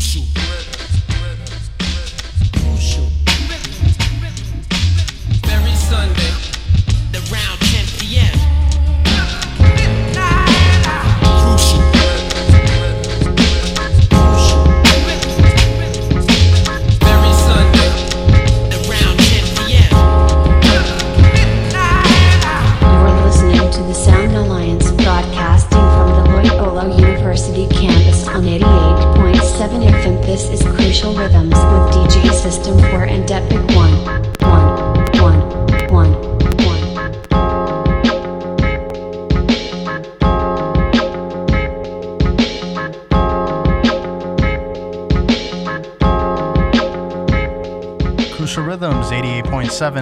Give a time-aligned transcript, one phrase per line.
[0.00, 0.59] Crucial.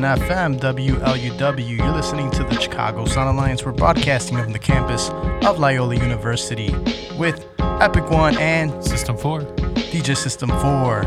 [0.03, 1.77] FM, WLUW.
[1.79, 3.65] You're listening to the Chicago Sound Alliance.
[3.65, 5.09] We're broadcasting from the campus
[5.47, 6.75] of Loyola University
[7.17, 9.41] with Epic One and System 4.
[9.41, 11.03] DJ System 4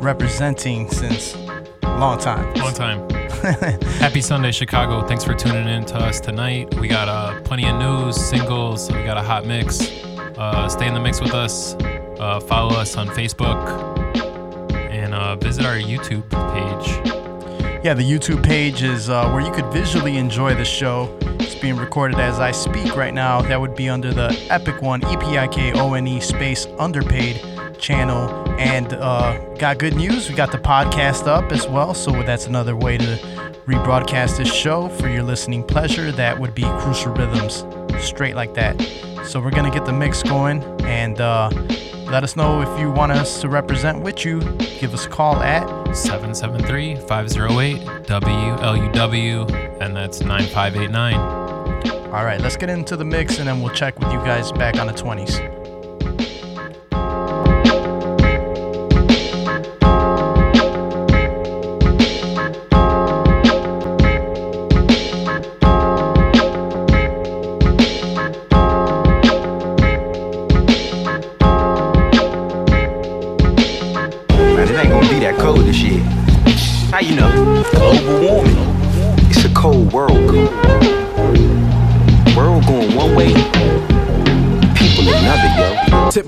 [0.00, 2.52] representing since a long time.
[2.54, 3.08] Long time.
[4.00, 5.06] Happy Sunday, Chicago.
[5.06, 6.74] Thanks for tuning in to us tonight.
[6.80, 9.80] We got uh, plenty of news, singles, we got a hot mix.
[10.38, 11.74] Uh, stay in the mix with us.
[11.74, 13.58] Uh, follow us on Facebook
[14.90, 17.21] and uh, visit our YouTube page.
[17.82, 21.18] Yeah, the YouTube page is uh, where you could visually enjoy the show.
[21.40, 23.42] It's being recorded as I speak right now.
[23.42, 26.68] That would be under the Epic One, E P I K O N E space
[26.78, 27.44] underpaid
[27.80, 28.48] channel.
[28.60, 30.28] And uh, got good news.
[30.28, 31.92] We got the podcast up as well.
[31.92, 33.16] So that's another way to
[33.66, 36.12] rebroadcast this show for your listening pleasure.
[36.12, 37.64] That would be Crucial Rhythms,
[37.98, 38.80] straight like that.
[39.26, 41.50] So we're going to get the mix going and uh,
[42.12, 44.38] let us know if you want us to represent with you.
[44.78, 51.14] Give us a call at 773 508 WLUW, and that's 9589.
[52.12, 54.76] All right, let's get into the mix and then we'll check with you guys back
[54.76, 55.61] on the 20s.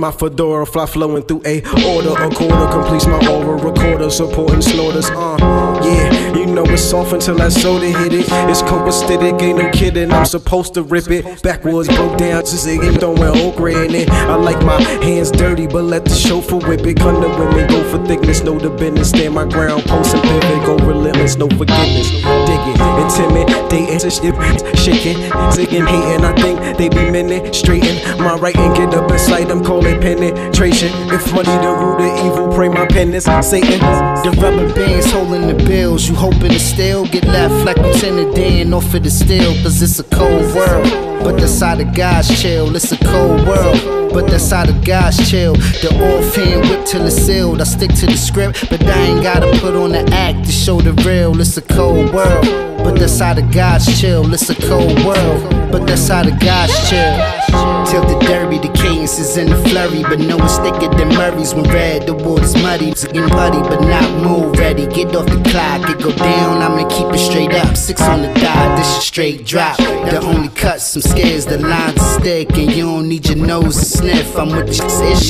[0.04, 2.12] My fedora, fly flowing through a order.
[2.12, 3.56] A quarter completes my aura.
[3.56, 5.09] Recorder supporting slaughters.
[5.09, 8.26] Uh, yeah, you know it's off until that soda hit it.
[8.50, 10.12] It's copacetic, ain't no kidding.
[10.12, 11.42] I'm supposed to rip it.
[11.42, 14.10] Backwards broke down, again throwing okra in it.
[14.10, 16.98] I like my hands dirty, but let the chauffeur whip it.
[16.98, 19.09] Come to women, go for thickness, know the business.
[19.09, 22.10] Stand my ground, post and pivot, go relentless, no forgiveness.
[22.10, 24.34] Dig it, intimidating, shit,
[24.76, 25.16] shaking,
[25.56, 26.25] zigging, hating.
[26.25, 30.91] I think they be meaning, straighten my writing, get up inside them, call penetration.
[31.12, 33.81] If money the root of evil, pray my penance, Satan.
[34.25, 36.09] The rubber bands holding the bills.
[36.09, 39.53] You hoping to still get left like Lieutenant Dan off of the steel.
[39.62, 40.84] Cause it's a cold world.
[41.22, 42.75] But the side of God's chill.
[42.77, 44.12] It's a cold world.
[44.12, 45.54] But the side of God's chill.
[45.54, 47.60] The offhand whip till it's sealed.
[47.60, 50.81] I stick to the script, but I ain't gotta put on the act to show
[50.81, 51.41] the real.
[51.41, 52.44] It's a cold world.
[52.78, 54.33] But the side of God's chill.
[54.33, 55.50] It's a cold world.
[55.72, 57.73] But the side of God's chill.
[57.94, 60.03] Till the derby, the cadence is in the flurry.
[60.03, 62.91] But no, it's thicker than Murray's when red, the water's muddy.
[62.91, 64.88] It's getting muddy, but not move ready.
[64.88, 66.94] Get off the clock, it go down, keep it
[67.24, 67.76] straight up.
[67.76, 69.76] Six on the dot, this is straight drop.
[69.78, 72.50] The only cut, some scares, the lines stick.
[72.56, 74.36] And you don't need your nose to sniff.
[74.36, 75.28] I'm with the ish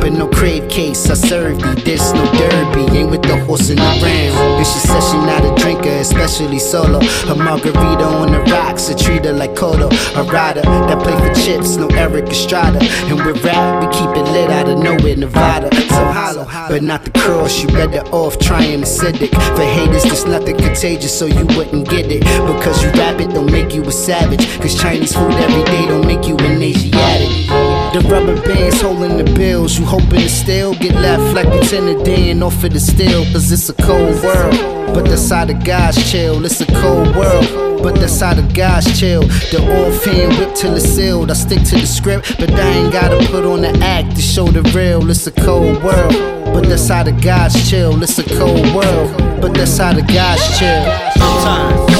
[0.00, 1.10] but no crave case.
[1.10, 2.98] I serve you, this no derby.
[2.98, 4.32] Ain't with the horse in the ram.
[4.58, 7.00] And she says she not a drinker, especially solo.
[7.28, 9.88] A margarita on the rocks, I treat her like Kodo.
[10.16, 12.78] A rider that play for chips, no Erik Estrada.
[12.80, 15.74] And with rap, we keep it lit out of nowhere, Nevada.
[15.74, 17.62] So hollow, but not the cross.
[17.62, 19.30] You better off trying acidic.
[19.56, 22.20] For haters, there's nothing contagious, so you wouldn't get it.
[22.46, 24.60] Because you rap it, don't make you a savage.
[24.60, 27.73] Cause Chinese food every day don't make you an Asiatic.
[27.94, 29.78] The rubber bands holding the bills.
[29.78, 33.22] You hoping to still get left like Lieutenant Dan off of the steel.
[33.26, 34.92] Cause it's a cold world.
[34.92, 36.44] But the side of God's chill.
[36.44, 37.46] It's a cold world.
[37.84, 39.22] But the side of God's chill.
[39.52, 41.30] The offhand whip till it's sealed.
[41.30, 44.48] I stick to the script, but I ain't gotta put on the act to show
[44.48, 45.08] the real.
[45.08, 46.14] It's a cold world.
[46.46, 48.02] But the side of God's chill.
[48.02, 49.16] It's a cold world.
[49.40, 50.82] But the side of God's chill.
[51.12, 51.93] Sometimes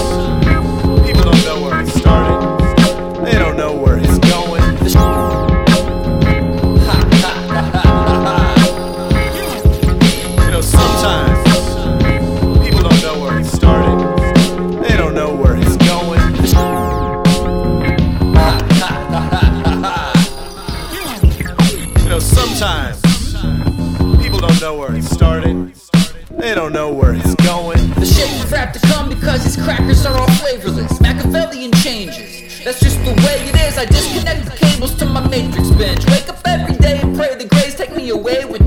[26.94, 27.90] where it's going.
[27.94, 31.00] The shit will rap to come because these crackers are all flavorless.
[31.00, 32.64] Machiavellian changes.
[32.64, 33.76] That's just the way it is.
[33.76, 36.06] I disconnect the cables to my matrix bench.
[36.06, 38.63] Wake up every day and pray the grace take me away with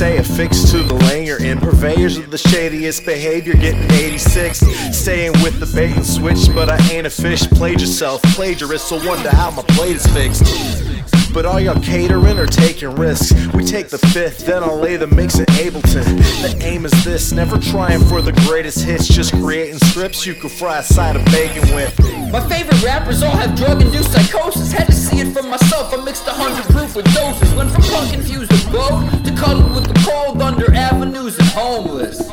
[0.00, 1.58] stay affixed to the lane you're in.
[1.58, 4.60] Purveyors of the shadiest behavior, getting 86.
[4.96, 7.46] Staying with the bait and switch, but I ain't a fish.
[7.48, 10.99] Played yourself, plagiarist, so wonder how my plate is fixed.
[11.32, 13.32] But all y'all catering or taking risks?
[13.54, 16.04] We take the fifth, then I'll lay the mix at Ableton.
[16.42, 20.50] The aim is this, never trying for the greatest hits, just creating scripts you could
[20.50, 21.98] fry a side of bacon with.
[22.32, 24.72] My favorite rappers all have drug induced psychosis.
[24.72, 25.92] Had to see it for myself.
[25.92, 27.52] I mixed a hundred proof with doses.
[27.54, 32.28] Went from punk infused with boat to cuddled with the cold under avenues and homeless.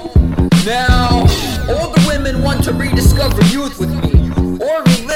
[0.65, 1.21] Now,
[1.69, 4.16] all the women want to rediscover youth with me.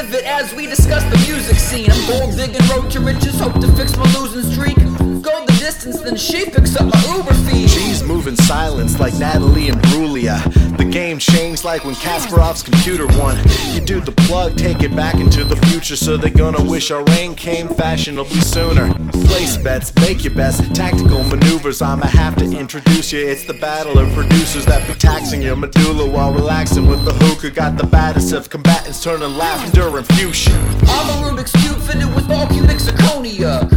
[0.01, 1.92] Or relive it as we discuss the music scene.
[1.92, 5.11] I'm gold digging road to riches, hope to fix my losing streak.
[5.21, 7.68] Go the distance, then she picks up my Uber fee.
[7.68, 10.41] She's moving silence like Natalie Imbruglia.
[10.77, 13.38] The game changed like when Kasparov's computer won.
[13.73, 17.03] You do the plug, take it back into the future, so they're gonna wish our
[17.03, 18.91] rain came fashionably sooner.
[19.27, 21.83] Place bets, make your best, tactical maneuvers.
[21.83, 23.19] I'ma have to introduce you.
[23.19, 27.51] It's the battle of producers that be taxing your medulla while relaxing with the hookah.
[27.51, 30.57] Got the baddest of combatants turning laughter and fusion.
[30.88, 33.69] I'm a Rubik's Cube fitted with all cubic zirconia.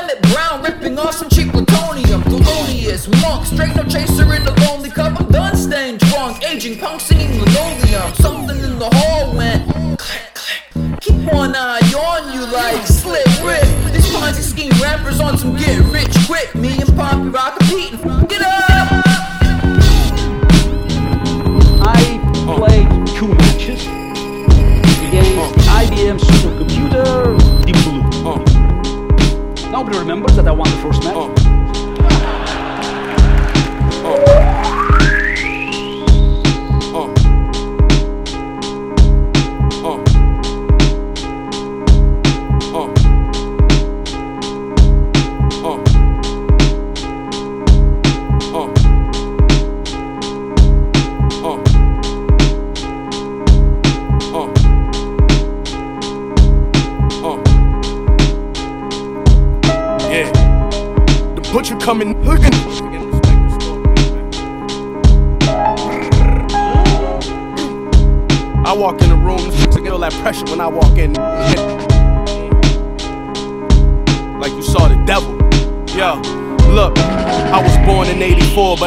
[0.00, 2.22] Emmett Brown ripping off some cheap plutonium.
[2.22, 5.20] Thelonious monk, straight no chaser in the lonely cup.
[5.20, 8.14] I'm done staying drunk, aging punk singing linoleum.
[8.14, 11.00] Something in the hall went click, click.
[11.00, 13.68] Keep one eye on you like Slick Rick.
[13.92, 16.54] These Ponzi scheme rappers on some get rich quick.
[16.54, 18.26] Me and Poppy Rock competing.
[18.26, 19.04] Get up!
[21.82, 22.00] I
[22.56, 23.84] played two matches
[25.06, 25.52] against oh.
[25.80, 27.49] IBM supercomputer Deep Blue.
[29.80, 31.14] Nobody remembers that I won the first match.
[31.16, 31.49] Oh.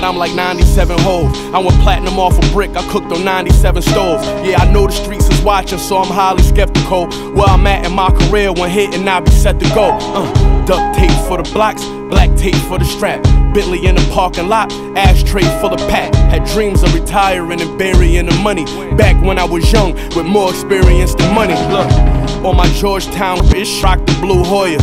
[0.04, 1.34] But I'm like 97 hoes.
[1.54, 4.26] I went platinum off a brick, I cooked on 97 stoves.
[4.46, 7.08] Yeah, I know the streets is watching, so I'm highly skeptical.
[7.32, 9.98] Where I'm at in my career when hitting, I be set to go.
[10.02, 13.24] Uh, duct tape for the blocks, black tape for the strap.
[13.54, 16.14] Bentley in the parking lot, ashtray full of pack.
[16.16, 18.66] Had dreams of retiring and burying the money.
[18.98, 21.56] Back when I was young, with more experience than money.
[21.72, 21.90] Look,
[22.44, 24.82] on my Georgetown bitch, rock the blue Hoya.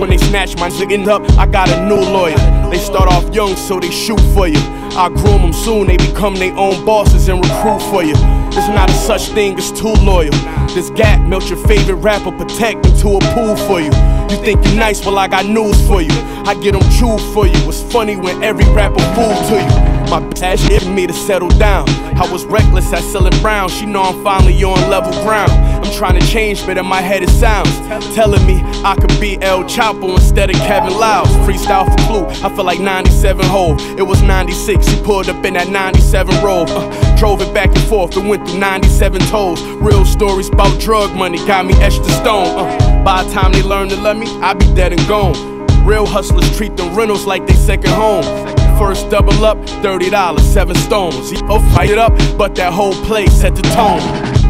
[0.00, 2.38] When they snatch my ziggin' up, I got a new lawyer.
[2.72, 4.56] They start off young, so they shoot for you.
[4.96, 8.14] I groom them soon, they become their own bosses and recruit for you.
[8.14, 10.32] There's not a such thing as too loyal.
[10.68, 13.92] This gap melt your favorite rapper, protect into a pool for you.
[14.30, 16.12] You think you're nice, well I got news for you.
[16.46, 17.68] I get them true for you.
[17.68, 19.91] It's funny when every rapper fool to you.
[20.12, 21.88] My bitch asked hit me to settle down.
[22.18, 23.70] I was reckless at selling brown.
[23.70, 25.50] She know I'm finally on level ground.
[25.50, 27.70] I'm trying to change, but in my head it sounds
[28.14, 31.30] telling me I could be El Chapo instead of Kevin Liles.
[31.48, 32.26] Freestyle for Clue.
[32.46, 33.80] I feel like 97 Hov.
[33.98, 34.86] It was 96.
[34.86, 36.68] He pulled up in that 97 roll.
[36.68, 39.62] Uh, drove it back and forth and went through 97 tolls.
[39.80, 42.48] Real stories about drug money got me etched to stone.
[42.58, 45.86] Uh, by the time they learn to love me, I be dead and gone.
[45.86, 48.51] Real hustlers treat them rentals like they second home.
[48.82, 51.40] First double up, $30, seven stones.
[51.42, 54.41] Both fight it up, but that whole place set the tone.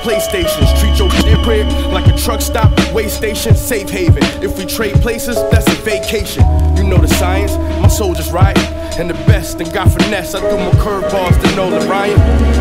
[0.00, 0.68] PlayStations.
[0.80, 1.10] Treat your
[1.44, 4.22] crib like a truck stop, way station, safe haven.
[4.42, 6.42] If we trade places, that's a vacation.
[6.76, 8.62] You know the science, my soldiers riding.
[8.98, 10.34] And the best, and got finesse.
[10.34, 12.18] I threw more curveballs than Nolan Ryan.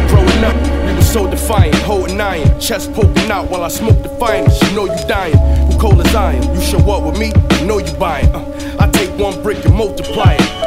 [0.08, 0.56] Growing up,
[0.86, 4.62] we were so defiant, holding iron, chest poking out while I smoke the finest.
[4.64, 5.38] You know you dying,
[5.70, 6.42] who cold as iron.
[6.56, 8.34] You show up with me, you know you buying.
[8.34, 10.59] Uh, I take one brick and multiply it.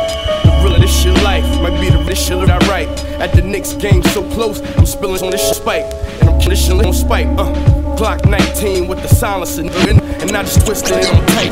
[0.92, 3.04] This shit life might be the rich shit that I write.
[3.18, 5.86] At the Knicks game so close, I'm spilling on this shit spike.
[6.20, 7.28] And I'm killing shit on spike.
[7.28, 7.50] Uh,
[7.96, 11.48] Glock 19 with the silencer, and, I just twisted it on tight.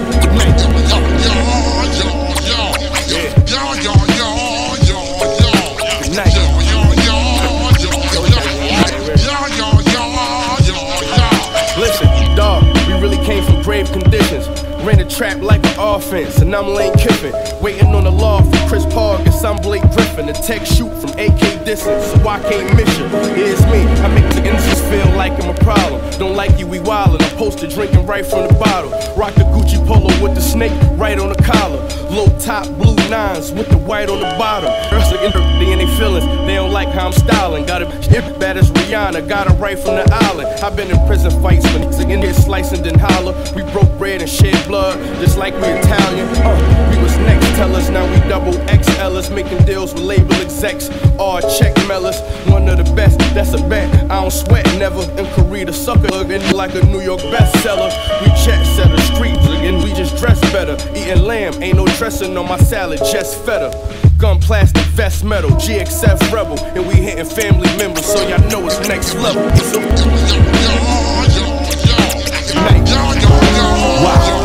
[6.14, 6.37] Night.
[11.78, 12.09] Listen,
[12.87, 14.47] we really came from grave conditions.
[14.82, 17.35] Ran the trap like an offense, and I'm Lane Kiffin.
[17.61, 20.28] Waiting on the law for Chris Paul, guess I'm Blake Griffin.
[20.28, 23.06] A tech shoot from AK distance, so I can't miss you.
[23.35, 26.00] Here's me, I make the innocents feel like I'm a problem.
[26.18, 27.23] Don't like you, we wildin'.
[27.23, 28.90] I'm posted drinking right from the bottle.
[29.16, 31.80] Rock the Gucci polo with the snake right on the collar.
[32.11, 34.70] Low top, blue nines with the white on the bottom.
[34.90, 37.66] Girls they in their feelings, they don't like how I'm styling.
[37.66, 40.49] Got a hip bad as Rihanna, got her right from the island.
[40.62, 43.32] I've been in prison fights when niggas in here slicing then holler.
[43.54, 46.28] We broke bread and shed blood, just like we Italian.
[46.37, 50.90] Uh, we was next, tell us now we double XLers, making deals with label execs.
[51.18, 52.20] All check mailers,
[52.50, 53.88] one of the best, that's a bet.
[54.10, 55.02] I don't sweat never.
[55.20, 57.90] In Korea, the sucker looking like a New York bestseller.
[58.22, 60.76] We jet setter, street and we just dress better.
[60.96, 63.70] Eating lamb, ain't no dressing on my salad, just feta.
[64.18, 68.78] Gun plastic, vest metal, GXF rebel, and we hitting family members, so y'all know it's
[68.88, 69.42] next level.
[73.90, 74.39] Good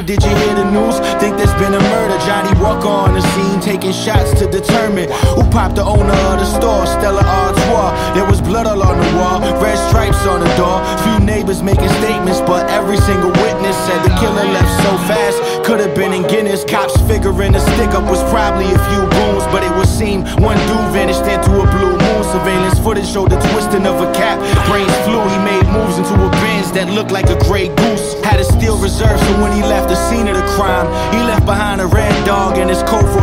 [0.00, 0.96] Neighbor, did you hear the news?
[1.20, 2.16] Think there's been a murder.
[2.24, 6.46] Johnny Walker on the scene, taking shots to determine who popped the owner of the
[6.46, 7.92] store, Stella Artois.
[8.14, 10.80] There was blood all on the wall, red stripes on the door.
[11.04, 15.64] Few neighbors making statements, but every single witness said the killer left so fast.
[15.64, 16.64] Could have been in Guinness.
[16.64, 20.56] Cops figuring the stick up was probably a few goons, but it would seem one
[20.68, 22.22] dude vanished into a blue moon.
[22.32, 24.40] Surveillance footage showed the twisting of a cap.
[24.64, 28.19] Brains flew, he made moves into a Benz that looked like a gray goose.
[28.40, 31.44] Had a steel reserve, so when he left the scene of the crime, he left
[31.44, 33.20] behind a red dog and his Colt 45.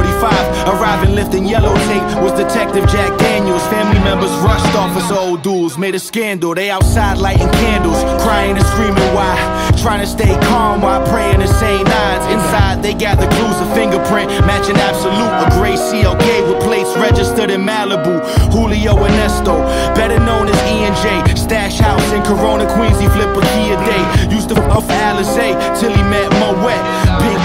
[0.70, 3.66] Arriving lifting yellow tape was Detective Jack Daniels.
[3.74, 6.54] Family members rushed officer old dudes, made a scandal.
[6.54, 9.34] They outside lighting candles, crying and screaming why.
[9.78, 12.26] Trying to stay calm while praying the same nines.
[12.34, 15.32] Inside they gather clues, a fingerprint matching absolute.
[15.40, 18.20] A gray CLK with plates registered in Malibu.
[18.52, 19.56] Julio Ernesto,
[19.96, 21.36] better known as E and J.
[21.36, 23.00] Stash house in Corona, Queens.
[23.00, 24.36] He flip a key a day.
[24.36, 26.82] Used to f off Alizé till he met Moet.
[27.22, 27.38] Pink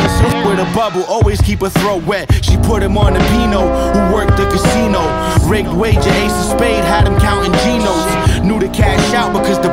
[0.44, 2.28] with a bubble, always keep her throat wet.
[2.44, 3.62] She put him on the Pino,
[3.92, 5.00] who worked the casino.
[5.48, 8.44] Rigged wager, ace of spade, had him counting Genos.
[8.44, 9.70] Knew to cash out because the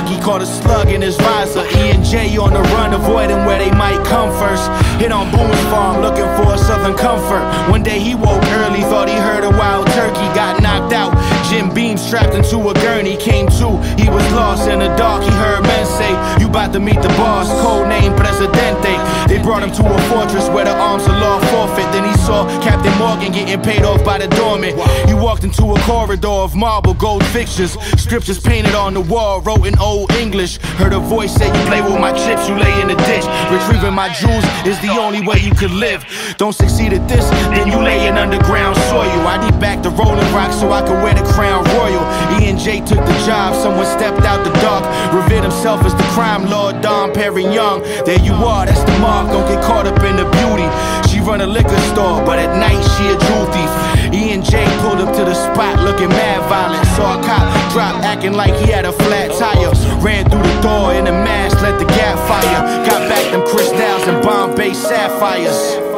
[0.00, 1.64] lucky, caught a slug in his visor.
[1.76, 4.64] E and J on the run, avoiding where they might come first.
[5.00, 7.44] Hit on Boone's farm, looking for a southern comfort.
[7.70, 11.12] One day he woke early, thought he heard a wild turkey, got knocked out.
[11.50, 15.24] Jim Beam strapped into a gurney, came to, he was lost in the dark.
[15.24, 18.94] He heard men say, You bout out to meet the boss, code name Presidente.
[19.26, 21.90] They brought him to a fortress where the arms of law forfeit.
[21.90, 24.78] Then he saw Captain Morgan getting paid off by the doorman.
[25.08, 29.66] He walked into a corridor of marble, gold fixtures, scriptures painted on the wall, wrote
[29.66, 30.58] in old English.
[30.78, 33.26] Heard a voice say, You play with my chips, you lay in the ditch.
[33.50, 36.04] Retrieving my jewels is the only way you could live.
[36.36, 39.10] Don't succeed at this, then you lay in underground soil.
[39.26, 42.04] I need back the rolling rock so I can wear the crown royal.
[42.36, 46.08] E and J took the job, someone stepped out the dark, revealed himself as the
[46.12, 47.80] crime lord, Dom Perignon.
[48.04, 49.30] There you are, that's the mark.
[49.30, 50.68] Don't get caught up in the beauty.
[51.08, 53.72] She run a liquor store, but at night she a jewel thief.
[54.12, 56.86] E and J pulled up to the spot looking mad violent.
[56.96, 59.72] Saw a cop drop acting like he had a flat tire.
[60.00, 62.86] Ran through the door in a mask, let the gap fire.
[62.86, 65.90] Got back them crystals and Bombay sapphires.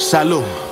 [0.00, 0.69] Salud.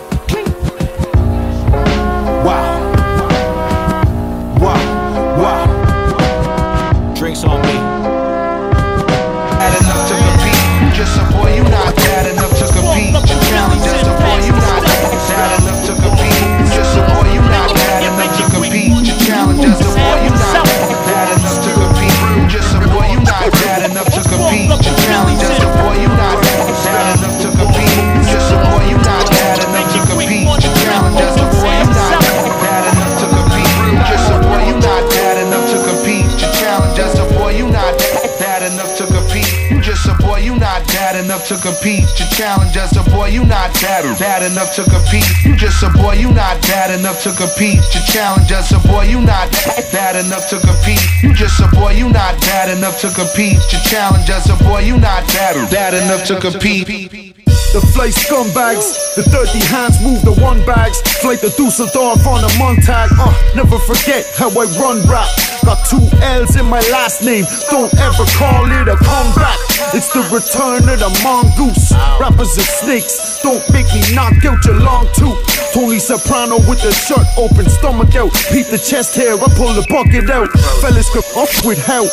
[41.39, 42.19] Enough to compete.
[42.19, 45.25] Your challenge just a boy, you not bad bad enough to compete.
[45.45, 47.79] You just a boy, you not bad enough to compete.
[47.95, 49.51] Your challenge just a boy, you not
[49.93, 51.01] bad enough to compete.
[51.23, 53.59] You just a boy, you not bad enough to compete.
[53.73, 57.28] Your challenge just a boy, you not bad bad enough to compete.
[57.73, 61.03] The flight scumbags, the dirty hands move the one bags.
[61.21, 63.11] Flight the Dusseldorf on a Montag.
[63.13, 65.29] Uh, never forget how I run rap.
[65.69, 67.45] Got two L's in my last name.
[67.69, 69.61] Don't ever call it a comeback.
[69.93, 71.93] It's the return of the mongoose.
[72.17, 73.41] Rappers are snakes.
[73.43, 75.37] Don't make me knock out your long tooth.
[75.75, 78.33] Tony Soprano with the shirt open, stomach out.
[78.49, 80.49] Peep the chest hair, I pull the bucket out.
[80.81, 82.09] Fellas come off with help.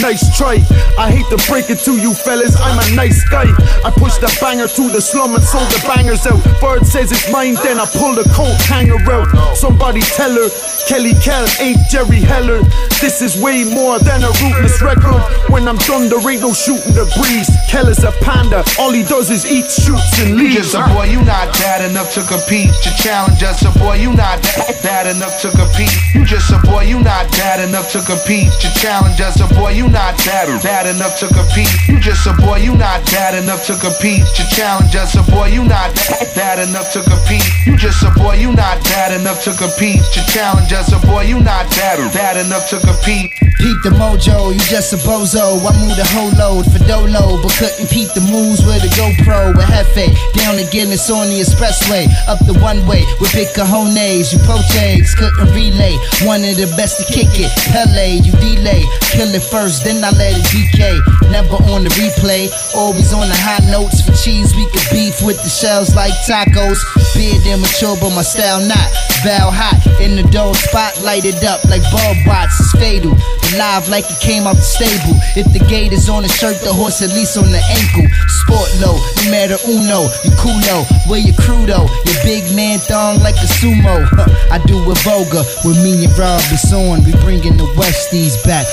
[0.00, 0.62] Nice try.
[0.98, 3.50] I hate to break it to you fellas, I'm a nice guy.
[3.82, 6.42] I push the banger to the slum and sold the bangers out.
[6.60, 9.56] Bird says it's mine, then I pull the coat hanger out.
[9.56, 10.48] Somebody tell her,
[10.88, 12.62] Kelly Kell ain't Jerry Heller.
[13.00, 15.20] This is way more than a rootless record.
[15.48, 17.50] When I'm done, there ain't no shooting the breeze.
[17.68, 20.54] Kell is a panda, all he does is eat, shoots, and leaves.
[20.54, 22.72] You just a boy, you not bad enough to compete.
[22.84, 24.42] Your challenge just a boy, you not
[24.82, 25.92] bad enough to compete.
[26.14, 28.52] You just a boy, you not bad enough to compete.
[28.62, 31.70] Your challenge just a boy, you not bad bad enough to compete.
[31.86, 34.18] You just a boy, you not bad enough to compete.
[34.18, 35.94] Your challenge just a boy, you not
[36.34, 37.44] bad enough to compete.
[37.66, 40.02] You just a boy, you not bad enough to compete.
[40.16, 43.30] Your challenge just a boy, you not bad bad enough to compete.
[43.58, 45.62] Peep the mojo, you just a bozo.
[45.62, 49.56] I moved the whole load for dolo, but couldn't peep the moves with a GoPro
[49.56, 50.10] with Hefe.
[50.34, 52.10] Down again, it's on the expressway.
[52.26, 54.34] Up the one way with big cojones.
[54.34, 55.96] You poches, couldn't relay.
[56.26, 57.52] One of the best to kick it.
[57.70, 58.82] Pele, you delay.
[59.14, 60.98] Kill it first, then I let it decay.
[61.30, 64.02] Never on the replay, always on the high notes.
[64.02, 66.80] For cheese, we could beef with the shells like tacos.
[67.14, 68.90] Beard immature, but my style not.
[69.22, 72.60] Val hot in the dog spot, lighted up like bulb bots.
[72.60, 73.16] It's fatal.
[73.54, 75.14] Live like it came out the stable.
[75.38, 78.06] If the gate is on the shirt, the horse at least on the ankle.
[78.42, 80.82] Sport low, numero uno, you culo.
[81.06, 81.86] Where your crew though?
[81.86, 84.02] Your big man thong like a sumo.
[84.10, 87.06] Huh, I do it vulgar with me and Rob is on.
[87.06, 88.66] We bringing the Westies back.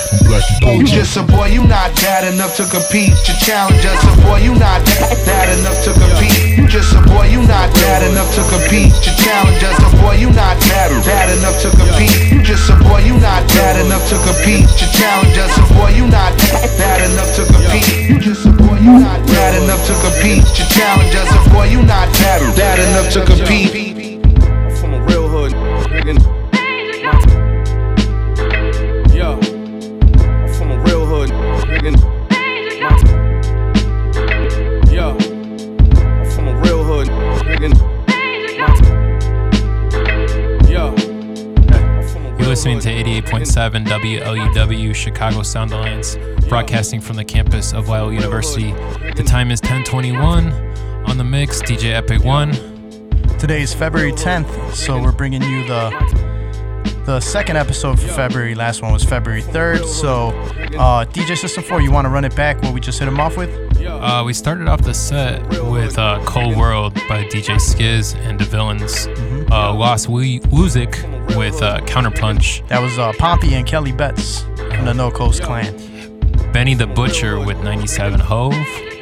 [0.66, 3.14] You just a boy, you not bad enough to compete.
[3.30, 4.82] Your challenge just a boy, you not
[5.30, 6.58] bad enough to compete.
[6.58, 8.96] You just a boy, you not bad enough to compete.
[9.06, 12.32] Your challenge just a boy, you not bad bad enough to compete.
[12.32, 14.71] You just a boy, you not bad enough to compete.
[14.80, 16.38] Your challenge a boy, you not
[16.78, 18.10] bad enough to compete.
[18.10, 20.46] You just a boy, you not bad enough to compete.
[20.58, 23.74] Your challenge a boy, you not bad bad enough to compete.
[24.46, 25.54] I'm from a real hood,
[42.64, 46.16] listening to 88.7 WLUW Chicago Sound Alliance,
[46.48, 48.72] broadcasting from the campus of Loyola University.
[49.16, 50.54] The time is 1021.
[51.08, 52.52] On the mix, DJ Epic One.
[53.40, 55.90] Today is February 10th, so we're bringing you the
[57.06, 58.56] the second episode for February.
[58.56, 59.86] Last one was February 3rd.
[59.86, 60.30] So,
[60.78, 62.62] uh, DJ System 4, you want to run it back?
[62.62, 63.50] What we just hit him off with?
[63.86, 68.46] Uh, we started off the set with uh, Cold World by DJ Skiz and the
[68.46, 69.08] Villains.
[69.52, 72.68] Uh, Lost Wu- Wuzik with uh, Counterpunch.
[72.68, 75.76] That was uh, Pompey and Kelly Betts from the No Coast Clan.
[76.54, 78.54] Benny the Butcher with 97 Hov,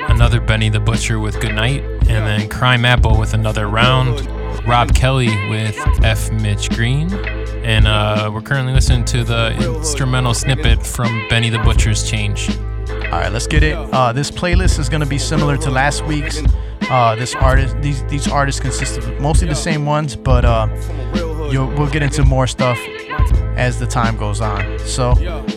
[0.07, 4.19] another Benny the Butcher with Good Night, and then Crimeapple with another round,
[4.65, 6.31] Rob Kelly with F.
[6.31, 7.13] Mitch Green,
[7.63, 12.49] and uh, we're currently listening to the instrumental snippet from Benny the Butcher's Change.
[12.89, 13.75] All right, let's get it.
[13.75, 16.41] Uh, this playlist is going to be similar to last week's.
[16.89, 20.67] Uh, this artist, these these artists consist of mostly the same ones, but uh,
[21.51, 22.77] we'll get into more stuff
[23.59, 24.79] as the time goes on.
[24.79, 25.09] So,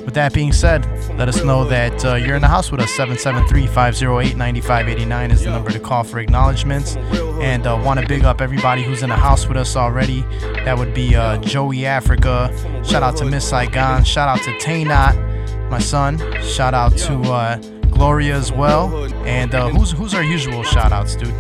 [0.04, 0.84] with that being said,
[1.16, 2.90] let us know that uh, you're in the house with us.
[2.96, 6.96] 773-508-9589 is the number to call for acknowledgments.
[6.96, 10.22] And uh, want to big up everybody who's in the house with us already.
[10.64, 12.52] That would be uh, Joey Africa.
[12.84, 14.02] Shout out to Miss Saigon.
[14.02, 16.18] Shout out to Taynot, my son.
[16.42, 17.58] Shout out to uh,
[17.90, 18.92] Gloria as well.
[19.24, 21.32] And uh, who's who's our usual shout outs, dude?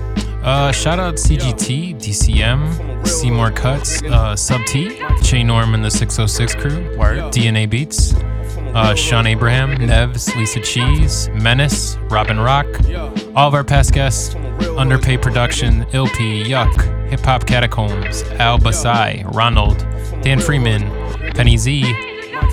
[0.42, 6.54] Uh, shout out CGT, DCM, Seymour Cuts, uh, Sub T, Shay Norm and the 606
[6.56, 7.32] crew, Word.
[7.32, 8.12] DNA Beats,
[8.74, 12.66] uh, Sean Abraham, Nevs, Lisa Cheese, Menace, Robin Rock,
[13.36, 16.08] all of our past guests, Underpay Production, Ilp,
[16.44, 19.78] Yuck, Hip Hop Catacombs, Al Basai, Ronald,
[20.22, 20.82] Dan Freeman,
[21.34, 21.84] Penny Z,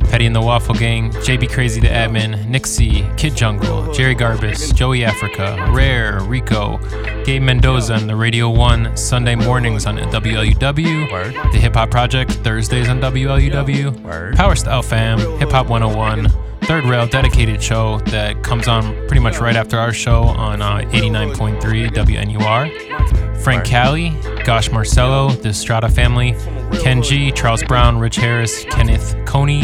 [0.06, 5.04] Petty and the Waffle Gang, JB Crazy the Admin, Nixie, Kid Jungle, Jerry Garbus, Joey
[5.04, 6.78] Africa, Rare, Rico,
[7.24, 12.90] Gabe Mendoza on the Radio 1 Sunday mornings on WLUW, The Hip Hop Project Thursdays
[12.90, 16.28] on WLUW, Power Style Fam, Hip Hop 101,
[16.62, 20.78] Third Rail dedicated show that comes on pretty much right after our show on uh,
[20.92, 23.40] 89.3 WNUR.
[23.42, 24.10] Frank Cali,
[24.44, 26.36] Gosh Marcello, the Strata family,
[26.84, 29.64] Ken G, Charles Brown, Rich Harris, Kenneth Coney,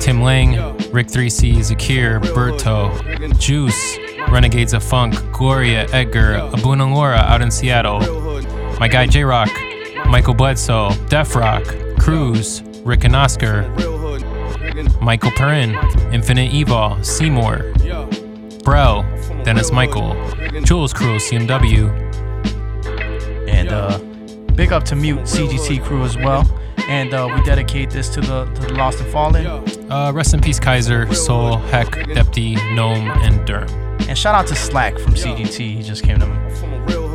[0.00, 0.56] Tim Lang,
[0.90, 8.00] Rick 3C, Zakir, Berto, Juice, Renegades of Funk, Gloria, Edgar, Abunangora out in Seattle,
[8.78, 9.50] my guy J Rock,
[10.06, 11.64] Michael Bledsoe, Def Rock,
[11.98, 13.68] Cruz, Rick and Oscar,
[15.00, 15.74] Michael Perrin,
[16.12, 17.72] Infinite Evil, Seymour,
[18.64, 19.04] Bro,
[19.44, 20.14] Dennis Michael,
[20.64, 21.90] Jules Crew, CMW,
[23.48, 23.98] And uh,
[24.54, 26.42] big up to Mute CGT crew as well.
[26.88, 29.46] And uh, we dedicate this to the, to the Lost and Fallen.
[29.90, 33.70] uh, rest in peace Kaiser, Soul, Heck, Depty, Gnome, and Derm.
[34.08, 35.76] And shout out to Slack from CGT.
[35.76, 36.26] He just came to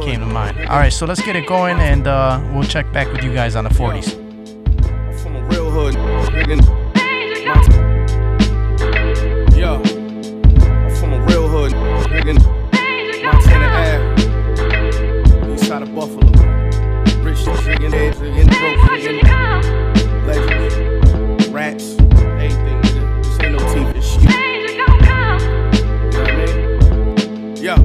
[0.03, 0.58] came to mind.
[0.69, 3.56] All right, so let's get it going, and uh, we'll check back with you guys
[3.56, 4.15] on the 40s.
[5.51, 5.95] real hood.
[6.34, 6.58] nigga.
[9.58, 11.73] Yo, I'm from a real hood.
[11.73, 12.36] Nigga.
[13.23, 14.16] Montana Ave.
[17.48, 17.90] Nigga,
[18.60, 20.28] broke nigga.
[20.28, 21.48] Legends.
[21.48, 21.96] Rats.
[22.00, 23.24] Everything, nigga.
[23.24, 24.24] This ain't no TV shit.
[24.24, 27.56] You know what I mean?
[27.56, 27.76] Yo.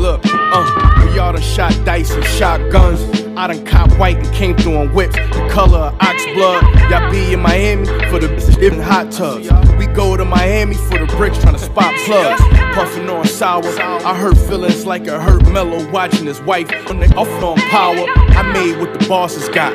[0.00, 0.85] Look, uh,
[1.16, 3.00] we all done shot dice and shotguns.
[3.38, 5.14] I done cop white and came through on whips.
[5.14, 6.62] The color of ox blood.
[6.90, 8.28] Y'all be in Miami for the
[8.60, 9.48] different hot tubs.
[9.78, 12.42] We go to Miami for the bricks trying to spot plugs.
[12.74, 13.64] Puffing on sour.
[13.64, 18.06] I hurt feelings like a hurt mellow watching his wife on the off on power.
[18.36, 19.74] I made what the bosses got.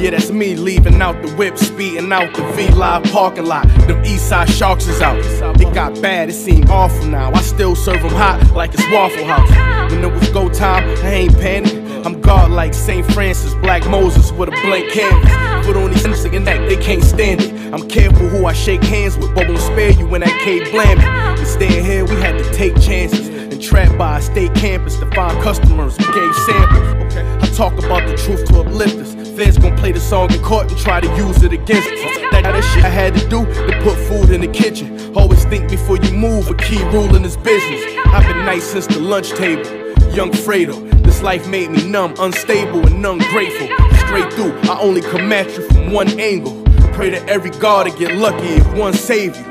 [0.00, 3.68] Yeah, that's me leaving out the whip, speeding out the V Live parking lot.
[3.86, 5.18] Them East Side Sharks is out.
[5.60, 7.30] It got bad, it seemed awful now.
[7.34, 9.92] I still serve them hot like it's Waffle House.
[9.92, 11.74] When it was go time, I ain't panic.
[12.06, 13.04] I'm God like St.
[13.12, 15.66] Francis, Black Moses with a blank canvas.
[15.66, 17.52] Put on these innocent neck, they can't stand it.
[17.70, 20.98] I'm careful who I shake hands with, but won't spare you when that K blam.
[20.98, 23.28] And staying here, we had to take chances.
[23.28, 27.14] And trap by a state campus to find customers who gave samples.
[27.14, 29.19] I talk about the truth to uplifters.
[29.40, 32.16] Feds gon' play the song in court and try to use it against us.
[32.30, 35.16] That, that shit I had to do to put food in the kitchen.
[35.16, 37.82] Always think before you move, a key rule in this business.
[38.04, 39.64] I've been nice since the lunch table.
[40.12, 43.68] Young Fredo, this life made me numb, unstable, and ungrateful.
[43.96, 46.62] Straight through, I only come at you from one angle.
[46.92, 49.44] Pray to every god to get lucky if one save you.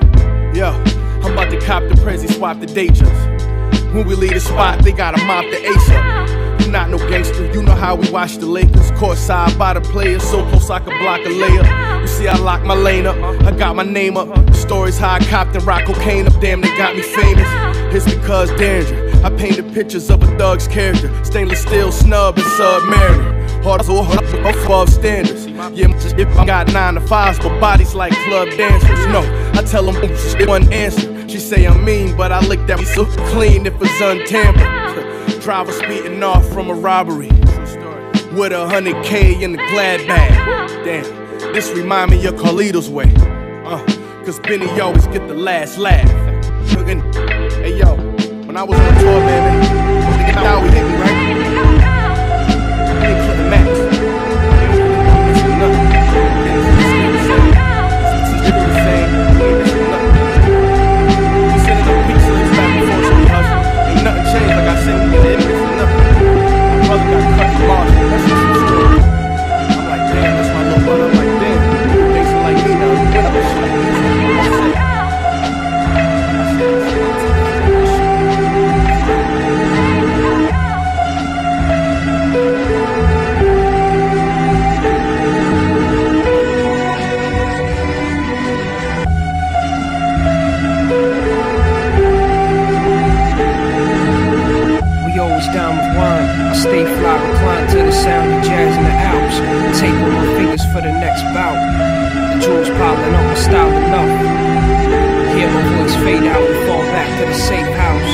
[0.54, 0.70] Yo,
[1.24, 3.12] I'm about to cop the Prezi, swap the day just.
[3.92, 6.49] When we leave the spot, they gotta mop the ace up.
[6.70, 8.92] Not no gangster, you know how we watch the Lakers.
[8.92, 12.02] Courtside by the players, so close I could block a layup.
[12.02, 14.28] You see, I lock my lane up, I got my name up.
[14.46, 17.48] The Stories how I copped and rock cocaine up, damn, they got me famous.
[17.92, 19.10] It's because danger.
[19.24, 21.12] I painted pictures of a thug's character.
[21.26, 23.64] Stainless steel snub and submariner.
[23.64, 25.48] Hard so hard above standards.
[25.76, 29.08] Yeah, if I got nine to fives, but bodies like club dancers.
[29.08, 29.22] No,
[29.56, 29.96] I tell them
[30.48, 31.28] one answer.
[31.28, 34.79] She say I'm mean, but I lick that so clean if it's untampered.
[35.42, 37.30] Driver speeding off from a robbery.
[38.32, 40.86] With a hundred K in the glad bag.
[40.86, 43.12] Damn, this remind me of Carlito's way.
[43.66, 43.84] Uh,
[44.24, 46.08] cause Benny always get the last laugh.
[47.60, 47.96] Hey yo,
[48.46, 49.64] when I was on tour, man,
[50.18, 51.18] nigga, now we hit me, right?
[53.02, 53.89] Nigga, to the max.
[98.04, 99.38] sound of jazz in the Alps.
[99.80, 101.60] Taping my fingers for the next bout.
[102.34, 104.14] The jewels piling up my style enough.
[105.36, 108.14] Hear my voice fade out and fall back to the safe house.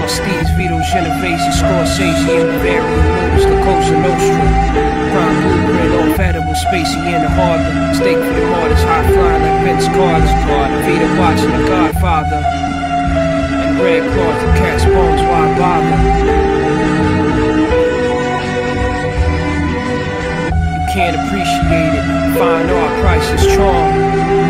[0.00, 4.44] My Steves, Vito, Genovese, Scorsese, and Barry notice the Cosa Nostra.
[5.12, 7.94] Prime blueprint on Fedible, Spacey in the harbor.
[7.94, 10.70] Stake for the martyrs, high flying like Vince Carter's guard.
[10.84, 12.40] Vito watching The Godfather.
[12.40, 16.07] And red cloth to cat's bones, why bother?
[20.98, 22.02] Can't appreciate it.
[22.34, 23.94] Fine art, priceless charm.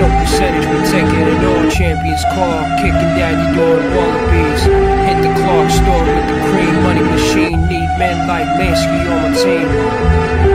[0.00, 1.68] No percentage, we taking it all.
[1.68, 4.62] Champions call, kicking down your door in wallabies.
[5.04, 7.68] Hit the Clark store with the cream money machine.
[7.68, 9.68] Need men like Lansky on my team.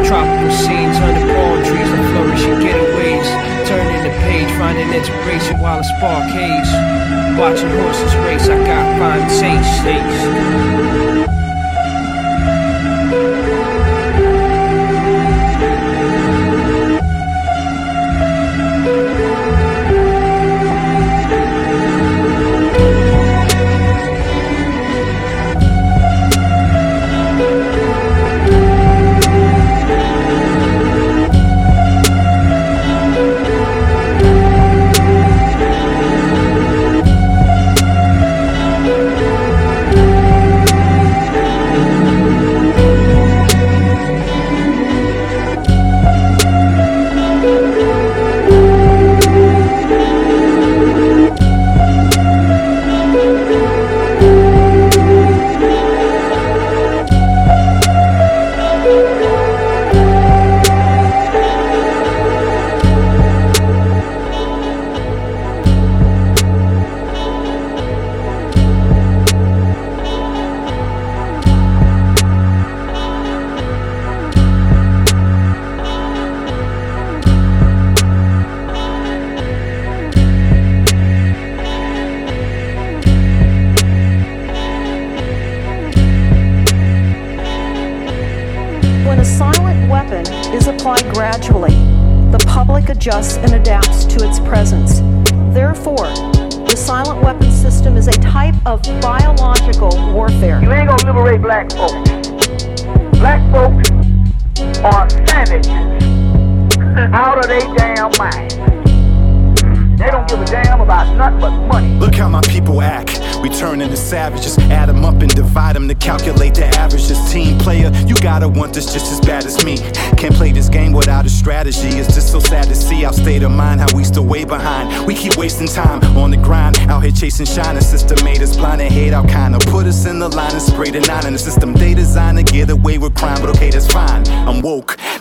[0.09, 3.29] Tropical scenes under palm trees and flourishing getaways.
[3.69, 6.73] Turning the page, finding inspiration while I spark haze.
[7.37, 11.22] Watching horses race, I got fine taste.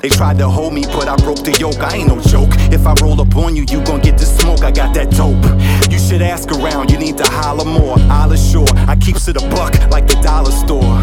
[0.03, 1.79] They tried to hold me, but I broke the yoke.
[1.79, 2.51] I ain't no joke.
[2.73, 4.65] If I roll up on you, you gon' get the smoke.
[4.65, 5.45] I got that dope.
[5.93, 7.95] You should ask around, you need to holler more.
[8.11, 10.99] I'll assure, I keeps it a buck like the dollar store.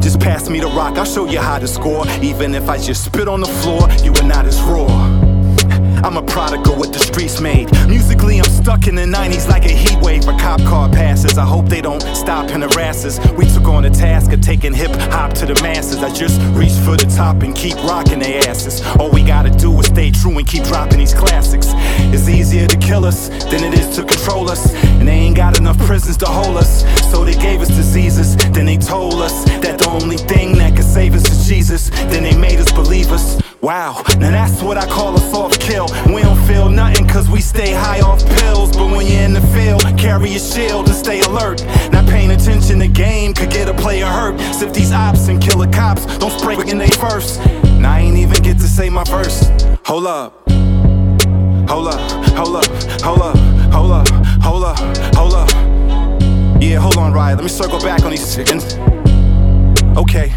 [0.00, 2.06] Just pass me the rock, I'll show you how to score.
[2.22, 4.86] Even if I just spit on the floor, you are not as raw.
[6.08, 7.70] I'm a prodigal with the streets made.
[7.86, 10.26] Musically, I'm stuck in the 90s like a heat wave.
[10.26, 11.36] A cop car passes.
[11.36, 13.20] I hope they don't stop and harass us.
[13.32, 16.02] We took on the task of taking hip hop to the masses.
[16.02, 18.80] I just reach for the top and keep rocking their asses.
[18.96, 21.66] All we gotta do is stay true and keep dropping these classics.
[22.10, 24.72] It's easier to kill us than it is to control us.
[24.82, 26.86] And they ain't got enough prisons to hold us.
[27.12, 28.34] So they gave us diseases.
[28.52, 31.90] Then they told us that the only thing that could save us is Jesus.
[32.08, 33.38] Then they made us believers.
[33.68, 35.88] Wow, now that's what I call a soft kill.
[36.06, 38.74] We don't feel nothing cause we stay high off pills.
[38.74, 41.62] But when you're in the field, carry a shield and stay alert.
[41.92, 44.40] Not paying attention to game could get a player hurt.
[44.54, 47.40] Sip these ops and killer cops, don't spray in they first.
[47.40, 49.50] And I ain't even get to say my verse.
[49.84, 50.48] Hold up.
[51.68, 52.00] Hold up,
[52.38, 52.66] hold up,
[53.02, 53.36] hold up,
[53.70, 54.08] hold up,
[54.40, 54.78] hold up,
[55.14, 55.50] hold up.
[56.62, 57.36] Yeah, hold on, Riot.
[57.36, 58.78] Let me circle back on these seconds.
[59.98, 60.32] Okay.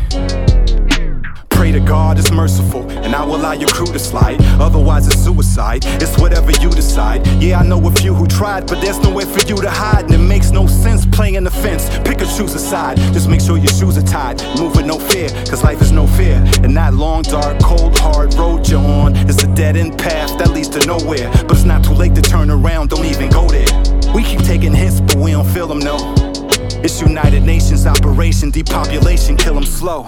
[1.71, 4.41] To God is merciful, and I will allow your crew to slide.
[4.59, 5.85] Otherwise, it's suicide.
[6.01, 7.25] It's whatever you decide.
[7.41, 10.13] Yeah, I know a few who tried, but there's nowhere for you to hide, and
[10.13, 11.87] it makes no sense playing the fence.
[11.99, 12.97] Pick or choose a side.
[13.13, 14.43] Just make sure your shoes are tied.
[14.59, 16.43] Move with no fear, cause life is no fear.
[16.61, 20.51] And that long, dark, cold, hard road you're on is a dead end path that
[20.51, 21.31] leads to nowhere.
[21.47, 23.71] But it's not too late to turn around, don't even go there.
[24.13, 25.95] We keep taking hits, but we don't feel them, no.
[26.83, 30.05] It's United Nations operation, depopulation, kill them slow.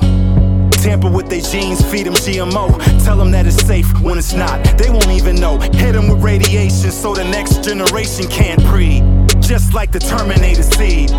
[0.83, 2.67] Tamper with their genes, feed them GMO.
[3.05, 4.61] Tell them that it's safe when it's not.
[4.77, 5.57] They won't even know.
[5.57, 9.12] Hit them with radiation so the next generation can't breathe.
[9.47, 11.09] Just like the Terminator seed.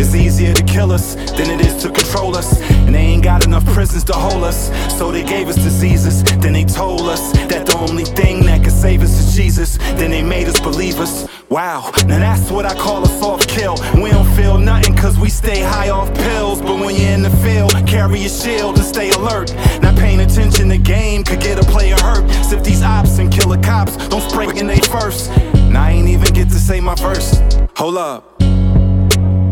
[0.00, 2.60] It's easier to kill us than it is to control us.
[2.70, 4.70] And they ain't got enough prisons to hold us.
[4.98, 6.24] So they gave us diseases.
[6.40, 9.76] Then they told us that the only thing that can save us is Jesus.
[9.98, 11.28] Then they made us believers.
[11.50, 13.76] Wow, now that's what I call a soft kill.
[14.02, 16.60] We don't feel nothing cause we stay high off pills.
[16.60, 19.54] But when you're in the field, carry a shield and stay alert.
[19.80, 22.28] Not paying attention to game could get a player hurt.
[22.44, 25.30] Sip these ops and killer cops, don't spray in they first.
[25.74, 27.42] Now I ain't even get to say my verse.
[27.74, 28.40] Hold up.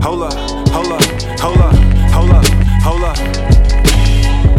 [0.06, 0.34] Hold up,
[0.70, 1.02] hold up,
[1.42, 1.74] hold up,
[2.14, 2.46] hold up,
[2.86, 3.18] hold up.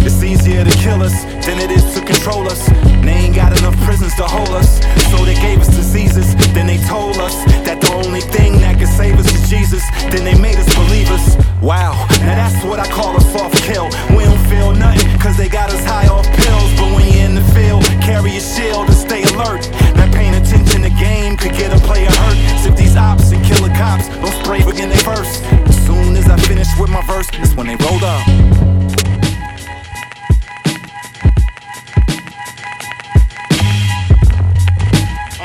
[0.03, 2.67] It's easier to kill us than it is to control us.
[2.67, 4.83] And they ain't got enough prisons to hold us.
[5.09, 6.35] So they gave us diseases.
[6.51, 9.83] Then they told us that the only thing that can save us is Jesus.
[10.11, 11.37] Then they made us believers.
[11.61, 11.95] Wow,
[12.27, 13.85] now that's what I call a soft kill.
[14.11, 16.71] We don't feel nothing, cause they got us high off pills.
[16.75, 19.63] But when you're in the field, carry a shield and stay alert.
[19.95, 20.62] Not paying attention to
[21.03, 22.37] game could get a player hurt.
[22.61, 25.43] Sip these ops and killer cops, don't spray again they first.
[25.69, 28.23] As soon as I finish with my verse, that's when they rolled up.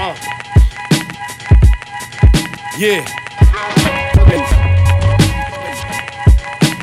[0.00, 0.14] Uh.
[2.78, 3.02] Yeah.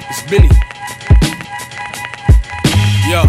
[0.09, 0.49] It's Benny.
[3.09, 3.21] Yo.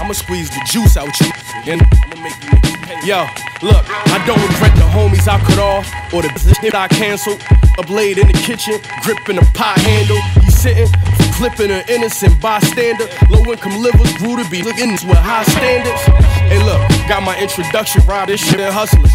[0.00, 1.30] I'ma squeeze the juice out you.
[1.72, 2.65] And I'ma make you.
[2.86, 3.26] Yo,
[3.62, 3.82] look,
[4.14, 7.42] I don't regret the homies I cut off or the business I canceled.
[7.78, 10.20] A blade in the kitchen, gripping a pot handle.
[10.42, 10.86] He sitting,
[11.34, 13.06] clipping an innocent bystander.
[13.28, 16.00] Low income livers grew to be looking with high standards.
[16.46, 19.10] Hey, look, got my introduction, rob this shit and hustling.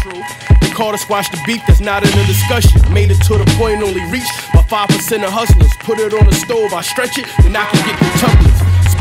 [0.60, 2.76] They call to squash the beef that's not in the discussion.
[2.92, 5.72] Made it to the point only reached by 5% of hustlers.
[5.80, 8.41] Put it on the stove, I stretch it, then I can get contemplatives.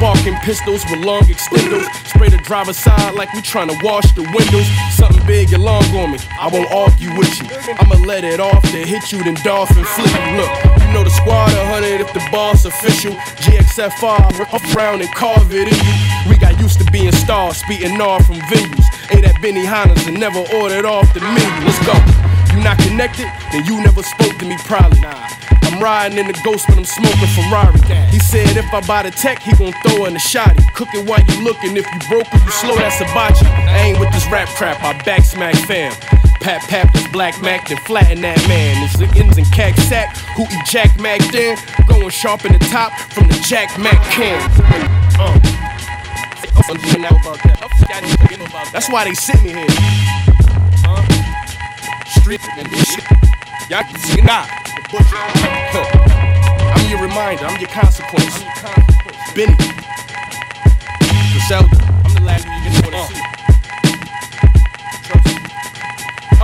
[0.02, 1.86] Sparking pistols with long extenders.
[2.08, 4.66] Spray the driver's side like we tryna wash the windows.
[4.98, 6.18] Something big and long on me.
[6.40, 7.48] I won't argue with you.
[7.78, 10.42] I'ma let it off, then hit you, then dolphin flip you.
[10.42, 10.50] Look,
[10.82, 13.14] you know the squad a hundred if the boss official.
[13.46, 15.96] GXFR, around and carve it in you.
[16.28, 18.86] We got used to being stars, speeding off from venues.
[19.12, 21.62] Ate at Benihana's and never ordered off the menu.
[21.62, 21.94] Let's go.
[22.58, 23.30] You not connected?
[23.52, 25.00] Then you never spoke to me, probably.
[25.82, 27.82] Riding in the ghost, but I'm smoking Ferrari.
[28.12, 30.62] He said if I buy the tech, he gon' throw in the shotty.
[30.76, 31.76] Cook it while you looking.
[31.76, 33.46] If you broke or you slow, that's hibachi.
[33.48, 35.91] I ain't with this rap crap, I back smack fam.
[36.41, 38.84] Pat Pap this black Mac, then flatten that man.
[38.84, 40.17] It's the ends and cack sack.
[40.38, 41.58] Who eat Jack Mac then?
[41.88, 44.41] Going sharp in the top from the Jack Mac can.
[48.72, 49.70] That's why they sent me here.
[52.22, 53.06] Street and this shit.
[53.70, 54.22] Y'all can see
[54.94, 58.44] I'm your reminder, I'm your consequence.
[59.34, 59.56] Benny.
[61.32, 61.78] Griselda.
[62.04, 63.22] I'm the last one you see.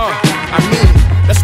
[0.00, 0.27] I mean, that's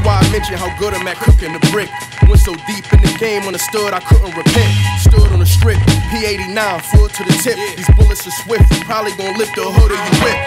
[0.04, 1.88] why I mentioned how good I'm at cooking the brick.
[2.28, 4.72] Went so deep in the game, understood I couldn't repent.
[5.00, 5.80] Stood on the strip,
[6.12, 6.54] P89,
[6.92, 7.56] full to the tip.
[7.76, 10.38] These bullets are swift, probably gonna lift the hood of your whip.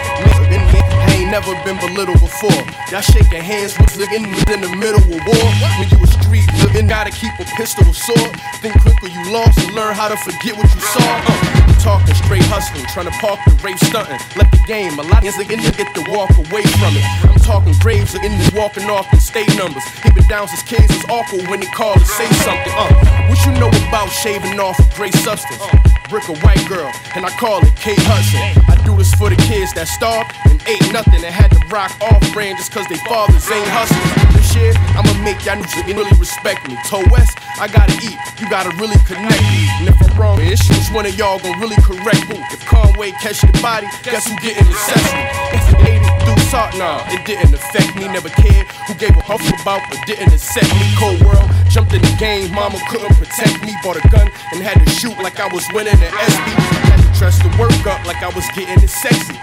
[0.48, 2.62] Been I ain't never been belittled before.
[2.90, 5.48] Y'all shaking hands with looking within the middle of war.
[5.76, 8.32] When you a street living, gotta keep a pistol or sword.
[8.62, 11.02] Think quicker you lost and learn how to forget what you saw.
[11.02, 14.18] Uh, talking straight hustling, trying to park the rape stunting.
[14.36, 17.04] Let the game, a lot of niggas get to walk away from it.
[17.24, 19.84] I'm talking graves of again, walking off in state numbers.
[20.02, 22.72] He it down since kids was awful when they call to say something.
[22.74, 22.92] Uh,
[23.28, 25.62] what you know about shaving off a gray substance?
[26.10, 28.40] Brick a white girl, and I call it Kate Hudson.
[28.68, 31.92] I do this for the kids that starved and ate nothing and had to rock
[32.00, 34.27] off brand just cause they fathers ain't hustling.
[34.54, 36.76] Year, I'ma make y'all niggas really respect me.
[36.86, 39.42] Toe West, I gotta eat, you gotta really connect.
[39.42, 39.68] me.
[39.80, 42.36] And if I'm wrong, it's which one of y'all gon' really correct who?
[42.54, 45.26] If Conway catch the body, guess who getting sesame?
[45.52, 48.08] If it it through salt, nah, it didn't affect me.
[48.08, 50.86] Never cared who gave a huff about, but didn't accept me.
[50.96, 53.74] Cold world, jumped in the game, mama couldn't protect me.
[53.82, 56.48] Bought a gun and had to shoot like I was winning an SB.
[56.88, 59.36] Had to dress the work up like I was getting it sexy.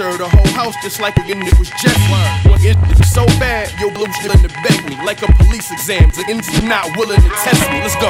[0.00, 2.24] Serve the whole house just like again it was Jeffrey.
[2.48, 6.08] When it was so bad, yo blue willing to beg me like a police exam.
[6.16, 7.84] The ends not willing to test me.
[7.84, 8.08] Let's go.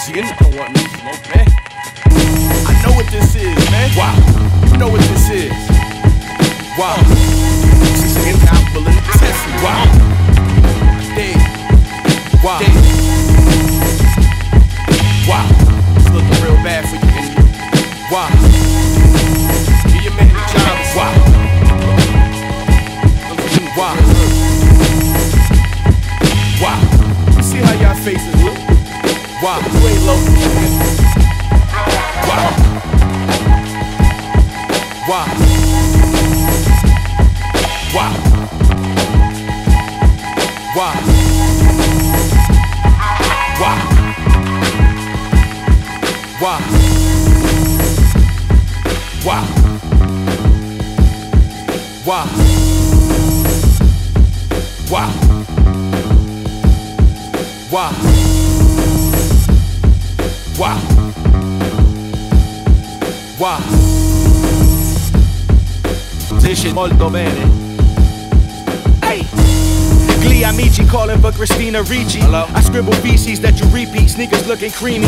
[0.00, 1.44] See, ends don't want no smoke, man.
[2.64, 3.92] I know what this is, man.
[3.92, 4.16] Wow.
[4.72, 5.52] You know what this is.
[6.80, 6.96] Wow.
[8.00, 9.60] She's ends not willing to test me.
[9.60, 9.84] Wow.
[11.20, 11.36] Dead.
[12.40, 12.64] Wow.
[12.64, 12.80] Dead.
[15.28, 15.44] Wow.
[16.00, 17.12] It's looking real bad for you.
[18.08, 18.69] Wow.
[20.96, 21.30] Wow.
[27.40, 27.74] See how
[49.22, 49.59] y'all.
[52.10, 52.26] Wow.
[54.90, 55.12] Wow.
[57.70, 57.92] Wow.
[60.58, 60.80] Wow.
[63.38, 63.60] Wow.
[66.40, 67.48] Dice molto bene.
[69.02, 69.24] Hey.
[70.18, 72.18] Glee Amici calling for Christina Ricci.
[72.18, 72.46] Hello?
[72.54, 75.06] I scribble feces that you repeat, sneakers looking creamy.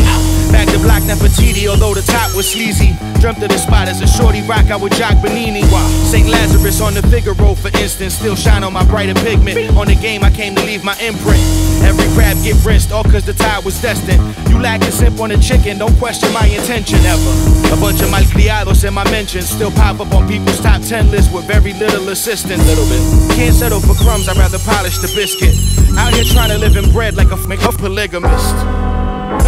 [0.53, 2.95] Back to Black Nefertiti, although the top was sleazy.
[3.23, 5.63] Dreamt of the spot as a shorty rock out with Jock Benini.
[6.11, 6.27] St.
[6.27, 9.55] Lazarus on the Figaro, for instance, still shine on my brighter pigment.
[9.77, 11.39] On the game, I came to leave my imprint.
[11.87, 14.19] Every crab get rinsed, all cause the tide was destined.
[14.51, 17.31] You lack a simp on the chicken, don't question my intention ever.
[17.71, 21.31] A bunch of malcriados in my mentions still pop up on people's top 10 list
[21.31, 22.59] with very little assistance.
[22.67, 22.99] Little bit.
[23.39, 25.55] Can't settle for crumbs, I'd rather polish the biscuit.
[25.95, 28.55] Out here trying to live in bread like a, f- a polygamist.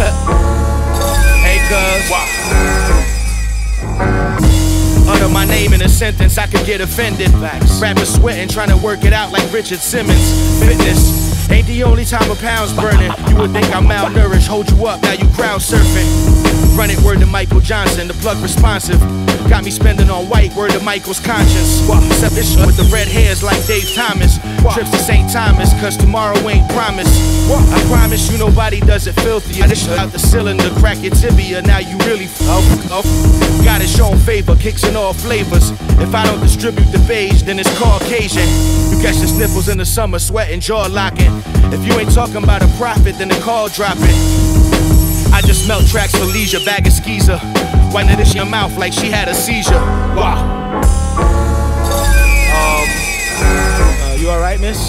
[1.44, 3.15] hey, cuz.
[5.08, 7.30] Utter my name in a sentence, I could get offended.
[7.80, 10.60] Rappers sweating, trying to work it out like Richard Simmons.
[10.60, 11.48] Fitness.
[11.50, 13.12] Ain't the only time a pound's burning.
[13.28, 16.65] You would think I'm malnourished, hold you up, now you crowd surfing.
[16.76, 19.00] Run it, word to Michael Johnson, the plug responsive.
[19.48, 21.80] Got me spending on white, word to Michael's conscience.
[22.10, 24.38] Except this with the red hairs like Dave Thomas.
[24.74, 25.32] Trips to St.
[25.32, 27.14] Thomas, cause tomorrow ain't promised.
[27.72, 29.62] I promise you nobody does it filthy.
[29.62, 33.62] I just out the cylinder, crack your tibia, now you really f- oh, oh.
[33.64, 35.70] Got it shown favor, kicks in all flavors.
[35.98, 38.48] If I don't distribute the beige, then it's Caucasian.
[38.90, 41.32] You catch the sniffles in the summer, sweating, jaw locking.
[41.72, 44.12] If you ain't talking about a profit, then the call dropping.
[45.36, 47.36] I just melt tracks for leisure, bag of skeezer.
[47.92, 49.74] Whitening this in your mouth like she had a seizure.
[50.16, 50.80] Wow.
[52.56, 52.88] Um,
[53.42, 54.88] uh, you alright, miss?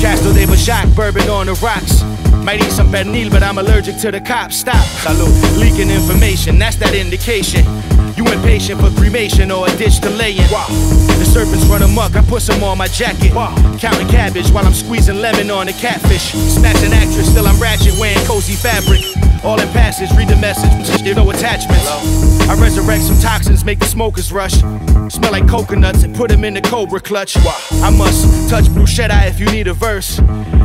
[0.00, 2.04] Castro de Bajac, bourbon on the rocks.
[2.44, 4.58] Might eat some pernil, but I'm allergic to the cops.
[4.58, 4.86] Stop.
[4.86, 5.58] Salute.
[5.58, 7.64] Leaking information, that's that indication.
[8.20, 10.44] You impatient for cremation or a ditch to lay in.
[10.52, 10.66] Wow.
[10.68, 13.32] The serpents run amok, I put some on my jacket.
[13.32, 13.54] Wow.
[13.78, 16.34] Counting cabbage while I'm squeezing lemon on a catfish.
[16.34, 19.29] An actress, still I'm ratchet wearing cozy fabric.
[19.42, 20.70] All in passage, read the message,
[21.02, 21.86] there's no attachments.
[22.48, 24.56] I resurrect some toxins, make the smokers rush.
[25.08, 27.36] Smell like coconuts and put them in the cobra clutch.
[27.38, 30.18] I must touch bruschetta if you need a verse.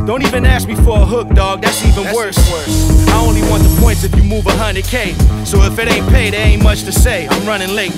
[0.04, 2.36] Don't even ask me for a hook, dog, that's even worse.
[2.52, 3.08] worse.
[3.08, 5.46] I only want the points if you move a 100k.
[5.46, 7.26] So if it ain't paid, there ain't much to say.
[7.28, 7.94] I'm running late.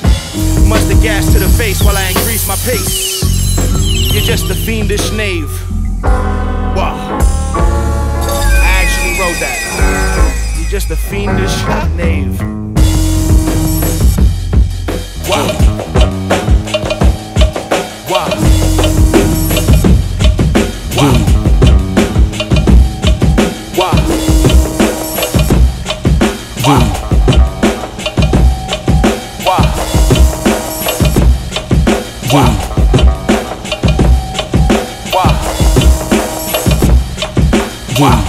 [0.69, 3.23] Mustard gas to the face while I increase my pace.
[4.15, 5.51] You're just a fiendish knave.
[6.03, 7.19] Wow.
[8.63, 10.08] I actually wrote that.
[10.69, 11.63] Just a fiendish
[11.97, 12.39] knave.
[15.27, 15.49] Wow.
[18.11, 18.29] Wow.
[20.95, 21.17] Wow.
[23.79, 23.97] Wow.
[26.67, 26.85] Wow.
[29.47, 29.65] Wow.
[32.31, 32.53] Wow.
[35.15, 35.33] Wow.
[37.99, 38.28] Wow.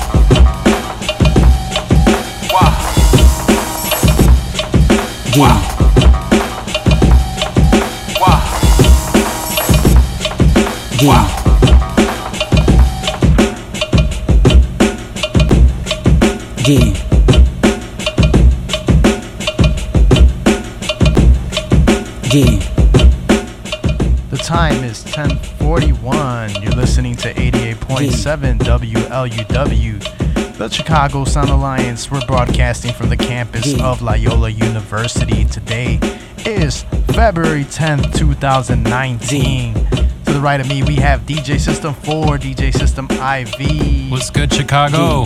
[30.89, 32.09] Chicago Sound Alliance.
[32.09, 35.45] We're broadcasting from the campus of Loyola University.
[35.45, 35.99] Today
[36.47, 36.81] is
[37.13, 39.75] February 10th, 2019.
[39.75, 44.09] To the right of me, we have DJ System 4, DJ System IV.
[44.11, 45.25] What's good, Chicago?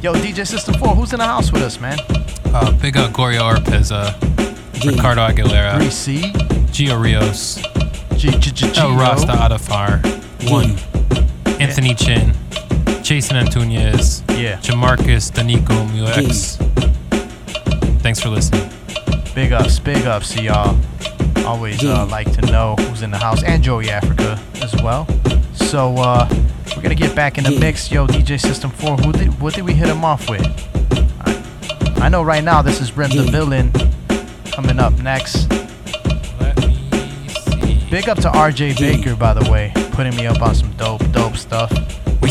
[0.00, 1.98] Yo, DJ System 4, who's in the house with us, man?
[2.54, 4.14] Uh, big up Gloria Orpeza,
[4.84, 6.30] Ricardo Aguilera, 3C,
[6.70, 7.56] Gio Rios,
[8.16, 8.96] G- G- G- El Gio.
[9.00, 9.98] Rasta Adafar,
[10.48, 10.76] One,
[11.60, 12.32] Anthony Chin,
[13.02, 14.56] Jason Antunez, Yeah.
[14.60, 16.56] Jamarcus Danico Muex.
[18.00, 18.70] Thanks for listening.
[19.34, 20.78] Big ups, big ups to y'all.
[21.44, 25.06] Always uh, like to know who's in the house and Joey Africa as well.
[25.52, 26.26] So uh,
[26.74, 28.06] we're gonna get back in the mix, yo.
[28.06, 28.96] DJ System 4.
[28.96, 30.40] Who did what did we hit him off with?
[31.20, 33.70] I, I know right now this is Rem the Villain
[34.52, 35.48] coming up next.
[37.90, 41.36] Big up to RJ Baker, by the way, putting me up on some dope, dope
[41.36, 41.70] stuff.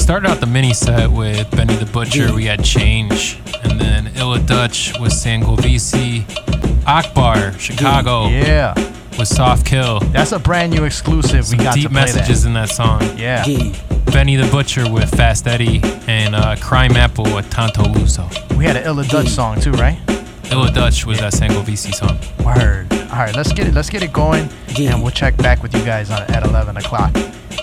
[0.10, 2.34] We started out the mini set with Benny the Butcher.
[2.34, 6.26] We had Change, and then Illa Dutch with Sangiovese,
[6.88, 8.28] Akbar, Chicago.
[8.30, 8.74] Yeah.
[9.20, 10.00] With Soft Kill.
[10.00, 11.46] That's a brand new exclusive.
[11.46, 12.48] Some we got deep to play messages that.
[12.48, 13.04] in that song.
[13.20, 13.44] Yeah.
[14.06, 18.58] Benny the Butcher with Fast Eddie, and uh, Crimeapple with Tanto Luso.
[18.58, 20.00] We had an Illa Dutch song too, right?
[20.52, 22.18] Illa Dutch was that Sangiovese song.
[22.44, 22.99] Word.
[23.12, 23.74] All right, let's get it.
[23.74, 24.48] Let's get it going,
[24.78, 27.12] and we'll check back with you guys on at 11 o'clock.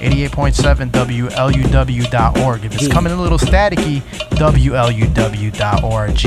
[0.01, 2.65] 88.7 WLUW.org.
[2.65, 2.93] If it's Yeah.
[2.93, 4.03] coming a little staticky,
[4.37, 6.25] WLUW.org.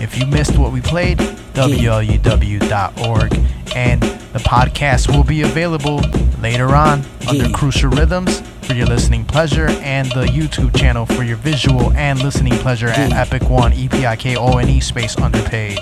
[0.00, 1.18] If you missed what we played,
[1.54, 3.38] WLUW.org.
[3.76, 6.00] And the podcast will be available
[6.40, 11.36] later on under Crucial Rhythms for your listening pleasure and the YouTube channel for your
[11.36, 15.78] visual and listening pleasure at Epik One, E E-P-I-K-O-N-E space underpaid.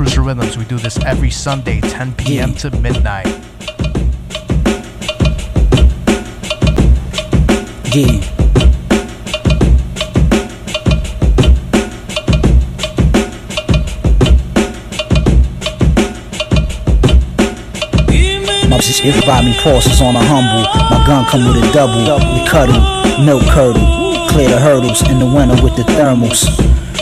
[0.00, 2.54] Crucial Rhythms, we do this every Sunday, 10 p.m.
[2.54, 3.26] to midnight.
[7.92, 8.06] Yeah.
[18.70, 18.80] My
[19.26, 20.64] buy me Porsches on a humble.
[20.88, 22.00] My gun come with a double.
[22.32, 22.80] We cuddle,
[23.22, 24.28] milk curdle.
[24.30, 26.48] Clear the hurdles in the winter with the thermals.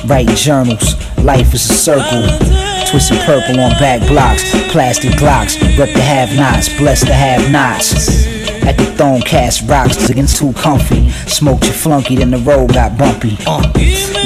[0.09, 2.68] Write journals, life is a circle.
[2.87, 5.57] Twisted purple on back blocks, plastic blocks.
[5.79, 8.27] Rep the have nots, bless the have nots.
[8.63, 11.11] At the throne cast rocks, against too comfy.
[11.27, 13.37] Smoked your flunky, then the road got bumpy.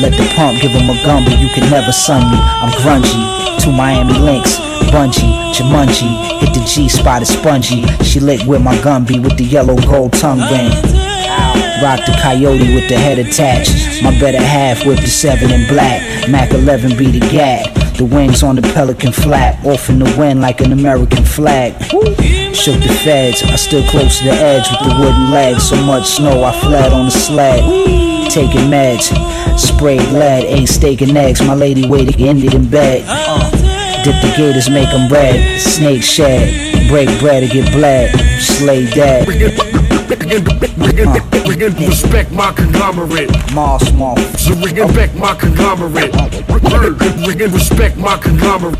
[0.01, 2.39] Let the pump give him a gumby, you can never sun me.
[2.39, 4.59] I'm grungy, to Miami Links,
[4.91, 6.41] Bungie, Jumanji.
[6.41, 7.87] Hit the G spot, is spongy.
[8.03, 10.71] She licked with my gumby with the yellow gold tongue ring.
[11.83, 14.03] Rock the coyote with the head attached.
[14.03, 16.29] My better half with the seven in black.
[16.29, 17.82] Mac 11 be the gat.
[18.03, 21.81] The wings on the pelican flap, off in the wind like an American flag.
[22.53, 25.69] Shook the feds, I stood close to the edge with the wooden legs.
[25.69, 27.63] So much snow, I fled on the sled.
[28.29, 29.07] Taking meds,
[29.57, 31.41] sprayed lead, ate steak and eggs.
[31.43, 33.05] My lady waited, ended in bed.
[33.07, 35.61] Uh, dip the gators, make them red.
[35.61, 38.11] Snake shed, break bread to get bled.
[38.41, 39.72] Slay dead.
[40.33, 43.31] Respect my conglomerate.
[43.53, 44.19] Moss, moss.
[44.41, 46.11] So we respect my conglomerate.
[47.27, 48.79] We respect my conglomerate.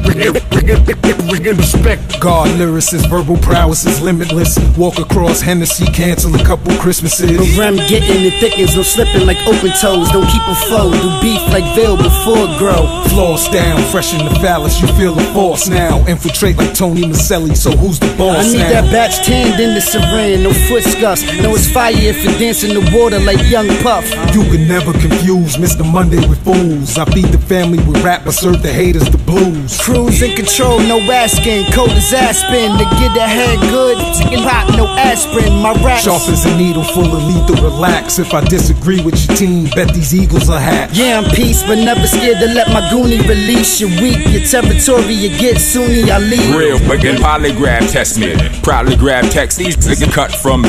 [1.43, 2.21] Respect.
[2.21, 4.59] God lyricist, verbal prowess is limitless.
[4.79, 7.37] Walk across Hennessy, cancel a couple Christmases.
[7.37, 10.09] The rem getting it thickens, no slipping like open toes.
[10.11, 12.87] Don't keep them flow, do beef like veil before grow.
[13.11, 15.99] Floss down, fresh in the phallus, you feel the force now.
[16.07, 18.71] Infiltrate like Tony Maselli, so who's the boss I need now?
[18.71, 21.23] that batch tanned in the saran, no foot scuffs.
[21.43, 24.07] No, it's fire if it dance in the water like young puff.
[24.35, 25.83] You can never confuse Mr.
[25.85, 26.97] Monday with fools.
[26.97, 29.81] I feed the family with rap, I serve the haters the blues.
[29.81, 31.73] Cruise in control, no asking.
[31.73, 33.99] Cold as Aspen to get the head good.
[34.15, 35.53] Chicken pop, no aspirin.
[35.63, 36.01] My rap.
[36.01, 37.59] Sharp as a needle, full of lethal.
[37.63, 38.19] Relax.
[38.19, 40.97] If I disagree with your team, bet these eagles are hatched.
[40.97, 43.81] Yeah, I'm peace, but never scared to let my goonie release.
[43.81, 46.55] You weak, your territory, you get Sunni, I leave.
[46.55, 48.37] Real fucking polygraph test me.
[48.63, 50.63] Proudly grab text these niggas cut from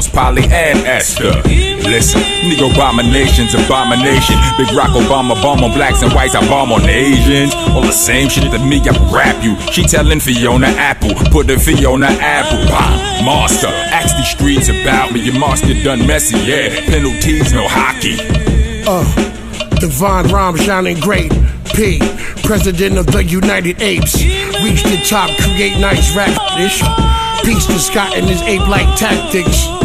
[0.00, 1.42] close Polly and Esther.
[1.84, 4.36] Listen, nigga abominations, abomination.
[4.56, 7.54] Big Rock Obama bomb on blacks and whites, I bomb on Asians.
[7.74, 9.58] All the same shit to me, I rap you.
[9.72, 12.58] She telling Fiona Apple, put a Fiona Apple.
[12.68, 15.20] Bomb, master, ask these streets about me.
[15.20, 16.68] Your master done messy, yeah.
[16.86, 18.16] Penalties, no hockey.
[18.86, 19.04] Uh,
[19.80, 21.32] Divine Rhyme shining great.
[21.74, 22.00] P,
[22.42, 24.14] President of the United Apes.
[24.62, 26.82] Reach the top, create nice rap dish.
[27.44, 29.79] Peace to Scott and his ape-like tactics.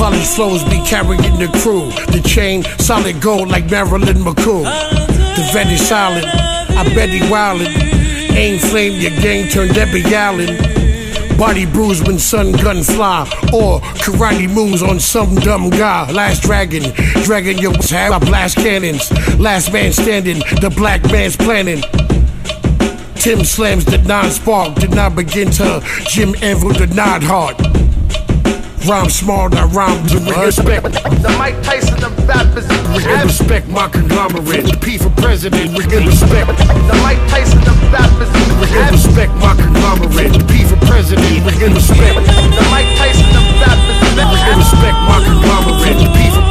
[0.00, 1.90] Polished flows be carrying the crew.
[2.10, 4.64] The chain, solid gold like Marilyn McCoo.
[4.64, 7.68] The vet is silent, I bet he wildin'.
[8.34, 10.56] Aim flame, your gang turn Debbie Allen.
[11.36, 16.10] Body bruised when sun gun fly, or karate moves on some dumb guy.
[16.10, 16.94] Last dragon,
[17.24, 19.12] dragon your have I blast cannons.
[19.38, 21.82] Last man standing, the black man's planning.
[23.16, 27.69] Tim slams the non-spark, did not begin to Jim Anvil the nod hard.
[28.88, 30.84] Rhyme small, I rhyme to respect.
[30.84, 32.76] The Mike Tyson of Baptism.
[33.22, 34.80] Respect my conglomerate.
[34.80, 35.76] P for president.
[35.76, 36.48] We respect.
[36.56, 38.40] The Mike Tyson of Baptism.
[38.90, 40.32] Respect my conglomerate.
[40.48, 41.44] P for president.
[41.44, 42.24] we Respect.
[42.24, 44.16] The Mike Tyson of Baptism.
[44.56, 46.00] Respect my conglomerate.
[46.16, 46.49] P for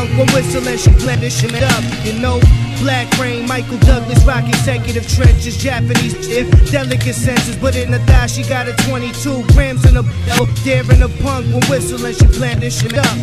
[0.00, 2.40] bunk, one whistle and she blandishing it up, you know.
[2.80, 8.26] Black Rain, Michael Douglas, rock executive trenches, Japanese, if delicate senses, but in the thigh
[8.26, 12.16] she got a 22 grams in a out there in the punk, one whistle and
[12.16, 13.18] she blandishing it up.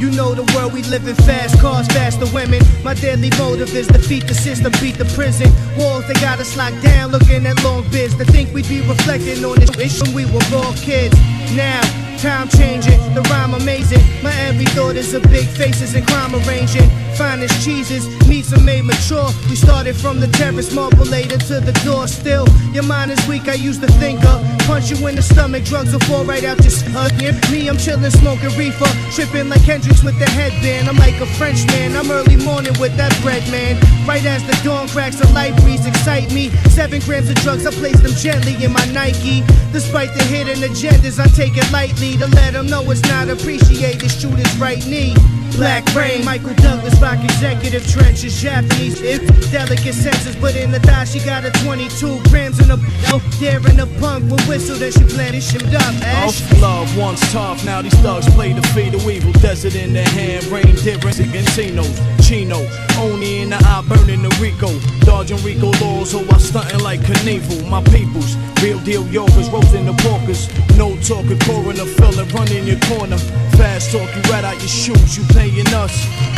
[0.00, 2.60] You know the world we live in fast, cars faster women.
[2.82, 5.46] My daily motive is defeat the system, beat the prison.
[5.78, 8.16] Walls they got us locked down, looking at long bids.
[8.16, 11.14] To think we'd be reflecting on this issue when we were all kids.
[11.54, 14.00] Now, time changing, the rhyme amazing.
[14.22, 16.88] My every thought is a big faces and crime arranging.
[17.16, 19.28] Finest cheeses, meats are made mature.
[19.48, 22.08] We started from the terrace, marble later to the door.
[22.08, 24.20] Still, your mind is weak, I used to think.
[24.66, 27.12] Punch you in the stomach, drugs will fall right out your stomach.
[27.12, 28.88] Uh, me, I'm chillin', smoking reefer.
[29.12, 30.88] Tripping like Hendrix with the headband.
[30.88, 33.76] I'm like a Frenchman, I'm early morning with that bread, man.
[34.06, 36.50] Right as the dawn cracks, a light breeze excite me.
[36.70, 39.42] Seven grams of drugs, I place them gently in my Nike.
[39.72, 44.10] Despite the hidden agendas, I take it lightly to let them know it's not appreciated.
[44.10, 45.14] Shoot his right knee.
[45.56, 49.20] Black Rain, Michael Douglas, rock executive trenches, Japanese, if
[49.52, 52.78] delicate senses, but in the thigh she got a 22 grams in a
[53.12, 55.94] out there in the punk with whistle that she planted shimmed up.
[56.02, 56.40] Ash.
[56.40, 59.32] Off love, once tough, now these thugs play the fate of evil.
[59.44, 62.56] Desert in their hand, rain different Gentinos, Chino,
[62.98, 64.72] Oni in the eye, burning the Rico.
[65.04, 67.68] Dodging Rico laws, oh, so I stunting like Knievel.
[67.68, 70.48] My peoples, real deal Yorkers, roasting the porkers.
[70.78, 72.26] No talking, pouring the filler,
[72.56, 73.18] in your corner.
[73.56, 75.94] Fast talk, you right out your shoes, you paying us.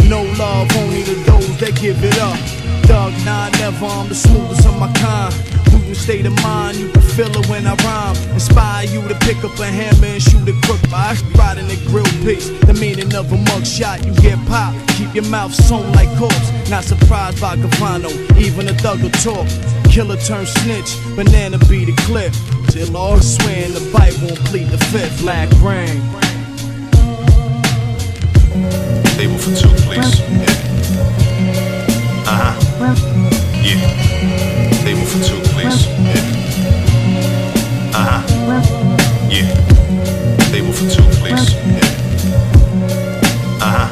[0.09, 2.39] No love, only the those that give it up.
[2.87, 5.35] Doug, nah, never, I'm the smoothest of my kind.
[5.95, 8.17] Prudent state of mind, you can feel it when I rhyme.
[8.33, 12.05] Inspire you to pick up a hammer and shoot a crook by riding a grill
[12.25, 12.49] piece.
[12.67, 14.77] The meaning of a mug shot, you get popped.
[14.97, 16.51] Keep your mouth sewn like corpse.
[16.69, 19.47] Not surprised by Gravano, even a thug will talk.
[19.89, 22.33] Killer turn snitch, banana be the clip.
[22.71, 25.21] Till all swearing the bite won't plead the fifth.
[25.21, 26.03] Black rain.
[29.15, 30.19] Table for two, please.
[33.63, 34.14] Table
[35.75, 35.91] Yes.
[35.99, 36.23] Yeah.
[37.99, 38.23] Uh huh.
[39.29, 39.51] Yeah.
[40.53, 41.55] Table for two, please.
[41.67, 41.83] Yeah.
[43.61, 43.89] Uh huh.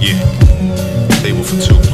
[0.00, 0.22] Yeah.
[1.20, 1.87] Table for two.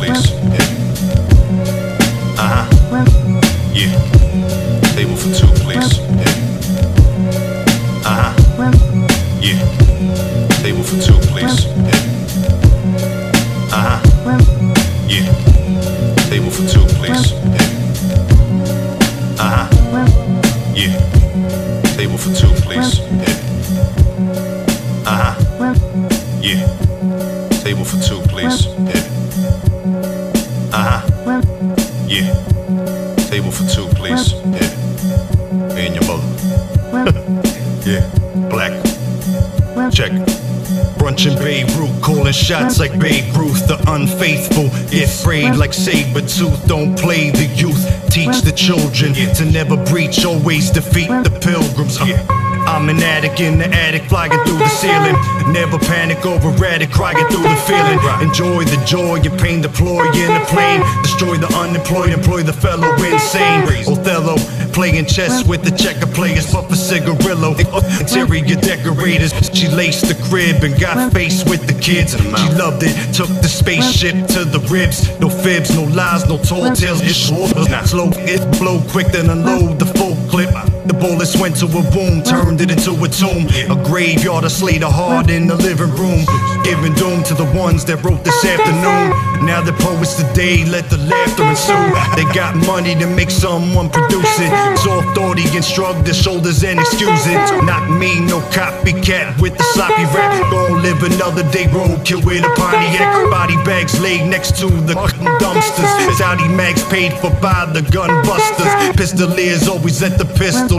[41.24, 43.66] In Beirut, calling shots like Babe Ruth.
[43.66, 46.66] The unfaithful get frayed like saber tooth.
[46.66, 51.98] Don't play the youth, teach the children to never breach, always defeat the pilgrims.
[51.98, 52.20] Uh,
[52.68, 55.16] I'm an addict in the attic, flying through the ceiling.
[55.50, 58.00] Never panic over radic, crying through the feeling.
[58.20, 60.80] Enjoy the joy and pain, deploy in the plane.
[61.02, 63.64] Destroy the unemployed, employ the fellow insane.
[63.88, 64.36] Othello,
[64.74, 67.54] playing chess with the checker players, puff a cigarillo.
[68.00, 72.12] Interior decorators, she laced the crib and got faced with the kids.
[72.14, 75.08] She loved it, took the spaceship to the ribs.
[75.20, 77.00] No fibs, no lies, no tall tales.
[77.02, 77.30] It's
[77.70, 80.50] not slow, it blow quick, then unload the full clip.
[80.86, 83.48] The bullets went to a womb, turned it into a tomb.
[83.72, 86.28] A graveyard, a slate of heart in the living room.
[86.62, 89.16] Giving doom to the ones that wrote this afternoon.
[89.46, 91.88] Now the poets today let the laughter ensue.
[92.16, 94.52] They got money to make someone produce it.
[94.78, 97.40] Soft audience shrug their shoulders and excuse it.
[97.64, 100.36] Not me, no copycat with the sloppy rap.
[100.52, 103.30] Gon' live another day roadkill with a Pontiac.
[103.30, 104.94] Body bags laid next to the
[105.40, 105.92] dumpsters.
[106.16, 108.68] Saudi mags paid for by the gun busters.
[109.00, 110.73] Pistoliers always at the pistol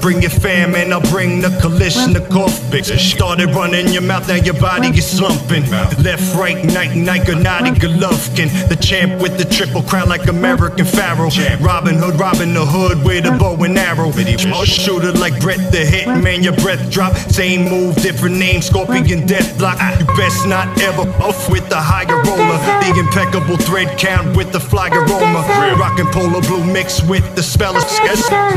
[0.00, 2.50] Bring your fam and I'll bring the collision Kalashnikov.
[2.70, 5.68] Bitch, started running your mouth, now your body is slumping.
[6.02, 8.68] Left, right, night, night, Gennady Golovkin.
[8.68, 11.30] The champ with the triple crown like American Pharaoh.
[11.60, 14.12] Robin Hood, Robin the Hood with a bow and arrow.
[14.54, 17.14] Oh, shooter like Brett the Hitman, your breath drop.
[17.16, 19.78] Same move, different name, Scorpion Death Block.
[19.98, 22.58] You best not ever off with the higher roller.
[22.84, 25.40] The impeccable thread count with the fly aroma.
[25.78, 27.84] Rockin' polo blue mixed with the spell of.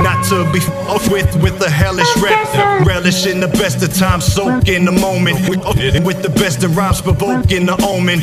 [0.03, 0.59] Not to be
[1.09, 2.85] with with the hellish rep.
[2.85, 5.47] Relish in the best of times, soak in the moment.
[5.49, 5.63] With,
[6.05, 8.19] with the best of rhymes, provoking the omen.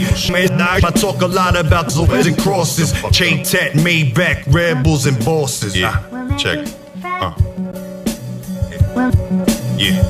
[0.60, 2.92] I talk a lot about Zoes and crosses.
[3.12, 5.76] Chain tat, Maybach, rebels and bosses.
[5.76, 6.00] Yeah.
[6.38, 6.66] Check.
[7.04, 7.34] Uh.
[9.76, 10.02] Yeah.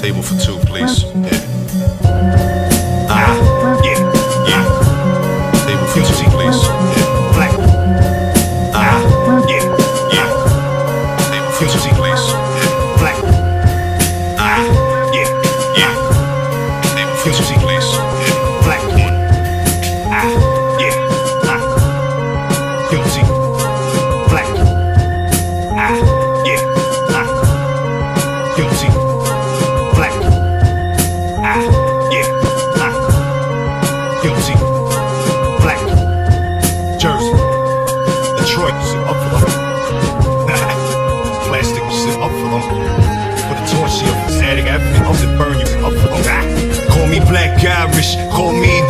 [0.00, 1.04] Table for two, please.
[1.04, 2.65] Yeah.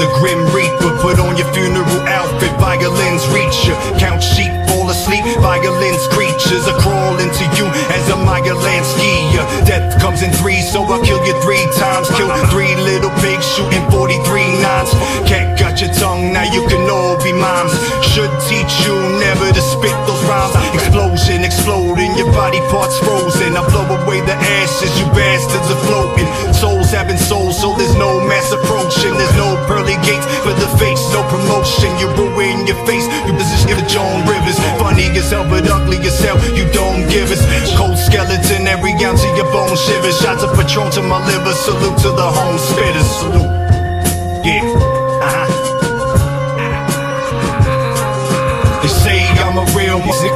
[0.06, 0.94] The Grim Reaper.
[1.02, 3.74] Put on your funeral outfit, violins reach you.
[3.98, 9.44] Count sheep, fall asleep, violins creatures are crawling to you as a Maya skier.
[9.66, 12.08] Death comes in threes, so I'll kill you three times.
[12.14, 14.90] Kill three little pigs, shooting 43 nines.
[15.26, 17.74] Cat got your tongue, now you can all be moms.
[18.14, 20.54] Should teach you never to spit those rhymes.
[20.74, 23.56] Explosion, exploding, your body parts frozen.
[23.56, 26.28] I blow away the ashes, you bastards are floating.
[26.86, 29.10] Souls having souls, so there's no mass approaching.
[29.18, 31.90] There's no pearly gates for the face, no promotion.
[31.98, 34.54] You ruin your face, you position the Joan Rivers.
[34.78, 37.42] Funny hell, but ugly hell, you don't give us.
[37.74, 40.16] Cold skeleton, every ounce of your bone shivers.
[40.20, 43.10] Shots of Patron to my liver, salute to the home spitters.
[43.18, 43.50] Salute.
[44.46, 44.62] Yeah,
[45.26, 45.50] uh-huh.
[48.82, 50.30] They say I'm a real music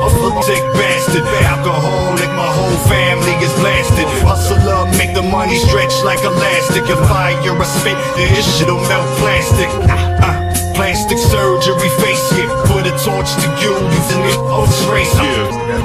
[0.51, 1.23] sick bastard.
[1.47, 3.30] Alcoholic, my whole family
[3.61, 4.09] blasted.
[4.25, 6.83] Hustler, make the money stretch like elastic.
[6.89, 9.69] If fire, I spit, this shit'll melt plastic.
[9.87, 10.33] Uh, uh,
[10.75, 12.49] plastic surgery face it.
[12.67, 15.13] Put a torch to you, using it oh trace.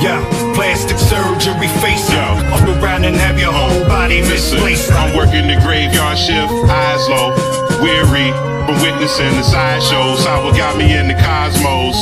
[0.01, 0.23] Yeah,
[0.55, 2.23] plastic surgery face it.
[2.55, 4.91] Up around and have your whole body misplaced.
[4.91, 7.36] I'm working the graveyard shift, eyes low,
[7.84, 8.32] weary
[8.65, 10.26] from witnessing the sideshows.
[10.26, 11.99] How it got me in the cosmos.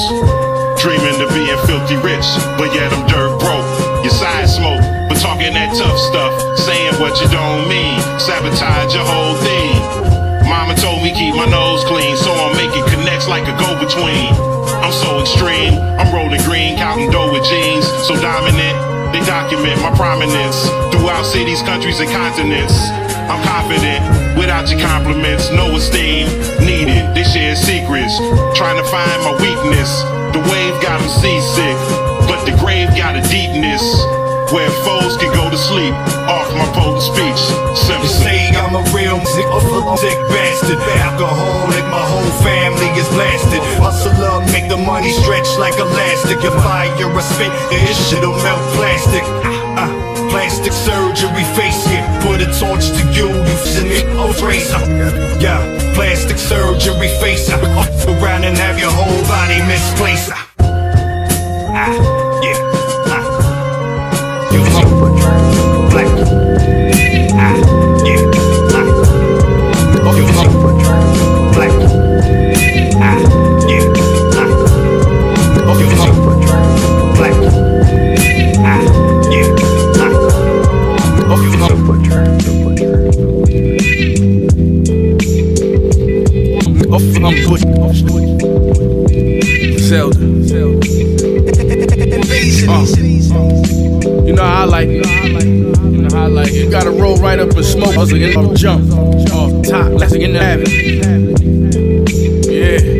[0.81, 3.72] Dreaming of being filthy rich, but yet I'm dirt broke.
[4.03, 7.95] Your side smoke, but talking that tough stuff, saying what you don't mean.
[8.19, 9.79] Sabotage your whole thing.
[10.43, 14.35] Mama told me keep my nose clean, so I'm making connects like a go-between.
[14.83, 18.75] I'm so extreme, I'm rolling green, counting dough with jeans, so dominant.
[19.15, 22.75] They document my prominence throughout cities, countries, and continents.
[23.31, 24.03] I'm confident,
[24.35, 26.27] without your compliments, no esteem
[26.59, 27.07] needed.
[27.15, 28.19] They share secrets,
[28.51, 30.03] trying to find my weakness.
[30.35, 31.77] The wave got them seasick,
[32.45, 33.83] the grave got a deepness.
[34.51, 35.95] where foes can go to sleep
[36.29, 37.41] off my potent speech.
[37.73, 38.05] Simple.
[38.05, 39.47] They say I'm a real sick,
[39.97, 40.77] sick bastard.
[40.77, 43.61] Alcoholic, my whole family is blasted.
[43.81, 46.37] Hustle up, make the money stretch like elastic.
[46.43, 49.23] If fire a spit, this shit'll melt plastic.
[49.79, 49.89] Ah,
[50.29, 52.03] plastic surgery face it.
[52.21, 54.83] Put a torch to you, you oh razor.
[55.41, 55.61] Yeah,
[55.95, 57.57] plastic surgery face it.
[58.21, 60.31] Around and have your whole body misplaced.
[61.75, 62.32] Ah.
[93.35, 94.25] Oh.
[94.25, 95.62] you know I like it.
[96.53, 96.91] You know how I like it.
[96.91, 97.95] You gotta roll right up and smoke.
[97.95, 98.91] I was like, I'm jump
[99.33, 99.91] off top.
[99.91, 100.69] Let's get in the habit.
[102.47, 102.93] Yeah.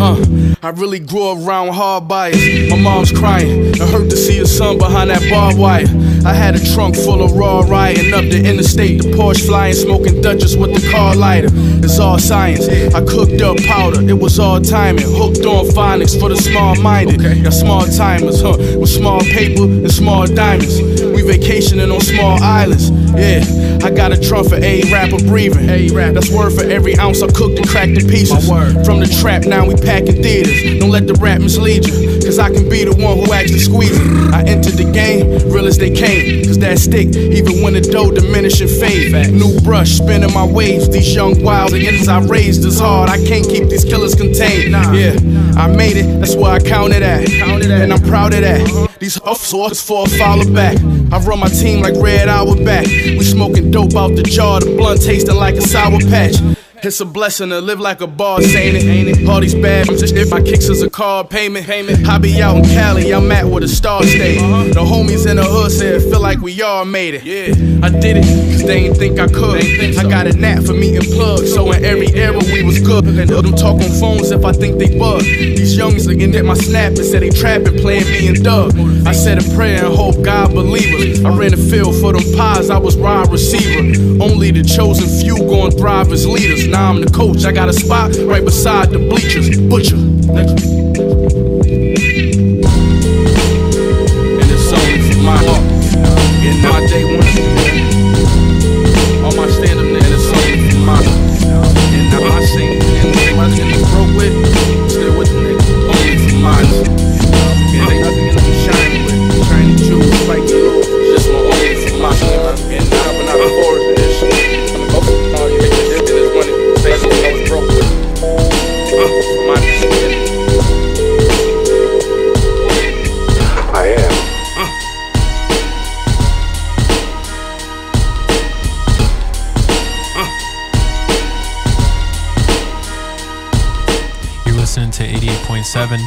[0.00, 0.16] Uh,
[0.62, 2.70] I really grew around hard bias.
[2.70, 3.74] My mom's crying.
[3.74, 5.86] It hurt to see her son behind that barbed wire.
[6.24, 9.02] I had a trunk full of raw riding up the interstate.
[9.02, 11.48] The Porsche flying, smoking Dutchess with the car lighter.
[11.52, 12.68] It's all science.
[12.94, 14.02] I cooked up powder.
[14.08, 15.04] It was all timing.
[15.06, 17.22] Hooked on phonics for the small minded.
[17.42, 18.56] Got small timers, huh?
[18.78, 20.97] With small paper and small diamonds.
[21.18, 22.90] We vacationing on small islands.
[22.90, 23.42] Yeah,
[23.82, 25.66] I got a trunk for a rapper breathing.
[25.66, 28.46] That's word for every ounce I cooked and cracked in pieces.
[28.86, 30.78] From the trap, now we packing theaters.
[30.78, 33.98] Don't let the rap mislead you, cause I can be the one who actually squeezes.
[34.32, 36.44] I entered the game, real as they came.
[36.44, 39.32] Cause that stick, even when the dough diminish and fade.
[39.34, 40.88] New brush, spinning my waves.
[40.88, 43.10] These young wild against I raised is hard.
[43.10, 44.70] I can't keep these killers contained.
[44.70, 45.18] Yeah,
[45.58, 47.28] I made it, that's where I counted at.
[47.30, 48.88] And I'm proud of that.
[49.00, 50.76] These officers for a follow back.
[51.12, 52.86] I run my team like Red Hour back.
[52.86, 56.36] We smoking dope out the jar, the blunt tasting like a sour patch.
[56.80, 58.84] It's a blessing to live like a boss, ain't it?
[58.84, 59.28] Ain't it?
[59.28, 61.66] All these bad just if my kicks is a car payment.
[61.66, 62.06] payment.
[62.08, 64.36] I be out in Cali, I'm at where the stars stay.
[64.36, 67.24] The homies in the hood said feel like we all made it.
[67.24, 67.50] Yeah,
[67.84, 69.64] I did it, cause they ain't think I could.
[69.98, 73.06] I got a knack for meeting plugs, so in every era we was good.
[73.06, 75.22] And let them talk on phones if I think they bug.
[75.22, 78.78] These youngins looking at my snap and said they trapping, playing me and Doug.
[79.04, 81.24] I said a prayer and hope God believe us.
[81.24, 84.22] I ran the field for them pies, I was wide receiver.
[84.22, 86.67] Only the chosen few gon' thrive as leaders.
[86.68, 89.58] Now I'm the coach, I got a spot right beside the bleachers.
[89.58, 89.96] Butcher.
[89.96, 90.87] And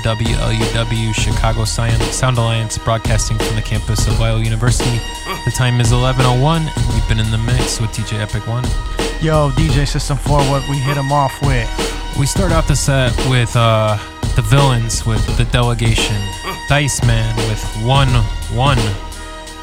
[0.04, 5.00] WLUW Chicago Sound Sound Alliance, broadcasting from the campus of Loyola University.
[5.46, 8.64] The time is 11:01, and we've been in the mix with DJ Epik One.
[9.22, 11.70] Yo, DJ System 4, what we hit him off with?
[12.20, 13.98] We start off the set with uh,
[14.36, 16.20] the villains with the delegation.
[16.68, 18.10] Dice Man with one
[18.56, 18.80] one.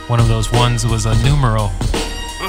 [0.09, 1.73] One of those ones was a numeral.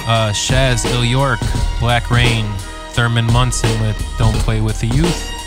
[0.06, 1.40] Uh, Shaz Illyork,
[1.80, 2.46] Black Rain,
[2.92, 5.39] Thurman Munson with Don't Play with the Youth.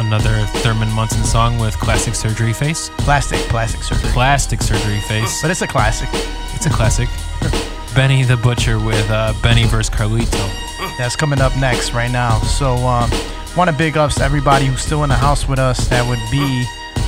[0.00, 2.90] Another Thurman Munson song with Classic Surgery Face.
[2.96, 4.10] Plastic, plastic surgery.
[4.12, 5.42] Plastic Surgery Face.
[5.42, 6.08] But it's a classic.
[6.54, 7.06] It's a classic.
[7.94, 9.94] Benny the Butcher with uh, Benny vs.
[9.94, 10.96] Carlito.
[10.96, 12.38] That's coming up next right now.
[12.40, 13.10] So, um,
[13.58, 15.86] want to big ups to everybody who's still in the house with us.
[15.88, 16.64] That would be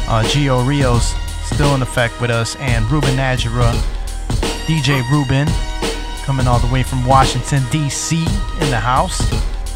[0.06, 1.14] uh, Gio Rios,
[1.46, 3.72] still in effect with us, and Ruben Najera,
[4.66, 5.48] DJ Ruben,
[6.24, 8.18] coming all the way from Washington, D.C.
[8.60, 9.18] in the house.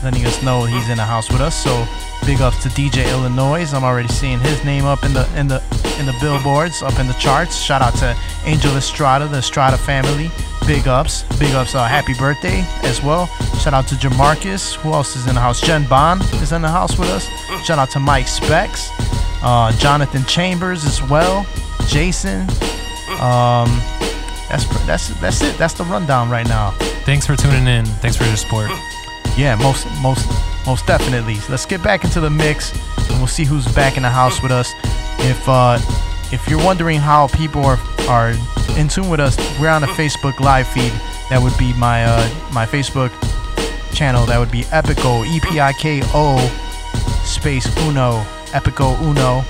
[0.03, 1.55] Letting us know he's in the house with us.
[1.62, 1.86] So,
[2.24, 3.72] big ups to DJ Illinois.
[3.72, 5.62] I'm already seeing his name up in the in the
[5.99, 7.57] in the billboards, up in the charts.
[7.57, 10.30] Shout out to Angel Estrada, the Estrada family.
[10.66, 11.74] Big ups, big ups.
[11.74, 13.26] Uh, happy birthday as well.
[13.61, 14.74] Shout out to Jamarcus.
[14.76, 15.61] Who else is in the house?
[15.61, 17.26] Jen Bond is in the house with us.
[17.64, 18.90] Shout out to Mike Specs,
[19.42, 21.47] uh, Jonathan Chambers as well,
[21.86, 22.42] Jason.
[23.20, 23.70] Um,
[24.49, 25.57] that's that's that's it.
[25.59, 26.70] That's the rundown right now.
[27.05, 27.84] Thanks for tuning in.
[27.84, 28.70] Thanks for your support.
[29.37, 30.26] Yeah, most most
[30.66, 31.37] most definitely.
[31.49, 32.72] Let's get back into the mix,
[33.11, 34.72] and we'll see who's back in the house with us.
[35.18, 35.78] If uh,
[36.32, 37.78] if you're wondering how people are
[38.09, 38.32] are
[38.76, 40.93] in tune with us, we're on a Facebook live feed.
[41.30, 43.11] That would be my uh, my Facebook
[43.95, 44.26] channel.
[44.26, 46.39] That would be Epico E P I K O
[47.24, 49.45] space Uno Epico Uno.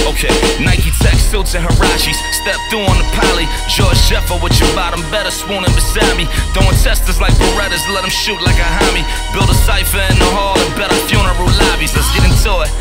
[0.03, 0.27] Okay,
[0.59, 2.19] Nike Tech suits and Huaraches.
[2.43, 3.47] Step through on the poly.
[3.71, 6.27] George Sheffer with your bottom better spooning beside me.
[6.51, 9.07] Throwing testers like Berettas, let them shoot like a homie.
[9.31, 11.95] Build a cipher in the hall and bet our funeral lobbies.
[11.95, 12.71] Let's get into it.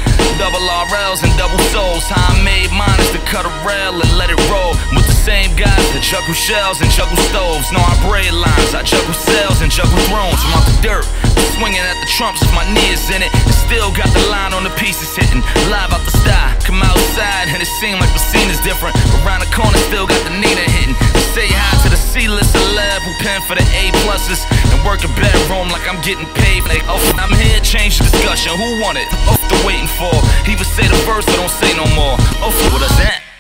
[0.43, 2.03] Double RLs and double souls.
[2.11, 4.75] How I made mine is to cut a rail and let it roll.
[4.99, 7.71] With same guys that juggle shells and juggle stoves.
[7.71, 8.75] No, I braid lines.
[8.75, 10.43] I juggle cells and juggle thrones.
[10.43, 11.07] I'm off the dirt.
[11.55, 13.31] Swinging at the trumps with my knees in it.
[13.31, 15.39] And still got the line on the pieces hitting.
[15.71, 16.59] Live out the sky.
[16.67, 18.99] Come outside and it seems like the scene is different.
[19.23, 20.99] Around the corner, still got the Nina hitting.
[21.39, 24.43] Say hi to the C-list celeb who pen for the A pluses.
[24.75, 26.67] And work a bedroom like I'm getting paid.
[26.67, 28.59] Like, oh, I'm here, change the discussion.
[28.59, 29.07] Who want it?
[29.31, 30.19] Oh, the waiting for.
[30.43, 32.19] He would say the verse, but don't say no more.
[32.43, 33.32] Oh, what is that?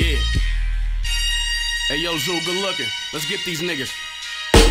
[0.00, 0.16] Yeah.
[1.92, 2.88] Hey, yo, Zoo, good looking.
[3.12, 3.92] Let's get these niggas.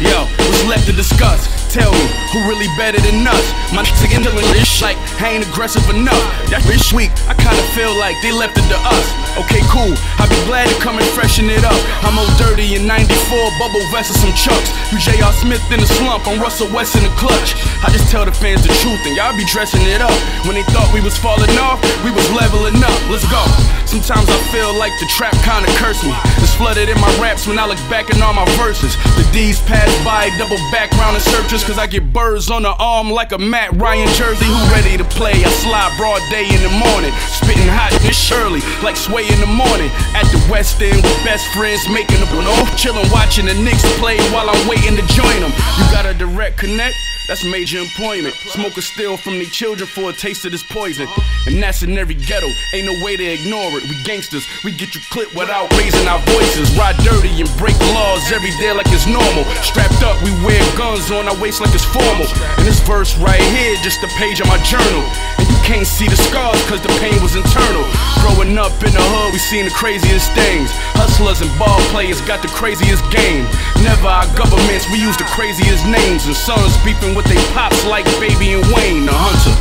[0.02, 1.46] Yo, what's left to discuss?
[1.70, 3.46] Tell me, who really better than us?
[3.70, 6.18] My niggas again doing this shit like I ain't aggressive enough.
[6.50, 9.06] That bitch weak, I kinda feel like they left it to us.
[9.38, 11.78] Okay, cool, I'll be glad to come and freshen it up.
[12.02, 13.14] I'm old dirty in 94,
[13.62, 14.74] bubble vest and some chucks.
[14.90, 15.30] You J.R.
[15.34, 17.54] Smith in the slump, I'm Russell West in the clutch.
[17.80, 20.12] I just tell the fans the truth and y'all be dressing it up.
[20.44, 23.00] When they thought we was falling off, we was leveling up.
[23.08, 23.40] Let's go.
[23.88, 26.12] Sometimes I feel like the trap kinda cursed me.
[26.44, 29.00] It's flooded in my raps when I look back in all my verses.
[29.16, 33.10] The D's pass by, double background and searches, cause I get birds on the arm
[33.12, 34.46] like a Matt Ryan jersey.
[34.46, 35.40] Who ready to play?
[35.40, 39.48] I slide broad day in the morning, spitting hot this Shirley, like sway in the
[39.48, 39.90] morning.
[40.20, 42.28] At the West End with best friends, making a
[42.60, 45.54] off, chillin', watching the Knicks play while I'm waiting to join them.
[45.80, 46.96] You got a direct connect?
[47.30, 48.34] That's major employment.
[48.58, 51.06] Smokers steal from their children for a taste of this poison.
[51.46, 52.50] And that's in every ghetto.
[52.74, 53.86] Ain't no way to ignore it.
[53.86, 56.74] We gangsters, we get you clipped without raising our voices.
[56.74, 59.46] Ride dirty and break laws every day like it's normal.
[59.62, 62.26] Strapped up, we wear guns on our waist like it's formal.
[62.58, 65.06] And this verse right here, just a page of my journal.
[65.38, 67.86] And can't see the scars cause the pain was internal.
[68.26, 70.74] Growing up in the hood, we seen the craziest things.
[70.98, 73.46] Hustlers and ball players got the craziest game.
[73.86, 76.26] Never our governments, we use the craziest names.
[76.26, 79.54] And sons beefing with they pops like Baby and Wayne, the hunter.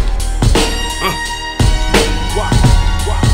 [1.05, 1.13] Uh.
[2.33, 2.57] Wah,
[3.05, 3.29] wah, wah,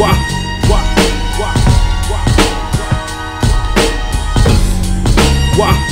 [0.00, 0.16] wah.
[0.16, 0.16] Wah,
[5.60, 5.91] wah,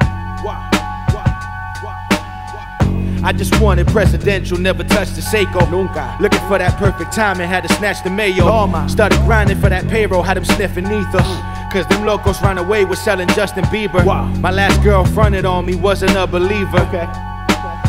[3.23, 5.69] I just wanted presidential, never touched the Seiko.
[5.69, 6.17] Nunca.
[6.19, 8.67] Looking for that perfect timing, had to snatch the mayo.
[8.87, 11.23] Started grinding for that payroll, had them sniffing ether.
[11.71, 14.03] Cause them locals ran away with selling Justin Bieber.
[14.03, 14.25] Wow.
[14.35, 16.79] My last girl fronted on me, wasn't a believer.
[16.81, 17.07] Okay.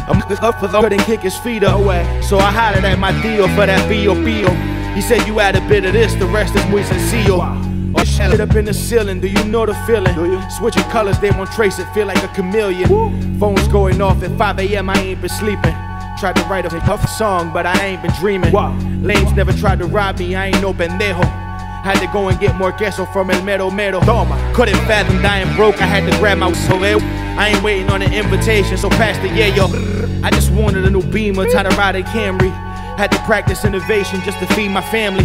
[0.04, 1.80] I'm up for the couldn't kick his feet up.
[2.24, 4.50] So I hollered at my deal for that B.O.B.O.
[4.94, 7.40] He said you add a bit of this, the rest is muy sencillo.
[7.40, 7.71] Oh,
[8.04, 10.14] shit up in the ceiling, do you know the feeling?
[10.50, 12.88] Switching colors, they won't trace it, feel like a chameleon.
[13.38, 15.74] Phones going off at 5 a.m., I ain't been sleeping.
[16.18, 18.52] tried to write a tough song, but I ain't been dreaming.
[19.02, 21.24] Lames never tried to rob me, I ain't no pendejo.
[21.82, 23.98] Had to go and get more queso from El Mero Mero.
[24.00, 24.52] Toma.
[24.54, 27.00] Couldn't fathom dying broke, I had to grab my soleo.
[27.36, 30.22] I ain't waiting on an invitation, so pass the yayo.
[30.22, 32.50] I just wanted a new beamer, time to ride a Camry.
[32.96, 35.24] Had to practice innovation just to feed my family.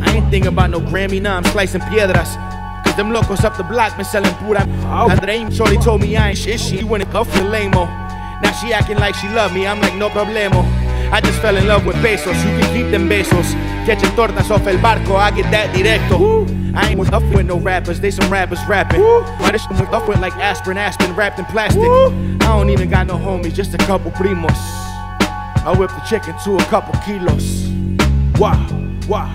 [0.00, 2.36] I ain't thinking about no Grammy, nah, I'm slicing piedras.
[2.84, 4.60] Cause them locos up the block been selling pura.
[4.86, 8.72] Andrei Shorty told me I ain't shit, she went and cuffed the lame Now she
[8.72, 10.64] acting like she love me, I'm like no problemo.
[11.10, 13.52] I just fell in love with pesos, you can keep them besos.
[13.86, 16.46] Catching tortas off el barco, I get that directo.
[16.74, 19.00] I ain't with up with no rappers, they some rappers rapping.
[19.00, 21.82] Why this shit up with like aspirin, aspirin wrapped in plastic.
[21.82, 24.54] I don't even got no homies, just a couple primos.
[25.64, 27.68] I whip the chicken to a couple kilos.
[28.38, 28.56] Wah,
[29.08, 29.34] wah,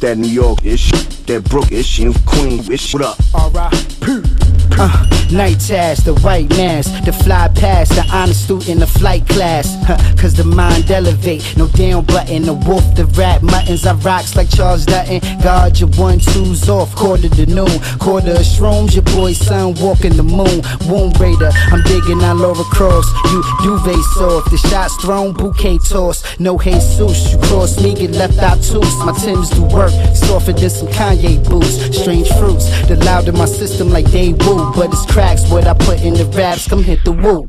[0.00, 0.90] that New York ish,
[1.26, 2.94] that Brook ish, and Queen ish.
[2.94, 3.18] What up?
[3.34, 4.39] Alright.
[4.82, 9.76] Uh, night task, the white mask, the fly past, the honest student, the flight class.
[9.84, 14.36] Huh, Cause the mind elevate, no down button, the wolf, the rat, muttons, I rocks
[14.36, 15.20] like Charles Dutton.
[15.42, 20.16] Guard your one twos off, quarter to noon, quarter of shrooms, your boy son walking
[20.16, 20.62] the moon.
[20.88, 26.24] Womb raider, I'm digging on Lara Croft, you duvet soft, the shots thrown, bouquet toss,
[26.40, 28.80] no Jesus, you cross me, get left out too.
[29.04, 31.76] My Timbs do work, softer than some Kanye boots.
[31.96, 35.74] Strange fruits, the loud in my system like they woo, but it's cracks what I
[35.74, 37.48] put in the raps, come hit the woo.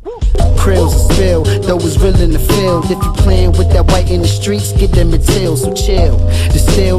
[0.61, 2.85] Krills is spill, though it's real in the field.
[2.85, 6.21] If you playing with that white in the streets, get them tail, so chill.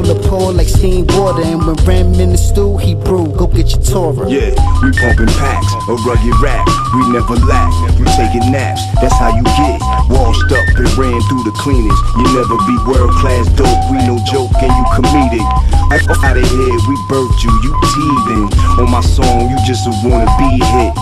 [0.03, 3.27] The pour like steam water, and when Ram in the stew, he brew.
[3.33, 4.29] Go get your Torah.
[4.29, 4.51] Yeah,
[4.83, 7.71] we pumping packs, a rugged rap, we never lack.
[7.97, 9.79] we taking naps, that's how you get.
[10.11, 11.99] Washed up and ran through the cleanest.
[12.19, 15.47] You never be world class dope, we no joke and you comedic.
[15.93, 18.47] I Out of here, we birthed you, you teething.
[18.81, 20.93] On my song, you just a wanna be hit.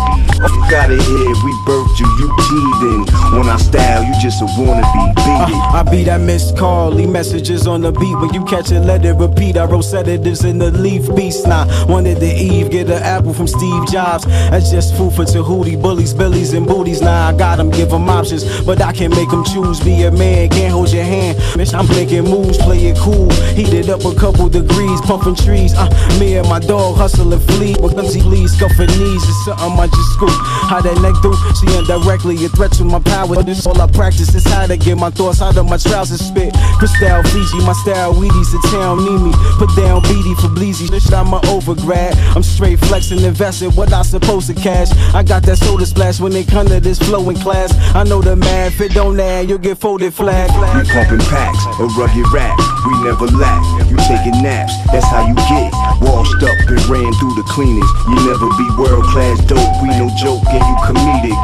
[0.41, 3.07] Out of here, we birthed you, you teething.
[3.32, 5.52] On our style, you just a wanna beat it.
[5.73, 8.15] I be that missed call, leave messages on the beat.
[8.19, 9.57] When you catch it, let it repeat.
[9.57, 11.48] I wrote sedatives in the leaf beast.
[11.48, 14.26] Nah, wanted the Eve, get an apple from Steve Jobs.
[14.26, 17.02] That's just food for Tahuti, bullies, billies, and booties.
[17.02, 19.80] Nah, I got them, give them options, but I can't make them choose.
[19.80, 21.38] Be a man, can't hold your hand.
[21.56, 23.30] Bitch, I'm making moves, play it cool.
[23.56, 25.73] Heated up a couple degrees, pumping trees.
[25.73, 25.88] Uh,
[26.19, 27.76] me and my dog hustle and flee.
[27.80, 29.23] With guns, he bleeds, scuffing knees.
[29.23, 30.36] It's something I just scoop.
[30.68, 31.32] How that neck do?
[31.56, 33.41] See indirectly, a threat to my power.
[33.43, 36.22] This all I practice is how to get my thoughts out of my trousers.
[36.22, 39.31] Spit crystal Fiji, my style Wheaties, the town need me.
[39.57, 40.88] Put down BD for Bleezy.
[40.91, 42.15] Shit, I'm a overgrad.
[42.35, 44.91] I'm straight flexing, investing what I supposed to cash.
[45.13, 47.73] I got that soda splash when they come to this flowing class.
[47.95, 50.49] I know the math, it don't add, you'll get folded flag.
[50.51, 53.61] We pumping packs, a rugged rap, we never lack.
[53.89, 55.72] You taking naps, that's how you get.
[56.01, 57.91] Washed up and ran through the cleanest.
[58.07, 61.38] You never be world class dope, we no joke and you comedic.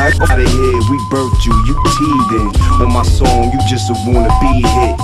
[0.00, 2.50] Out of here, we birthed you, you teething.
[2.82, 5.00] On my song, you just a wanna be hit.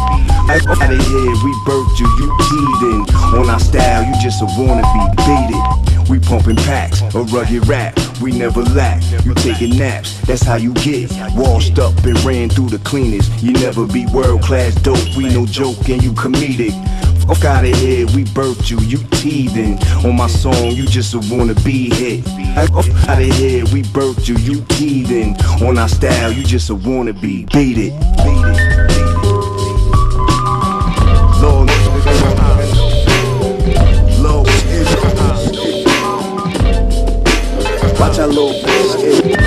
[0.50, 3.14] Out of here, we birthed you, you teething.
[3.38, 6.08] On our style, you just a wanna be it.
[6.08, 9.02] We pumping packs, a rugged rap, we never lack.
[9.24, 11.10] You taking naps, that's how you get.
[11.34, 13.30] Washed up and ran through the cleanest.
[13.42, 16.72] You never be world class dope, we no joke and you comedic.
[17.28, 19.78] Fuck out of here, we birthed you, you teething.
[20.02, 22.26] On my song, you just a wanna be hit.
[22.56, 25.36] Out of here, we birthed you, you teething.
[25.62, 27.44] On our style, you just a wanna be.
[27.52, 27.92] Beat it,
[28.24, 28.88] beat it.
[38.00, 39.37] Watch out, little bitch.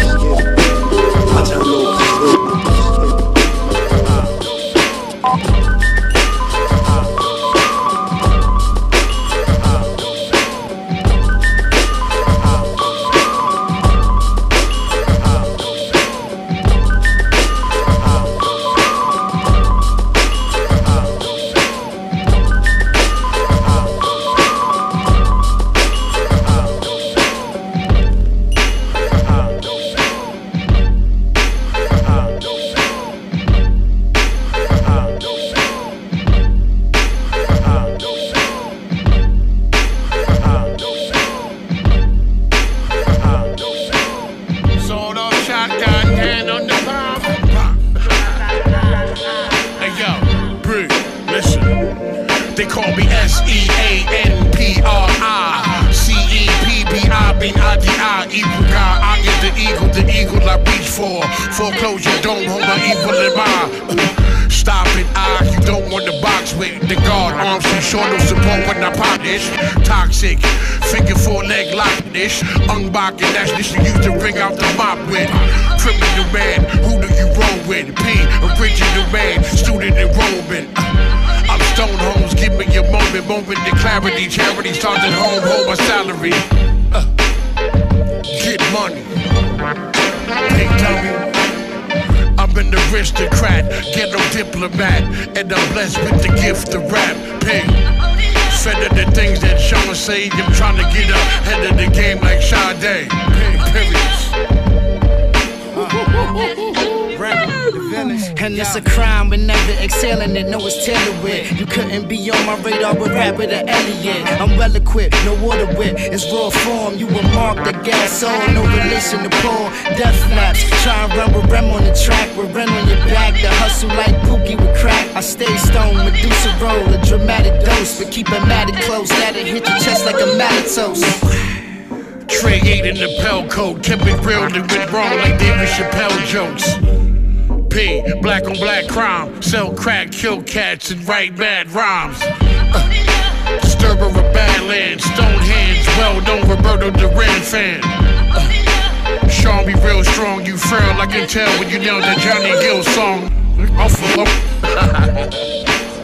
[138.61, 142.19] Black crime, sell crack, kill cats, and write bad rhymes.
[142.21, 147.81] Uh, disturber of Badlands, stone hands, well known Roberto Duran fan.
[147.83, 152.51] Uh, Sean be real strong, you frail, I can tell when you know that Johnny
[152.61, 153.31] Gill song.
[153.79, 154.25] I'll follow.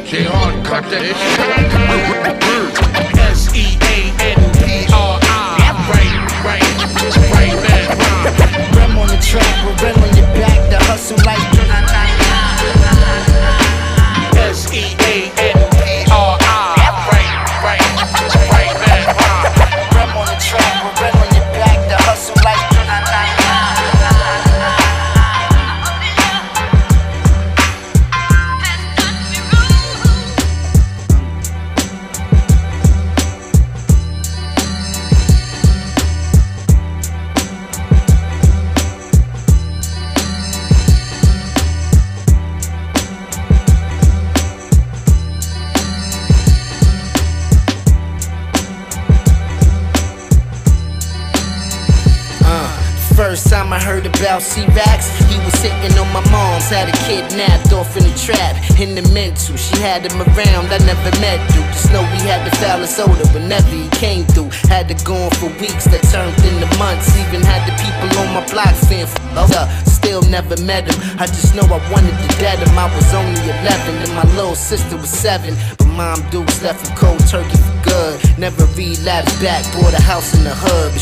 [0.07, 2.86] J Hard, cut that S
[57.17, 59.57] kidnapped off in the trap, in the mental.
[59.57, 61.65] She had him around, I never met dude.
[61.73, 64.49] Just know we had the foulest odor whenever he came through.
[64.69, 67.09] Had to go on for weeks that turned into months.
[67.17, 69.69] Even had the people on my block saying, f up.
[69.87, 70.97] Still never met him.
[71.19, 72.77] I just know I wanted to dead him.
[72.77, 75.55] I was only 11 and my little sister was 7.
[75.77, 77.76] But mom Dukes left him cold turkey.
[78.37, 80.93] Never relapsed back, bought a house in the hub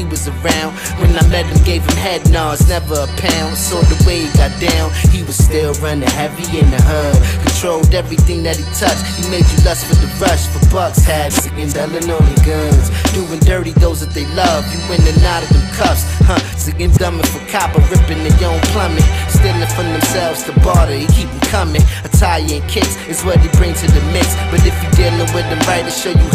[0.00, 3.56] he was around when I met him, gave him head nods, never a pound.
[3.56, 7.16] Saw the way he got down, he was still running heavy in the hub.
[7.44, 9.04] Controlled everything that he touched.
[9.20, 12.88] He made you lust for the rush, for bucks had and only guns.
[13.12, 16.40] Doing dirty those that they love, you in and out of them cuffs, huh?
[16.56, 19.04] Singing dumbing for copper, ripping their own plumbing.
[19.28, 21.82] Stealing from themselves to barter, he keep them coming.
[22.04, 24.32] Italian kicks is what he brings to the mix.
[24.48, 26.28] But if you dealing with him right, to show you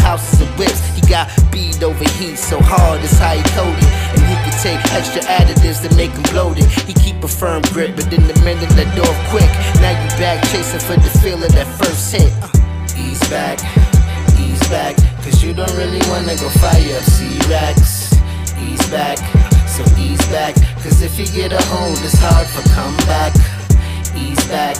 [0.60, 0.84] whips.
[0.92, 3.88] He got bead over heat so hard, it's how he coated.
[4.12, 6.64] And he could take extra additives to make him bloated.
[6.84, 9.48] He keep a firm grip, but in the minute let off quick.
[9.80, 12.32] Now you back chasing for the feel of that first hit.
[12.42, 12.50] Uh,
[12.98, 13.58] ease back,
[14.40, 18.12] ease back, cause you don't really wanna go fire up C-Rex.
[18.60, 19.18] Ease back,
[19.68, 23.32] so ease back, cause if you get a hold, it's hard for comeback.
[24.16, 24.76] Ease back,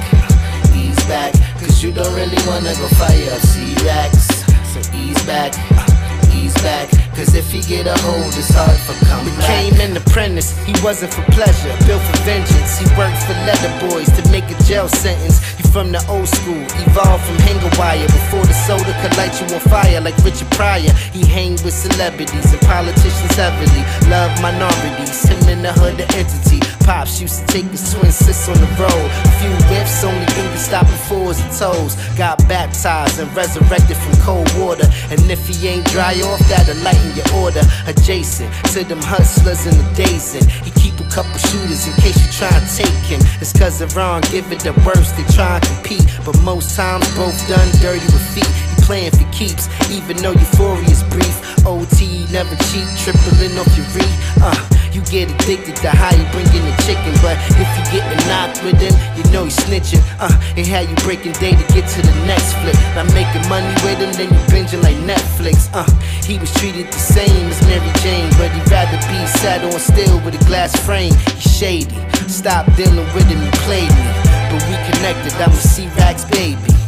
[0.74, 4.45] ease back, cause you don't really wanna go fire up C-Rex.
[4.94, 9.36] Ease back, uh, ease back, cause if he get a hold, it's hard for comeback.
[9.40, 12.78] Became an apprentice, he wasn't for pleasure, built for vengeance.
[12.78, 15.40] He worked for leather boys to make a jail sentence.
[15.76, 19.60] From the old school, evolved from hanger wire before the soda could light you on
[19.68, 20.88] fire like Richard Pryor.
[21.12, 23.84] He hang with celebrities and politicians heavily.
[24.08, 26.64] Love minorities, him in the hood, the entity.
[26.88, 29.08] Pops used to take his twin sis on the road.
[29.28, 31.92] A few whips, only thing stopping for is the toes.
[32.16, 34.88] Got baptized and resurrected from cold water.
[35.12, 37.60] And if he ain't dry off, that'll lighten your order.
[37.84, 40.48] Adjacent to them hustlers in the dazing.
[40.64, 43.20] He couple shooters in case you try and take him.
[43.40, 46.06] It's cause they're wrong, give it the worst, they try and compete.
[46.24, 48.75] But most times, both done dirty with feet.
[48.86, 51.34] He playing for keeps, even though euphoria is brief.
[51.66, 54.06] OT never cheat, tripling off your re.
[54.38, 54.54] Uh,
[54.94, 58.62] you get addicted to how you bring in the chicken, but if you getting knocked
[58.62, 59.98] with him, you know he's snitching.
[60.22, 62.78] Uh, and how you breaking day to get to the next flip.
[62.94, 65.66] Not making money with him, then you binging like Netflix.
[65.74, 65.82] Uh,
[66.22, 70.22] he was treated the same as Mary Jane, but he'd rather be sat on still
[70.22, 71.12] with a glass frame.
[71.34, 71.98] He's shady.
[72.30, 74.06] Stop dealing with him, he played me.
[74.46, 76.85] But we connected, I'm a C-Rax baby.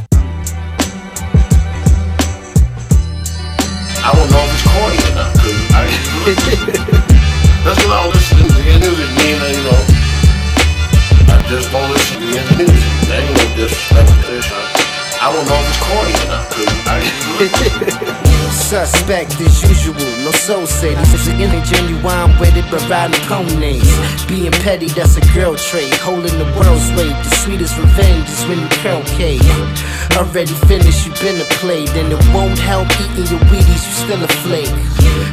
[4.05, 5.31] I don't know if it's corny or not.
[5.35, 5.83] 'cause I,
[7.65, 9.81] that's what I don't listen to the music, mean, you know.
[11.35, 13.09] I just don't listen to the music.
[13.09, 14.78] There ain't no disrespect to this.
[15.21, 16.49] I, don't know if it's corny or not.
[18.69, 23.89] Suspect as usual, no soul say This is an genuine with it, but riding ponies.
[24.29, 25.93] Being petty, that's a girl trait.
[25.95, 27.17] Holding the world's weight.
[27.25, 29.43] The sweetest revenge is when you curl cake.
[30.17, 31.87] Already finished, you been a play.
[31.87, 34.75] Then it won't help eating your Wheaties, you still a flake.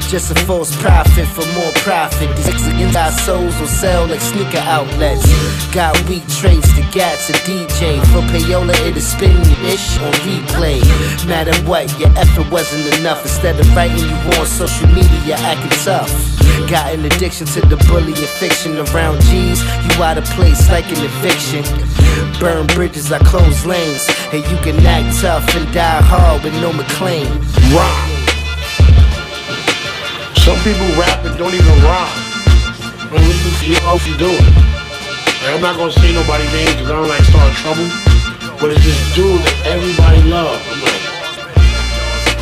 [0.07, 2.30] Just a false profit for more profit.
[2.38, 5.26] These inside souls will sell like sneaker outlets.
[5.74, 7.99] Got weak traits, the gats a DJ.
[8.12, 10.80] For payola, it'll spin your ish on replay.
[11.27, 13.22] Matter what, your effort wasn't enough.
[13.23, 16.11] Instead of writing you on social media, acting tough.
[16.69, 19.60] Got an addiction to the bully and fiction around G's.
[19.85, 21.64] You out of place like an eviction.
[22.39, 24.07] Burn bridges, I close lanes.
[24.31, 27.30] And you can act tough and die hard with no McClane.
[27.76, 28.11] Rhyme.
[30.45, 32.15] Some people rap and don't even rhyme.
[33.11, 34.52] Don't listen to you you doing.
[35.52, 38.15] I'm not gonna say nobody's name because I don't like start trouble.
[38.60, 40.56] But it's this dude that everybody love.
[40.72, 41.03] I'm like,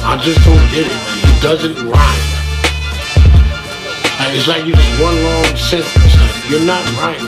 [0.05, 0.99] I just don't get it.
[1.25, 2.23] He doesn't rhyme.
[4.19, 6.12] Like, it's like you just one long sentence.
[6.49, 7.19] You're not right.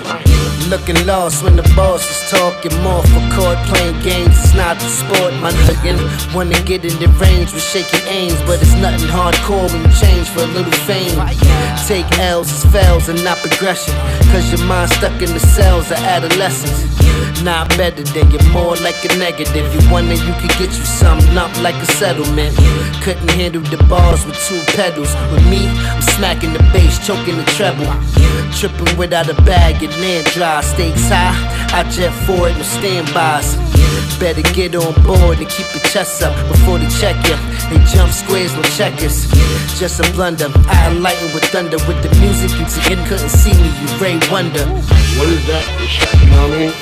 [0.70, 4.36] Looking lost when the boss is talking more for court playing games.
[4.38, 5.96] It's not the sport, my nigga.
[6.34, 10.28] Wanna get in the range with shaky aims, but it's nothing hardcore when you change
[10.28, 11.16] for a little fame.
[11.88, 13.94] Take L's as fails and not progression,
[14.32, 16.84] cause your mind stuck in the cells of adolescence.
[17.44, 19.72] Not better than you're more like a negative.
[19.74, 22.56] You wonder you could get you something up like a settlement.
[23.04, 25.14] Couldn't handle the bars with two pedals.
[25.32, 27.86] With me, I'm smacking the bass, choking the treble.
[28.52, 30.62] Tripping without a bag and land dry.
[30.62, 31.38] Stakes high,
[31.78, 33.54] I jet for forward, no standbys.
[34.20, 37.38] Better get on board and keep your chest up before they check you.
[37.70, 39.30] They jump squares, no checkers.
[39.78, 40.50] Just a blunder.
[40.68, 41.78] I enlighten with thunder.
[41.86, 42.66] With the music, you
[43.06, 44.66] couldn't see me, you Ray Wonder.
[45.18, 45.66] What is that?
[46.24, 46.74] You know what I mean?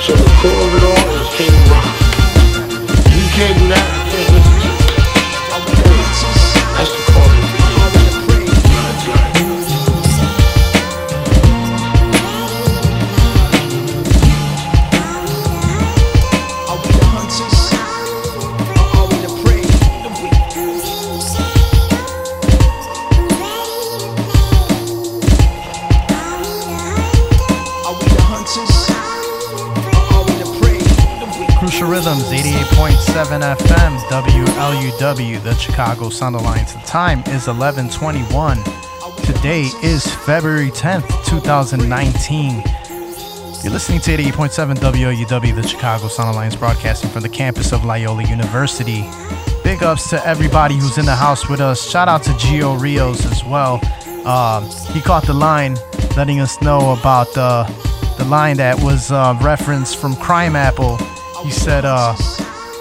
[0.00, 1.88] So the core of it all is King Rock.
[3.12, 3.99] You can't do that.
[33.14, 36.74] FM, WLUW, the Chicago Sound Alliance.
[36.74, 38.58] The time is 11:21.
[39.24, 42.62] Today is February 10th, 2019.
[43.62, 48.22] You're listening to 88.7 WLUW, the Chicago Sound Alliance, broadcasting from the campus of Loyola
[48.24, 49.04] University.
[49.64, 51.88] Big ups to everybody who's in the house with us.
[51.90, 53.80] Shout out to Gio Rios as well.
[54.26, 55.76] Um, he caught the line,
[56.16, 57.64] letting us know about uh,
[58.18, 60.98] the line that was uh, referenced from Crimeapple.
[61.42, 62.14] He said, uh,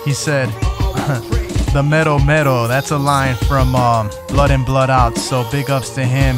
[0.10, 0.48] he said,
[1.73, 2.68] the Mero Mero.
[2.68, 5.15] That's a line from um, Blood In Blood Out.
[5.19, 6.38] So big ups to him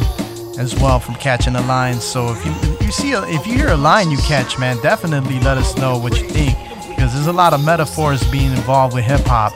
[0.58, 1.94] as well from catching the line.
[1.94, 4.76] So if you if you see a, if you hear a line you catch, man,
[4.82, 6.54] definitely let us know what you think
[6.86, 9.54] because there's a lot of metaphors being involved with hip hop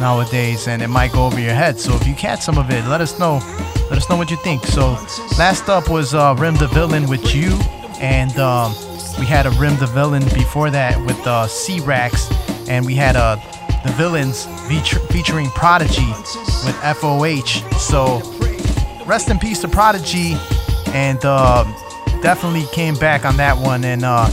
[0.00, 1.78] nowadays, and it might go over your head.
[1.78, 3.34] So if you catch some of it, let us know.
[3.90, 4.64] Let us know what you think.
[4.64, 4.92] So
[5.36, 7.50] last up was uh, Rim the Villain with you,
[8.00, 8.72] and um,
[9.18, 12.30] we had a Rim the Villain before that with uh, C-Rax,
[12.68, 13.36] and we had uh,
[13.84, 14.46] the Villains
[15.10, 16.06] featuring Prodigy
[16.64, 17.78] with FOH.
[17.78, 18.20] So
[19.04, 20.36] rest in peace to Prodigy,
[20.88, 21.64] and uh,
[22.20, 24.30] definitely came back on that one, and uh,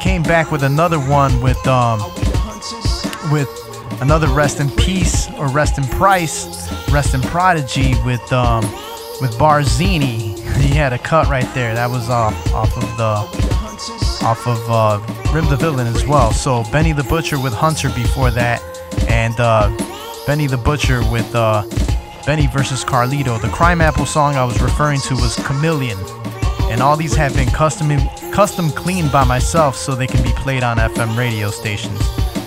[0.00, 2.00] came back with another one with um,
[3.30, 3.48] with
[4.00, 8.62] another rest in peace or rest in price, rest in prodigy with um,
[9.20, 10.36] with Barzini.
[10.58, 11.72] He had a cut right there.
[11.74, 14.98] That was off off of the off of uh,
[15.34, 16.32] Rim the Villain as well.
[16.32, 18.62] So Benny the Butcher with Hunter before that,
[19.08, 19.68] and uh,
[20.26, 21.62] Benny the Butcher with uh,
[22.26, 23.40] Benny versus Carlito.
[23.40, 25.98] The Crimeapple song I was referring to was Chameleon,
[26.70, 27.90] and all these have been custom
[28.32, 32.00] custom cleaned by myself so they can be played on FM radio stations.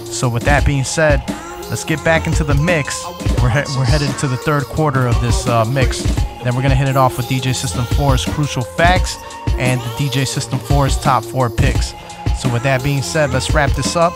[0.09, 1.23] So with that being said,
[1.69, 3.03] let's get back into the mix.
[3.41, 6.01] We're, he- we're headed to the third quarter of this uh, mix.
[6.43, 9.17] Then we're gonna hit it off with DJ System 4's Crucial Facts,
[9.59, 11.93] and the DJ System 4's top four picks.
[12.41, 14.13] So with that being said, let's wrap this up.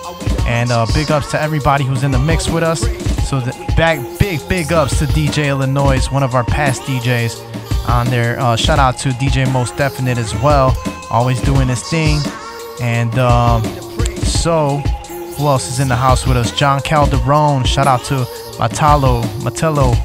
[0.48, 2.82] And uh, big ups to everybody who's in the mix with us.
[3.30, 8.08] So the back big big ups to DJ Illinois, one of our past DJs on
[8.08, 8.40] there.
[8.40, 10.76] Uh, shout out to DJ Most Definite as well,
[11.12, 12.20] always doing his thing.
[12.82, 13.64] And um,
[14.24, 14.78] so
[15.38, 16.52] who else is in the house with us?
[16.52, 17.64] John Calderon.
[17.64, 18.16] Shout out to
[18.58, 19.96] Matalo, Matello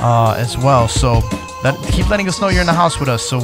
[0.00, 0.88] uh, as well.
[0.88, 1.20] So
[1.62, 3.22] let, keep letting us know you're in the house with us.
[3.22, 3.38] So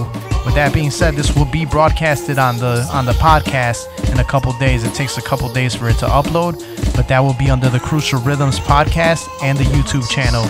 [0.51, 4.25] with that being said, this will be broadcasted on the on the podcast in a
[4.25, 4.83] couple days.
[4.83, 6.59] It takes a couple days for it to upload,
[6.97, 10.49] but that will be under the Crucial Rhythms podcast and the YouTube channel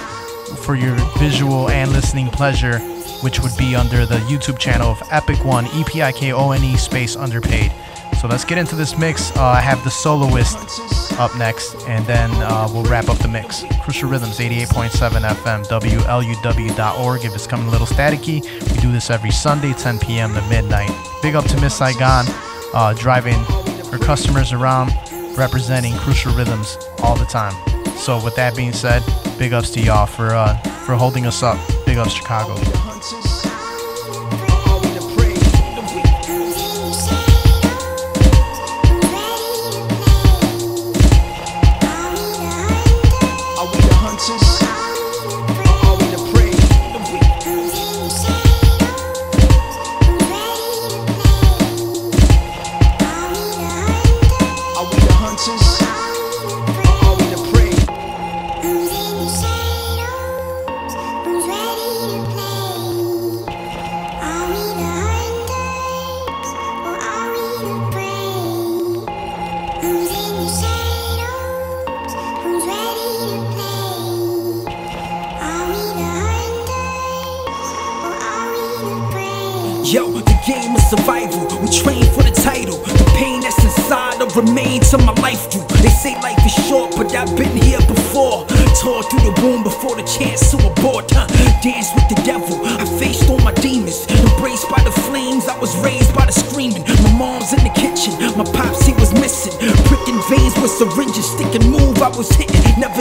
[0.65, 2.79] for your visual and listening pleasure,
[3.23, 6.53] which would be under the YouTube channel of Epik One, E P I K O
[6.53, 7.71] N E space underpaid.
[8.21, 9.35] So let's get into this mix.
[9.35, 13.65] Uh, I have the soloist up next, and then uh, we'll wrap up the mix.
[13.83, 17.25] Crucial Rhythms 88.7 FM, WLUW.org.
[17.25, 20.35] If it's coming a little staticky, we do this every Sunday, 10 p.m.
[20.35, 20.91] to midnight.
[21.23, 22.27] Big up to Miss Saigon,
[22.75, 23.43] uh, driving
[23.91, 24.93] her customers around,
[25.39, 27.55] representing Crucial Rhythms all the time.
[27.97, 29.03] So with that being said,
[29.39, 31.59] big ups to y'all for uh, for holding us up.
[31.87, 32.55] Big ups Chicago.
[102.21, 102.79] Was hitting.
[102.79, 103.01] Never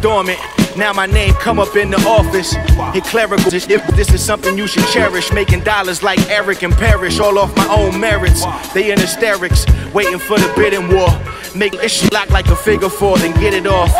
[0.00, 0.38] dormant.
[0.76, 2.52] Now my name come up in the office.
[2.94, 3.52] Hit clerical.
[3.52, 7.54] If this is something you should cherish, making dollars like Erick and Parrish, all off
[7.56, 8.44] my own merits.
[8.72, 11.08] They in hysterics, waiting for the bidding war.
[11.54, 13.90] Make shit lock like a figure four, then get it off.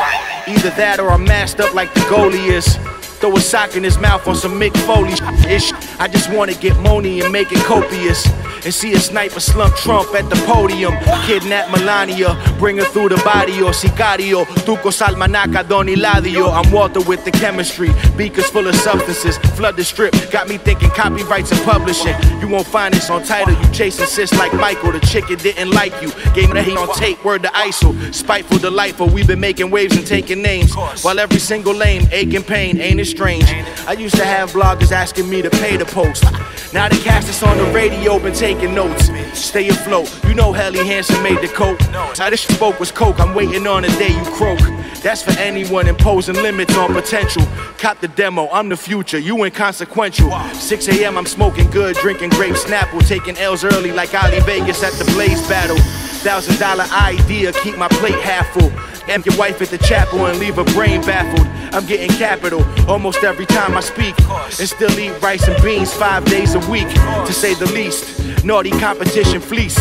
[0.47, 2.77] Either that or I'm masked up like the goalie is.
[3.18, 5.12] Throw a sock in his mouth on some Mick Foley
[5.52, 5.72] ish.
[5.98, 8.27] I just wanna get money and make it copious.
[8.62, 10.93] And see a sniper slump Trump at the podium.
[11.24, 14.45] Kidnap Melania, bring her through the or Sicario.
[14.66, 16.53] Tuco Salamanca, Don Eladio.
[16.53, 17.91] I'm Walter with the chemistry.
[18.16, 19.39] Beakers full of substances.
[19.57, 20.15] Flood the strip.
[20.31, 22.15] Got me thinking copyrights and publishing.
[22.41, 23.55] You won't find this on title.
[23.55, 24.93] You chasing sis like Michael.
[24.93, 26.11] The chicken didn't like you.
[26.35, 27.24] Gave me the hate on tape.
[27.24, 28.15] Word to ISIL.
[28.15, 29.09] Spiteful, delightful.
[29.09, 30.74] We've been making waves and taking names.
[31.03, 32.78] While every single lane, ache and pain.
[32.78, 33.45] Ain't it strange?
[33.87, 36.24] I used to have bloggers asking me to pay the post.
[36.73, 39.11] Now the cast is on the radio, been taking notes.
[39.32, 40.09] Stay afloat.
[40.27, 41.81] You know Helly Hansen made the coke.
[42.16, 43.19] How this spoke was coke.
[43.20, 44.61] I'm waiting on the day you croak.
[45.03, 47.43] That's for anyone imposing limits on potential.
[47.78, 50.31] Cop the demo, I'm the future, you inconsequential.
[50.53, 54.93] 6 a.m., I'm smoking good, drinking grape Snapple, taking L's early like Ali Vegas at
[54.93, 55.78] the Blaze battle.
[56.20, 58.70] Thousand dollar idea, keep my plate half full.
[59.11, 61.45] Amp your wife at the chapel and leave her brain baffled.
[61.74, 64.15] I'm getting capital almost every time I speak.
[64.61, 66.87] And still eat rice and beans five days a week,
[67.27, 68.45] to say the least.
[68.45, 69.77] Naughty competition fleece.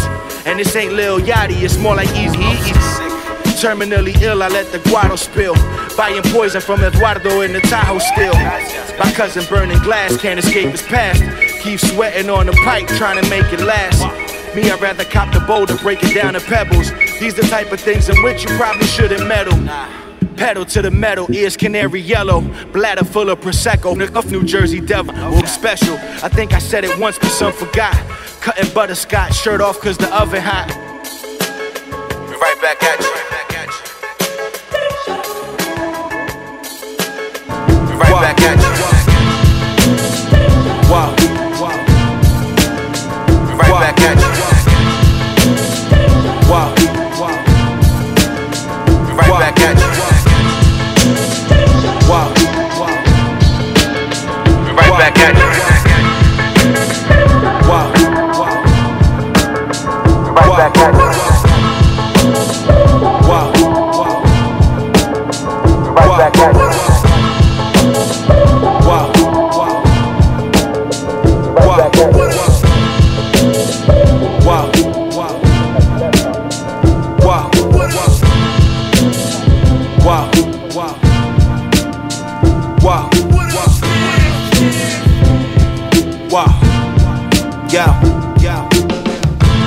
[0.48, 2.74] And this ain't Lil Yachty, it's more like Easy Easy.
[3.62, 5.54] Terminally ill, I let the guado spill.
[5.96, 8.34] Buying poison from Eduardo in the Tahoe still.
[8.98, 11.22] My cousin burning glass, can't escape his past.
[11.62, 14.29] Keep sweating on the pipe, trying to make it last.
[14.56, 16.92] Me, I'd rather cop the boulder, break it down to pebbles.
[17.20, 19.58] These the type of things in which you probably shouldn't meddle.
[20.38, 24.16] Pedal to the metal, ears canary yellow, bladder full of prosecco.
[24.16, 25.98] Off New Jersey Devil, well, special.
[25.98, 27.94] I think I said it once, but some forgot.
[28.42, 30.68] Cutting butterscotch, shirt off cause the oven hot.
[32.30, 33.19] Be right back at you.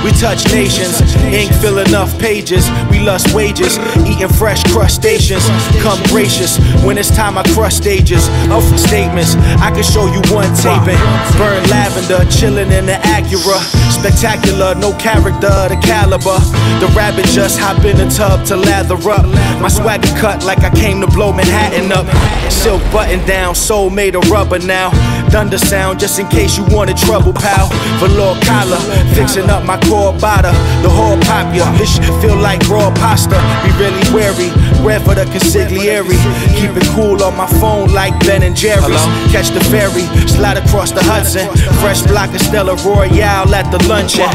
[0.03, 0.99] We touch nations,
[1.31, 2.67] ink fill enough pages.
[2.91, 5.47] We lust wages, eating fresh crustaceans.
[5.81, 8.27] Come gracious when it's time I crush stages.
[8.51, 10.99] Of statements, I can show you one taping.
[11.39, 13.59] Burn lavender, chilling in the Acura.
[13.95, 16.39] Spectacular, no character, the caliber.
[16.83, 19.25] The rabbit just hop in the tub to lather up.
[19.61, 22.05] My swagger cut like I came to blow Manhattan up.
[22.51, 24.91] Silk button down, soul made of rubber now.
[25.33, 27.67] Thunder sound just in case you wanted trouble, pal.
[27.97, 28.77] Velour collar,
[29.15, 30.53] fixing up my corbata.
[30.83, 31.65] The whole pop ya.
[31.75, 33.41] This shit feel like raw pasta.
[33.65, 34.53] Be really wary,
[34.85, 36.05] red for the consigliere.
[36.53, 39.01] Keep it cool on my phone like Ben and Jerry's.
[39.33, 41.49] Catch the ferry, slide across the Hudson.
[41.81, 44.29] Fresh block of Stella Royale at the luncheon.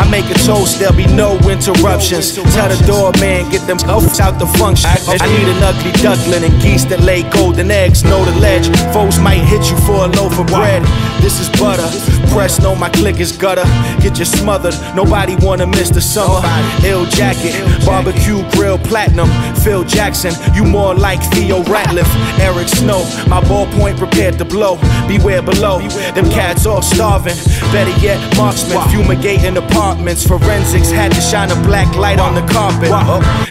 [0.00, 2.32] I make a toast, there'll be no interruptions.
[2.54, 4.88] Tell the doorman, get them oafs out the function.
[4.88, 8.02] I need an ugly duckling and geese that lay golden eggs.
[8.04, 10.82] Know the ledge, foes might hit you for a loaf of bread.
[11.20, 11.88] This is butter,
[12.32, 13.64] press know my click is gutter.
[14.00, 16.40] Get you smothered, nobody wanna miss the summer.
[16.84, 17.54] Ill jacket,
[17.84, 19.28] barbecue grill platinum.
[19.56, 22.08] Phil Jackson, you more like Theo Ratliff.
[22.38, 24.76] Eric Snow, my ballpoint prepared to blow.
[25.08, 25.80] Beware below,
[26.14, 27.36] them cats all starving.
[27.72, 30.26] Better yet, marksman fumigating apartments.
[30.26, 32.90] Forensics had to shine a black light on the carpet.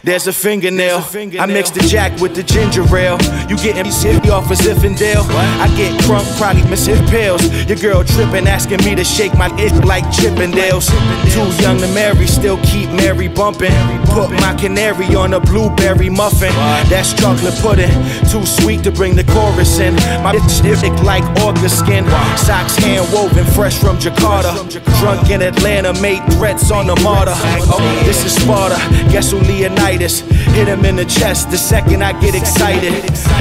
[0.03, 1.03] There's a fingernail.
[1.39, 3.17] I mixed the jack with the ginger ale.
[3.49, 5.25] You getting me off of Ziffendale?
[5.59, 7.43] I get crunk, probably missing pills.
[7.65, 10.87] Your girl tripping, asking me to shake my it like Chippendales.
[11.33, 13.73] Too young to marry, still keep Mary bumping.
[14.13, 16.53] Put my canary on a blueberry muffin.
[16.89, 17.91] That's chocolate pudding.
[18.29, 19.95] Too sweet to bring the chorus in.
[20.23, 22.05] My bitch thick like orca skin.
[22.37, 24.53] Socks hand woven, fresh from Jakarta.
[24.99, 27.33] Drunk in Atlanta, made threats on the martyr.
[27.35, 28.77] Oh, this is Sparta.
[29.11, 30.21] Guess who Leonidas?
[30.57, 32.93] Hit him in the chest the second I get excited.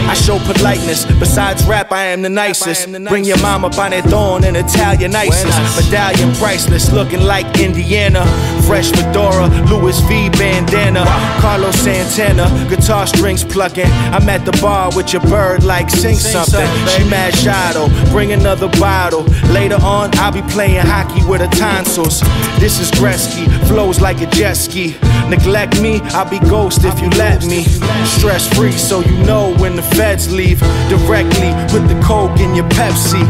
[0.09, 1.05] I show politeness.
[1.19, 2.89] Besides rap, I am the nicest.
[3.17, 5.57] Bring your mama thorn and Italian isis.
[5.83, 8.27] Medallion priceless, looking like Indiana.
[8.67, 11.03] Fresh fedora, Louis V bandana.
[11.41, 13.87] Carlos Santana, guitar strings plucking.
[14.13, 16.69] I'm at the bar with your bird, like sing something.
[16.89, 17.33] She mad
[17.73, 19.23] though, bring another bottle.
[19.51, 22.21] Later on, I'll be playing hockey with her tonsils.
[22.61, 24.95] This is Gretzky, flows like a jet ski.
[25.29, 27.65] Neglect me, I'll be ghost if you let me.
[28.05, 30.61] Stress free, so you know when the feds leave.
[30.89, 33.23] Directly put the coke in your Pepsi.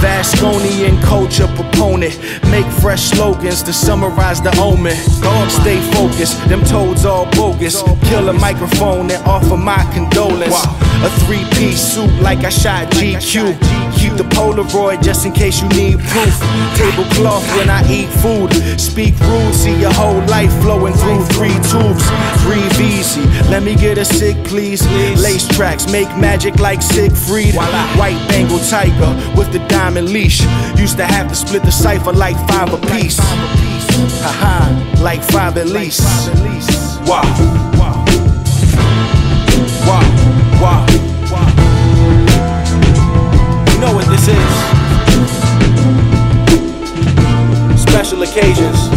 [0.00, 2.18] Vasconian culture proponent.
[2.50, 4.96] Make fresh slogans to summarize the omen.
[5.48, 7.82] Stay focused, them toads all bogus.
[8.08, 10.54] Kill a microphone and offer my condolence.
[11.00, 13.56] A three piece suit like I shot GQ.
[13.98, 16.34] Keep the Polaroid just in case you need proof.
[16.76, 18.52] Tablecloth when I eat food.
[18.78, 22.06] Speak rude, see your whole life flowing through three tubes.
[22.44, 24.86] Breathe easy, let me get a sick, please.
[25.20, 27.54] Lace tracks, make magic like Siegfried.
[27.54, 30.40] White Bengal tiger with the diamond leash.
[30.76, 33.18] Used to have to split the cipher like five a apiece.
[34.22, 36.00] Haha, like five at least.
[37.06, 37.24] Wow.
[37.76, 38.04] Wow.
[40.60, 41.07] Wow.
[43.80, 44.52] Know what this is.
[47.80, 48.88] Special occasions.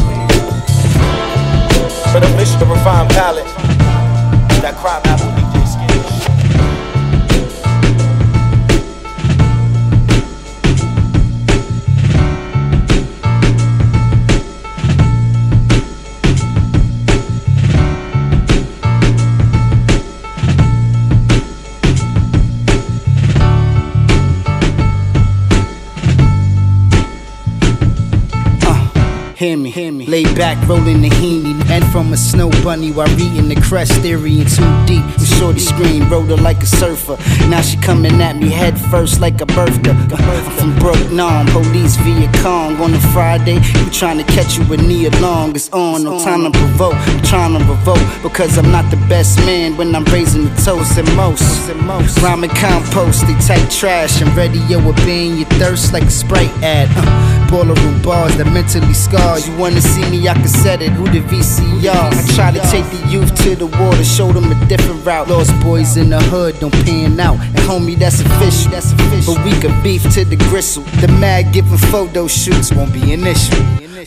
[2.11, 3.45] For the mission to refine palate.
[4.61, 5.40] That Crimeapple
[29.41, 30.05] Hear me, hear me.
[30.05, 31.59] Lay back, rolling the heaney.
[31.71, 35.03] And from a snow bunny while reading the crest theory in too deep.
[35.17, 37.17] With shorty scream, rode her like a surfer.
[37.49, 39.89] Now she coming at me head first like a birthday.
[39.89, 42.79] I'm from Brook Nom, police via Kong.
[42.81, 45.55] On a Friday, you trying to catch you with knee along.
[45.55, 46.93] It's on, no time to provoke.
[46.93, 50.99] I'm trying to revoke because I'm not the best man when I'm raising the toast
[50.99, 52.21] and most.
[52.21, 54.21] Rhyming compost, they type trash.
[54.21, 56.89] And radio will ban your thirst like a Sprite ad.
[56.95, 59.37] Uh, boiler room bars that mentally scar.
[59.37, 60.91] You wanna see me, I can set it.
[60.93, 61.91] Who the VCR?
[61.91, 65.27] I try to take the youth to the water, show them a different route.
[65.27, 67.37] Lost boys in the hood don't pan out.
[67.39, 68.71] And homie, that's official.
[68.71, 69.35] That's official.
[69.35, 70.83] But we could beef to the gristle.
[71.03, 73.61] The mag giving photo shoots won't be an issue.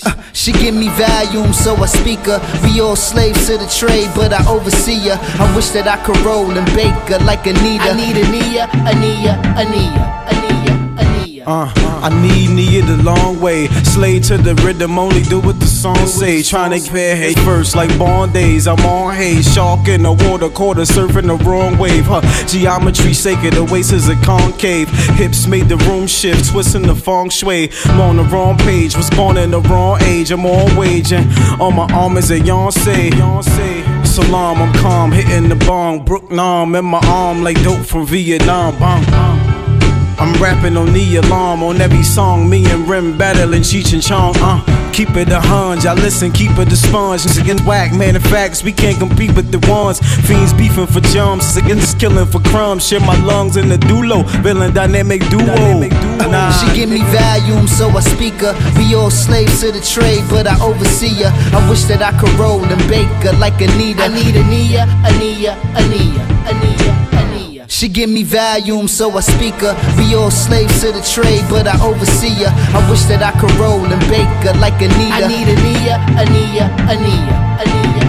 [0.05, 2.41] Uh, she give me volume, so I speak her.
[2.65, 5.19] We all slaves to the trade, but I oversee her.
[5.39, 7.85] I wish that I could roll and bake her like Anita.
[7.85, 10.54] I need Ania, Ania, Ania, Ania.
[11.47, 11.71] Uh,
[12.03, 13.67] I need Nia the long way.
[13.85, 16.43] Slay to the rhythm, only do what the song say.
[16.43, 18.67] Trying to compare head first, like Bond days.
[18.67, 22.07] I'm on haze, shark in the water, quarter surfing the wrong wave.
[22.07, 24.89] Huh, geometry sacred, the waist is a concave.
[25.17, 27.71] Hips made the room shift, twisting the feng shui.
[27.87, 30.31] I'm on the wrong page, was born in the wrong age.
[30.31, 31.31] I'm on wage, and
[31.61, 33.13] on my arm is a Yonsei.
[34.07, 36.05] Salam, I'm calm, hitting the bong.
[36.05, 38.79] Brook Nom in my arm, like dope from Vietnam.
[38.79, 39.34] Bong, bong.
[40.25, 42.49] I'm rapping on the alarm on every song.
[42.49, 44.33] Me and Rim battling Cheech and Chong.
[44.39, 45.85] Uh, keep it a hunch.
[45.85, 47.27] I listen, keep it a sponge.
[47.27, 48.17] It's against whack, man.
[48.17, 50.01] In facts, we can't compete with the ones.
[50.27, 51.49] Fiends beefing for jumps.
[51.49, 52.89] It's against killing for crumbs.
[52.89, 54.23] Share my lungs in the duo.
[54.41, 55.45] Villain dynamic duo.
[55.45, 56.53] Nah.
[56.53, 58.57] She give me volume, so I speak her.
[58.79, 61.33] We all slaves to the trade, but I oversee her.
[61.53, 64.05] I wish that I could roll and bake her like Anita.
[64.05, 67.14] I need Ania, Ania, Ania, Ania,
[67.69, 69.75] She give me volume, so I speak her.
[69.99, 72.53] We all slaves to the trade, but I oversee her.
[72.77, 75.25] I wish that I could roll and bake her like Anita.
[75.25, 78.04] I need Ania, Ania, Ania, Ania.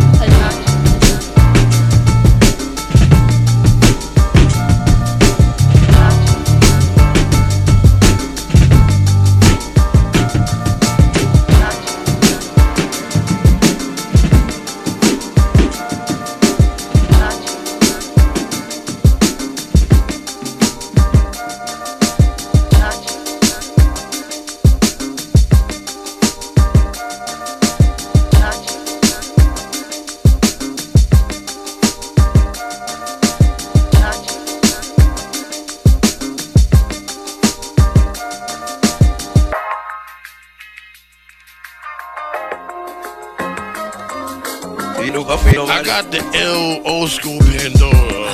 [46.86, 48.30] Old school Pandora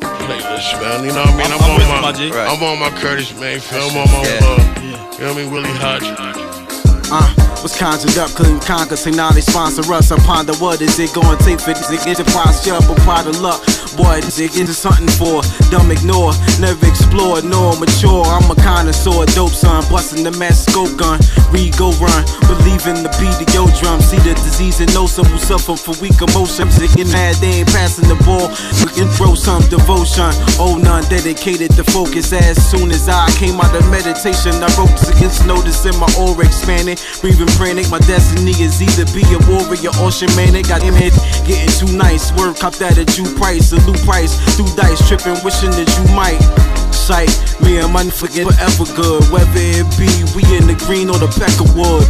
[0.00, 1.04] playlist, man.
[1.04, 1.52] You know what I mean?
[1.52, 2.30] I'm, I'm with on you, my, my G.
[2.32, 3.82] I'm on my Curtis Mayfield.
[3.90, 4.38] I'm on my, Yeah.
[4.42, 5.50] uh, you know what I mean?
[5.50, 6.04] Willie Hutch.
[7.12, 8.96] Uh, was conjured up, couldn't conquer.
[8.96, 10.10] Say now they sponsor us.
[10.12, 11.90] I ponder what is it going to take for this?
[12.06, 13.60] It to posture up a pot of luck.
[13.96, 16.32] Boy, it into something for dumb ignore.
[16.60, 18.22] Never explore, nor mature.
[18.24, 21.18] I'm a connoisseur, dope son, busting the mass scope gun.
[21.50, 24.00] Read, go run, believe in the beat of your drum.
[24.00, 26.78] See the disease and know some who suffer for weak emotions.
[26.78, 28.48] Get mad, they ain't passing the ball.
[28.86, 30.30] We can throw some devotion.
[30.62, 32.32] Oh, none dedicated to focus.
[32.32, 36.08] As soon as I came out of meditation, I wrote this against notice in my
[36.18, 36.96] aura expanding.
[37.20, 40.68] Breathing frantic, my destiny is either be a warrior or shamanic.
[40.68, 42.30] Got him hit, getting too nice.
[42.38, 44.36] Work up that at you price, new price.
[44.56, 46.40] Through dice, tripping, wishing that you might.
[46.92, 47.30] Sight,
[47.62, 49.24] me and money forget forever good.
[49.30, 52.04] Whether it be we in the green or the peckerwood.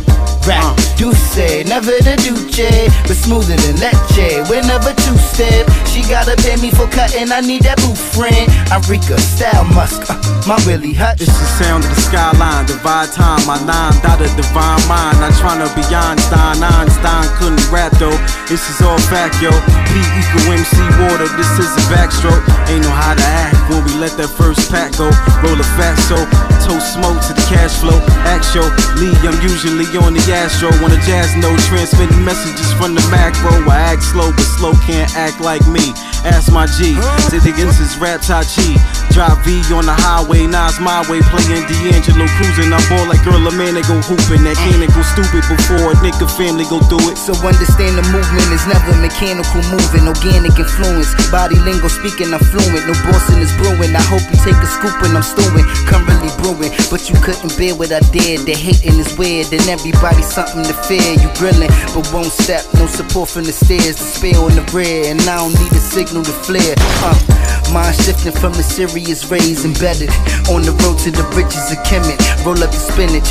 [0.48, 4.40] Rap, do say, never the Duce, but smoother than leche.
[4.48, 7.28] Whenever two step, she gotta pay me for cutting.
[7.28, 8.48] I need that boo friend.
[8.72, 10.16] Arika, style musk, uh,
[10.48, 11.20] my really hot.
[11.20, 13.44] It's the sound of the skyline, divide time.
[13.44, 15.20] My nine dot a divine mind.
[15.20, 16.56] Not trying to be Einstein.
[16.64, 18.16] Einstein couldn't rap though.
[18.48, 19.52] This is all fact, yo.
[19.92, 21.28] P equal MC water.
[21.36, 22.42] This is a backstroke.
[22.72, 25.12] Ain't know how to act when we let that first pack go.
[25.44, 26.16] Roll a fat so
[26.64, 27.98] toast smoke to the cash flow.
[28.30, 28.62] Act show,
[29.02, 30.70] Lee, I'm usually on the Astro.
[30.86, 33.50] On a jazz note, transmitting messages from the macro.
[33.66, 35.90] I act slow, but slow can't act like me.
[36.22, 36.94] Ask my G,
[37.28, 38.78] did against his rap Tai Chi.
[39.10, 42.70] Drive V on the highway, Nas my way, playing D'Angelo cruising.
[42.70, 44.46] I'm ball like girl, a man, they go hooping.
[44.46, 47.18] That can't go stupid before a nigga family go do it.
[47.18, 51.10] So understand the movement is never mechanical moving, organic influence.
[51.34, 52.86] Body lingo speaking, I'm fluent.
[52.86, 53.96] No bossing is brewing.
[53.96, 55.66] I hope you take a scoop when I'm stewing.
[55.90, 58.44] Currently brewing, but you couldn't bear what I did.
[58.44, 61.00] The hating is weird, and everybody something to fear.
[61.16, 62.64] You grilling, but won't step.
[62.74, 63.96] No support from the stairs.
[63.96, 66.74] The spell in the rear, and I don't need a signal to flare.
[67.00, 67.16] Uh,
[67.72, 70.10] mind shifting from the serious rays embedded
[70.52, 72.20] on the road to the riches of Kemet.
[72.44, 73.28] Roll up the spinach.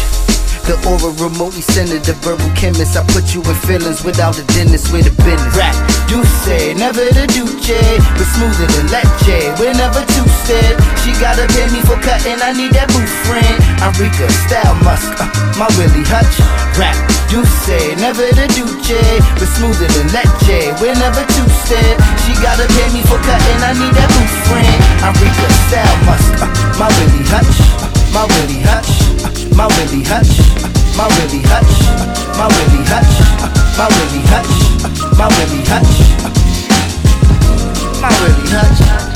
[0.69, 2.93] The aura remotely centered, the verbal chemist.
[2.93, 5.57] I put you in feelings without a dentist with a business.
[5.57, 5.73] Rap,
[6.05, 9.49] do say, never the Duce, but smoother than leche.
[9.57, 12.37] Whenever two step, she gotta pay me for cutting.
[12.37, 13.57] I need that boo friend.
[13.81, 15.25] Enrica, style musk, uh,
[15.57, 16.37] my Willie Hutch.
[16.77, 16.93] Rap,
[17.33, 20.69] do say, never the Duce, but smoother than leche.
[20.85, 21.97] Whenever two step,
[22.29, 23.59] she gotta pay me for cutting.
[23.65, 24.77] I need that boo friend.
[25.01, 28.90] Enrica, style musk, uh, my Willie Hutch, my Willie Hutch,
[29.56, 30.34] my Willie Hutch,
[30.98, 31.73] my Willie Hutch,
[32.38, 33.14] my Willie Hutch,
[33.77, 34.53] my Willie Hutch,
[35.18, 35.94] my Willie Hutch,
[38.02, 39.09] my Willie Hutch.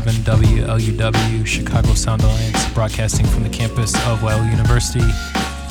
[0.00, 5.00] 88.7 WLUW Chicago Sound Alliance, broadcasting from the campus of Loyola University.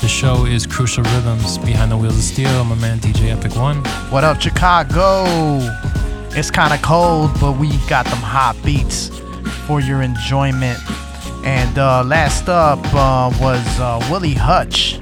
[0.00, 2.64] The show is Crucial Rhythms, Behind the Wheels of Steel.
[2.64, 3.76] My man DJ Epik One.
[4.10, 5.24] What up, Chicago?
[6.30, 9.08] It's kind of cold, but we got them hot beats
[9.66, 10.78] for your enjoyment.
[11.44, 15.00] And uh, last up uh, was uh, Willie Hutch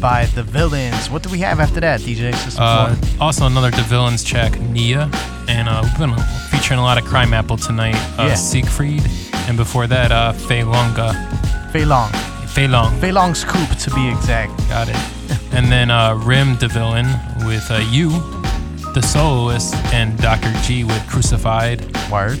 [0.00, 1.10] by The Villains.
[1.10, 2.32] What do we have after that, DJ?
[2.58, 5.10] Uh, also, another De Villains track, Nia.
[5.48, 6.14] And uh, we've been
[6.66, 7.94] featuring a lot of Crimeapple tonight.
[8.18, 8.34] Uh, Yeah.
[8.34, 9.00] Siegfried.
[9.46, 11.14] And before that, uh, Fei Longa.
[11.72, 12.10] Fei Long.
[12.48, 12.90] Fei Long.
[13.00, 14.50] Fei Long's Coop, to be exact.
[14.68, 14.96] Got it.
[15.52, 17.06] and then uh, Rim De Villain
[17.46, 18.10] with uh, You,
[18.94, 20.52] the soloist, and Dr.
[20.64, 21.82] G with Crucified.
[22.10, 22.38] Word.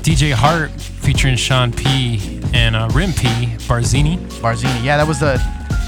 [0.00, 3.26] DJ Hart featuring Sean P and uh, Rim P,
[3.68, 4.16] Barzini.
[4.40, 4.82] Barzini.
[4.82, 5.36] Yeah, that was the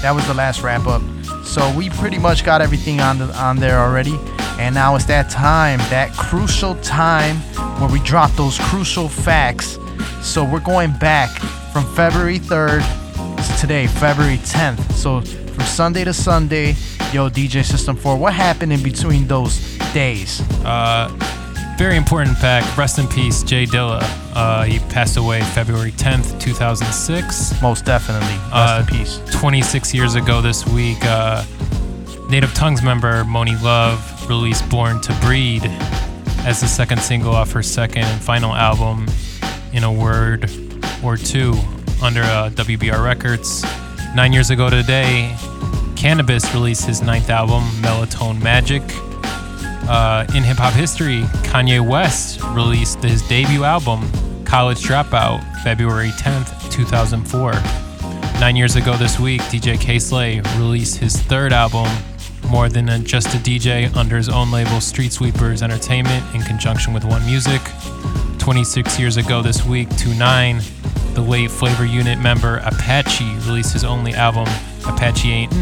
[0.01, 1.01] that was the last wrap up.
[1.43, 4.17] So we pretty much got everything on the, on there already.
[4.59, 7.37] And now it's that time, that crucial time
[7.79, 9.77] where we drop those crucial facts.
[10.21, 11.29] So we're going back
[11.71, 12.83] from February 3rd
[13.37, 14.91] to today, February 10th.
[14.91, 16.75] So from Sunday to Sunday,
[17.11, 20.41] yo DJ System 4, what happened in between those days?
[20.63, 21.09] Uh,
[21.79, 22.77] very important fact.
[22.77, 24.01] Rest in peace, Jay Dilla.
[24.35, 27.61] Uh, he passed away February 10th, 2006.
[27.61, 28.27] Most definitely.
[28.27, 29.21] Rest Uh, in peace.
[29.31, 31.41] 26 years ago this week, uh,
[32.29, 35.61] Native Tongues member Monie Love released Born to Breed
[36.45, 39.07] as the second single off her second and final album,
[39.71, 40.51] In a Word
[41.01, 41.53] or Two,
[42.03, 43.63] under uh, WBR Records.
[44.15, 45.33] Nine years ago today,
[45.95, 48.83] Canibus released his ninth album, Melatonin Magic.
[49.89, 54.07] Uh, in hip hop history, Kanye West released his debut album,
[54.45, 57.53] College Dropout, February 10th, 2004.
[58.39, 61.87] Nine years ago this week, DJ Kay Slay released his third album,
[62.51, 67.03] More Than Just a DJ, under his own label Street Sweepers Entertainment in conjunction with
[67.03, 67.61] One Music.
[68.37, 70.61] 26 years ago this week, 2 9,
[71.15, 74.45] the late Flavor Unit member Apache released his only album,
[74.85, 75.53] Apache Ain't,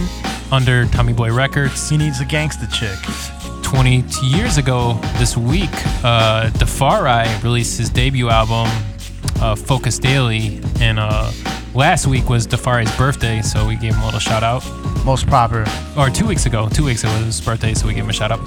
[0.51, 1.89] under Tommy Boy Records.
[1.89, 3.36] He needs a gangsta chick.
[3.67, 5.69] 22 years ago this week,
[6.01, 8.65] uh, Defari released his debut album,
[9.41, 11.29] uh, Focus Daily, and uh,
[11.75, 14.63] last week was Defari's birthday, so we gave him a little shout out.
[15.03, 15.65] Most proper.
[15.97, 18.13] Or two weeks ago, two weeks ago was his birthday, so we gave him a
[18.13, 18.39] shout out.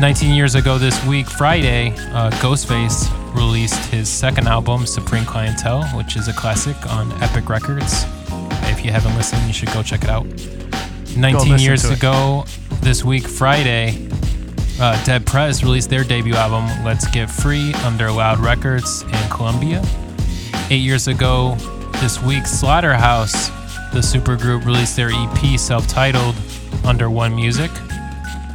[0.00, 6.16] 19 years ago this week, Friday, uh, Ghostface released his second album, Supreme Clientele, which
[6.16, 8.06] is a classic on Epic Records.
[8.70, 10.24] If you haven't listened, you should go check it out.
[11.14, 11.98] 19 years to it.
[11.98, 12.46] ago
[12.80, 14.08] this week, Friday,
[14.80, 19.82] uh, Dead Prez released their debut album, Let's Get Free, under Loud Records in Columbia.
[20.70, 21.54] Eight years ago
[22.00, 23.48] this week, Slaughterhouse,
[23.92, 26.34] the supergroup, released their EP self titled
[26.84, 27.70] under One Music.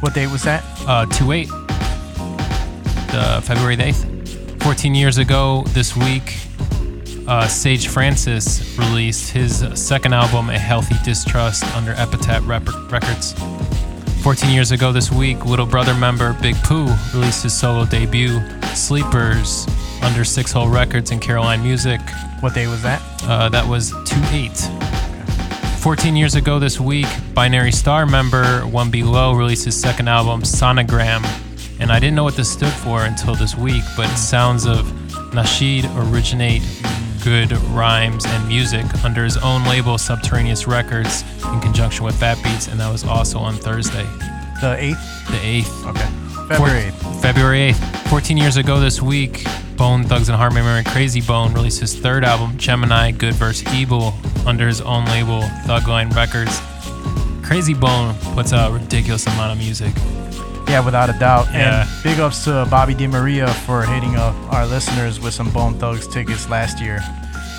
[0.00, 0.64] What date was that?
[0.86, 4.62] Uh, 2 8, the February the 8th.
[4.62, 6.36] 14 years ago this week,
[7.26, 13.34] uh, Sage Francis released his second album, A Healthy Distrust, under Epitaph Rep- Records.
[14.22, 18.40] 14 years ago this week, Little Brother member Big Pooh released his solo debut,
[18.74, 19.66] Sleepers,
[20.02, 22.00] under Six Hole Records and Caroline Music.
[22.40, 23.02] What day was that?
[23.22, 24.50] Uh, that was 2 8.
[25.80, 30.42] 14 years ago this week, Binary Star member One Be Lo released his second album,
[30.42, 31.24] Sonogram.
[31.80, 34.86] And I didn't know what this stood for until this week, but sounds of
[35.32, 36.62] Nasheed originate
[37.28, 42.68] good rhymes and music under his own label, Subterraneous Records, in conjunction with Fat Beats,
[42.68, 44.04] and that was also on Thursday.
[44.62, 45.26] The 8th?
[45.26, 45.90] The 8th.
[45.90, 46.48] Okay.
[46.48, 47.20] February 8th.
[47.20, 48.08] February 8th.
[48.08, 49.44] 14 years ago this week,
[49.76, 53.74] Bone Thugs and Harmony and Krayzie Bone released his third album, Gemini Good vs.
[53.74, 54.14] Evil,
[54.46, 56.58] under his own label, Thugline Records.
[57.46, 59.92] Krayzie Bone puts out a ridiculous amount of music.
[60.68, 61.46] Yeah, without a doubt.
[61.52, 61.82] Yeah.
[61.82, 66.06] And big ups to Bobby DeMaria for hitting up our listeners with some Bone Thugs
[66.06, 67.00] tickets last year.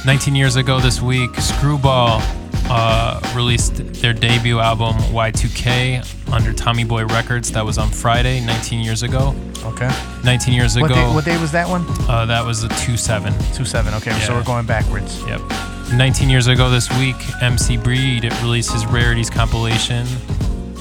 [0.05, 2.21] 19 years ago this week, Screwball
[2.69, 7.51] uh, released their debut album Y2K under Tommy Boy Records.
[7.51, 9.35] That was on Friday, 19 years ago.
[9.63, 9.89] Okay.
[10.23, 10.87] 19 years ago.
[10.87, 11.83] What day, what day was that one?
[12.07, 13.33] Uh, that was a 2 7.
[13.53, 13.93] 2 7.
[13.95, 15.21] Okay, so we're going backwards.
[15.25, 15.41] Yep.
[15.93, 20.05] 19 years ago this week, MC Breed released his Rarities compilation,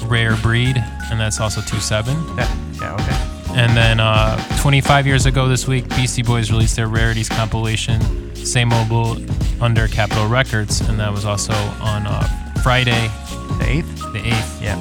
[0.08, 0.76] Rare Breed,
[1.10, 2.14] and that's also 2 7.
[2.36, 3.60] Yeah, yeah, okay.
[3.60, 8.68] And then uh, 25 years ago this week, Beastie Boys released their Rarities compilation, Same
[8.68, 9.16] Mobile,
[9.60, 12.22] under Capitol Records, and that was also on uh,
[12.62, 13.08] Friday.
[13.58, 14.12] The 8th?
[14.12, 14.62] The 8th.
[14.62, 14.76] Yeah.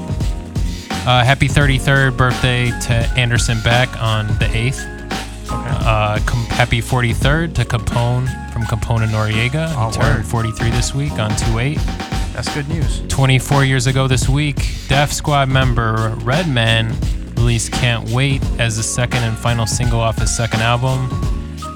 [1.08, 4.98] Uh, happy 33rd birthday to Anderson Paak on the 8th.
[5.46, 5.78] Okay.
[5.86, 9.74] Uh, com- happy 43rd to Capone from Capone and Noreaga.
[9.78, 10.26] Oh, he turned word.
[10.26, 11.78] 43 this week on 2 8.
[12.38, 13.02] That's good news.
[13.08, 14.58] 24 years ago this week,
[14.88, 16.96] Def Squad member Redman
[17.34, 21.10] released Can't Wait as the second and final single off his second album.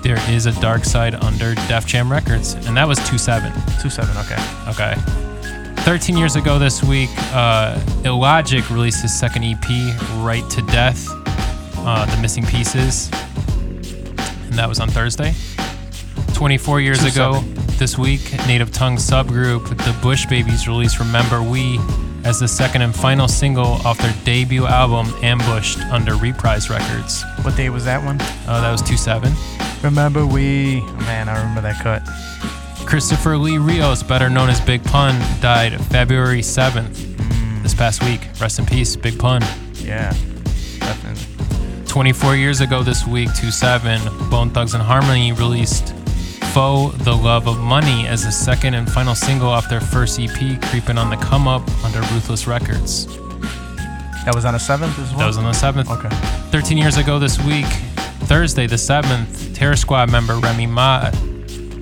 [0.04, 3.52] There is a dark side under Def Jam Records, and that was 2 7.
[3.82, 4.38] 2 7, okay.
[4.68, 5.82] Okay.
[5.82, 9.66] 13 years ago this week, uh, Illogic released his second EP,
[10.18, 11.08] Right to Death,
[11.80, 13.10] uh, The Missing Pieces,
[14.46, 15.34] and that was on Thursday.
[16.36, 17.61] 24 years ago 2-7.
[17.82, 21.80] This week, Native Tongue subgroup, The Bush Babees released Remember We
[22.24, 27.24] as the second and final single off their debut album, Ambushed, under Reprise Records.
[27.42, 28.22] What day was that one?
[28.48, 29.34] Uh, that was 2 7.
[29.82, 30.82] Remember we.
[30.82, 32.04] oh, man, I remember that cut.
[32.86, 38.22] Christopher Lee Rios, better known as Big Pun, died February 7th this past week.
[38.40, 39.42] Rest in peace, Big Pun.
[39.74, 40.12] Yeah,
[40.78, 41.88] definitely.
[41.88, 45.96] 24 years ago this week, 2 7, Bone Thugs and Harmony released
[46.54, 50.62] Foe the Love of Money as the second and final single off their first EP,
[50.64, 53.06] Creeping on the Come Up under Ruthless Records.
[54.26, 55.20] That was on the 7th as well?
[55.20, 55.90] That was on the 7th.
[55.90, 56.14] Okay.
[56.52, 57.66] 13 years ago this week,
[58.28, 61.10] Thursday the 7th, Terror Squad member Remy Ma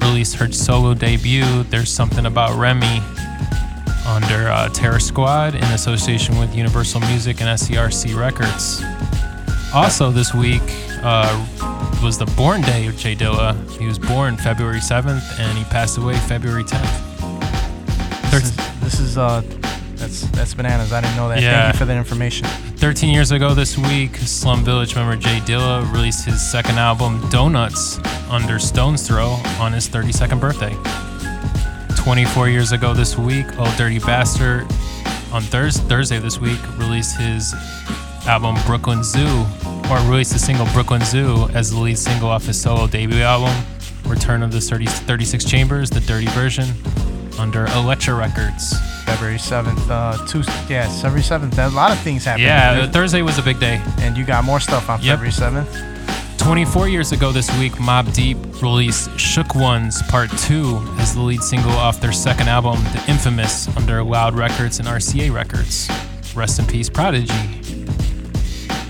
[0.02, 3.02] released her solo debut, There's Something About Remy,
[4.06, 8.84] under uh, Terror Squad in association with Universal Music and SCRC Records.
[9.74, 10.62] Also this week
[11.02, 13.56] uh, was the born day of Jay Dilla.
[13.78, 18.32] He was born February 7th and he passed away February 10th.
[18.32, 19.42] This is, this is, uh,
[19.96, 20.94] that's, that's bananas.
[20.94, 21.42] I didn't know that.
[21.42, 21.64] Yeah.
[21.64, 22.48] Thank you for that information.
[22.48, 28.00] 13 years ago this week, Slum Village member Jay Dilla released his second album, Donuts,
[28.30, 30.76] under Stone's Throw on his 32nd birthday.
[32.02, 34.64] 24 years ago this week, Old Dirty Bastard
[35.32, 37.54] on Thurs Thursday this week released his
[38.30, 39.44] album Brooklyn Zoo,
[39.90, 43.54] or released the single Brooklyn Zoo as the lead single off his solo debut album,
[44.06, 46.68] Return of the 30, 36 Chambers, the dirty version.
[47.40, 48.78] under Elektra Records.
[49.06, 50.40] February 7th, uh, two,
[50.72, 51.58] yeah, February 7th.
[51.58, 52.44] A lot of things happened.
[52.44, 53.82] Yeah, Thursday was a big day.
[54.00, 55.20] And you got more stuff on Yep.
[55.20, 56.38] February 7th.
[56.38, 61.42] 24 years ago this week, Mobb Deep released Shook Ones Part 2 as the lead
[61.42, 65.90] single off their second album, The Infamous, under Loud Records and RCA Records.
[66.36, 67.79] Rest in peace, Prodigy.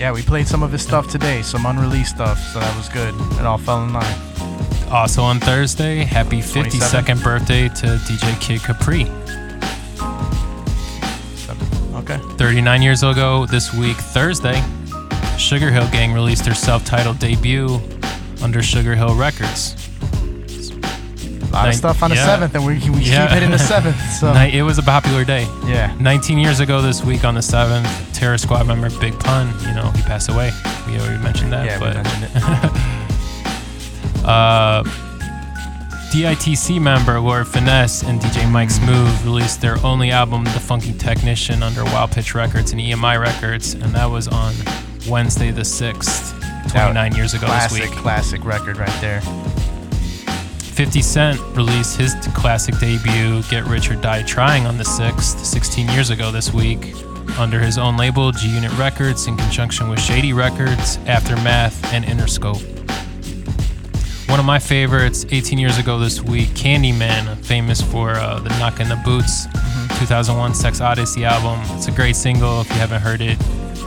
[0.00, 3.14] Yeah, we played some of his stuff today, some unreleased stuff, so that was good.
[3.38, 4.02] It all fell in line.
[4.06, 9.04] Uh, also on Thursday, happy 52nd birthday to DJ Kid Capri.
[11.96, 12.16] Okay.
[12.38, 14.64] 39 years ago this week, Thursday,
[15.36, 17.78] Sugar Hill Gang released their self titled debut
[18.42, 19.76] under Sugar Hill Records.
[21.42, 24.00] A lot of stuff on the 7th, and we, we keep hitting the 7th.
[24.20, 24.32] So.
[24.32, 25.42] It was a popular day.
[25.66, 25.94] Yeah.
[26.00, 29.90] 19 years ago this week on the 7th, Terror Squad member Big Pun, you know,
[29.92, 30.50] he passed away.
[30.86, 31.64] We already mentioned that.
[31.64, 32.36] Yeah, we but, mentioned it.
[34.26, 34.82] uh,
[36.12, 41.62] DITC member Lord Finesse and DJ Mike Smooth released their only album, The Funky Technician,
[41.62, 44.52] under Wild Pitch Records and EMI Records, and that was on
[45.08, 47.98] Wednesday the 6th, 29 years ago classic, this week.
[47.98, 49.22] Classic record right there.
[50.74, 55.88] 50 Cent released his classic debut, Get Rich or Die Trying, on the 6th, 16
[55.88, 56.92] years ago this week,
[57.38, 62.60] under his own label, G Unit Records, in conjunction with Shady Records, Aftermath, and Interscope.
[64.28, 68.80] One of my favorites, 18 years ago this week, Candyman, famous for uh, the Knock
[68.80, 69.46] in the Boots
[69.98, 71.60] 2001 Sex Odyssey album.
[71.76, 73.38] It's a great single if you haven't heard it.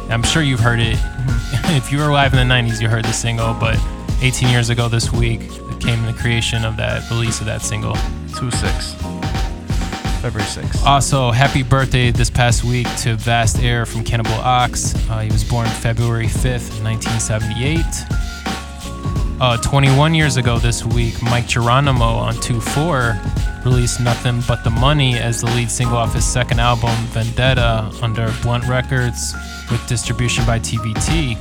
[0.10, 0.98] I'm sure you've heard it.
[1.76, 3.80] if you were alive in the 90s, you heard the single, but
[4.22, 5.49] 18 years ago this week,
[5.80, 7.95] came the creation of that release of that single.
[8.38, 9.23] 2 6.
[10.24, 10.86] February 6th.
[10.86, 14.95] Also, happy birthday this past week to Vast Aire from Cannibal Ox.
[15.10, 17.84] Uh, he was born February 5th, 1978.
[19.41, 23.20] Uh, 21 years ago this week, Mic Geronimo on 2 4
[23.66, 28.34] released Nothing But the Money as the lead single off his second album, Vendetta, under
[28.44, 29.34] Blunt Records
[29.70, 31.36] with distribution by TVT.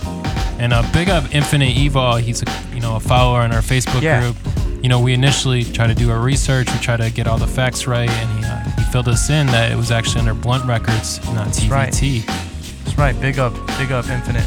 [0.58, 2.16] And uh, big up Infinite Evil.
[2.16, 4.20] He's a you know a follower in our Facebook Yeah.
[4.20, 4.36] group.
[4.82, 7.46] You know, we initially try to do our research, we try to get all the
[7.46, 8.61] facts right, and he, uh,
[8.92, 12.26] filled us in that it was actually under Blunt Records, not TVT.
[12.26, 13.18] That's right.
[13.22, 14.44] Big up, big up, Infinite.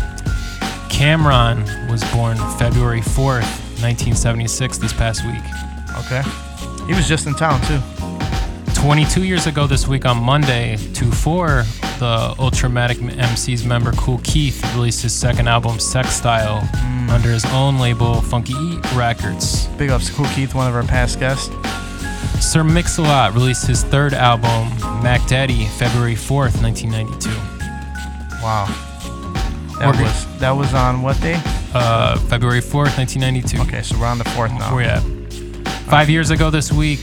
[0.88, 3.50] Cam'ron was born February 4th,
[3.82, 5.42] 1976, this past week.
[6.06, 6.22] Okay.
[6.86, 7.80] He was just in town, too.
[8.76, 11.64] 22 years ago this week on Monday, 2 4,
[11.98, 17.10] the Ultramagnetic MC's member Kool Keith released his second album, Sex Style, mm.
[17.10, 19.66] under his own label, Funky Eat Records.
[19.78, 21.50] Big ups to Kool Keith, one of our past guests.
[22.42, 24.70] Sir Mix-a-Lot released his third album,
[25.04, 27.30] Mac Daddy, February 4th, 1992.
[28.42, 28.66] Wow.
[29.80, 31.40] That Organ- was that was on what day?
[31.74, 33.62] Uh, February 4th, 1992.
[33.64, 34.78] Okay, so we're on the 4th now.
[34.80, 35.02] At?
[35.90, 37.00] Five years ago this week,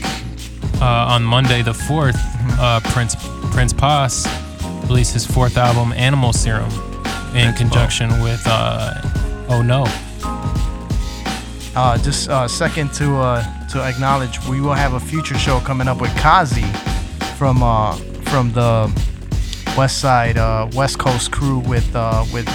[0.81, 2.17] uh, on Monday the 4th,
[2.59, 3.15] uh, Prince
[3.51, 4.07] Prince Po
[4.87, 6.71] released his fourth album, Animal Serum,
[7.35, 8.93] in conjunction with uh,
[9.49, 9.85] Oh No.
[11.75, 13.43] Uh, just uh, second to uh,
[13.73, 16.61] to acknowledge, we will have a future show coming up with Kazi
[17.37, 17.95] from uh,
[18.29, 18.91] from the
[19.75, 22.47] West Side uh, West Coast crew with uh, with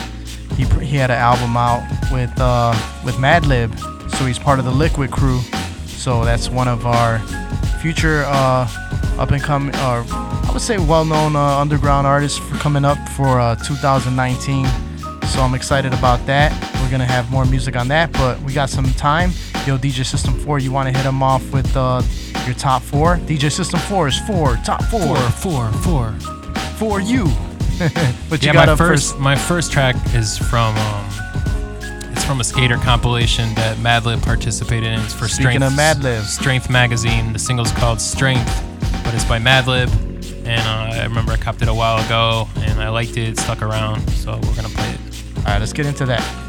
[0.56, 1.82] he he had an album out
[2.12, 2.72] with uh,
[3.04, 3.76] with Madlib,
[4.12, 5.40] so he's part of the Liquid crew.
[5.86, 7.18] So that's one of our
[7.82, 8.68] future uh,
[9.18, 13.40] up and coming, or I would say well-known uh, underground artists for coming up for
[13.40, 14.66] uh, 2019.
[15.26, 16.52] So I'm excited about that.
[16.80, 19.32] We're gonna have more music on that, but we got some time.
[19.68, 22.00] Yo, DJ System 4, you want to hit them off with uh,
[22.46, 23.18] your top four?
[23.18, 25.14] DJ System 4 is four, top four.
[25.14, 26.12] Four, four, four.
[26.78, 27.24] For you.
[28.30, 29.18] but you yeah, got my first, first.
[29.18, 31.06] my first track is from um,
[32.10, 35.00] it's from a skater compilation that Madlib participated in.
[35.00, 36.22] It's for Speaking Strength of Madlib.
[36.22, 37.34] Strength magazine.
[37.34, 38.64] The single's called Strength,
[39.04, 39.90] but it's by Madlib.
[40.46, 43.28] And uh, I remember I copped it a while ago, and I liked it.
[43.28, 45.00] It stuck around, so we're gonna play it.
[45.36, 46.47] All right, let's get into that.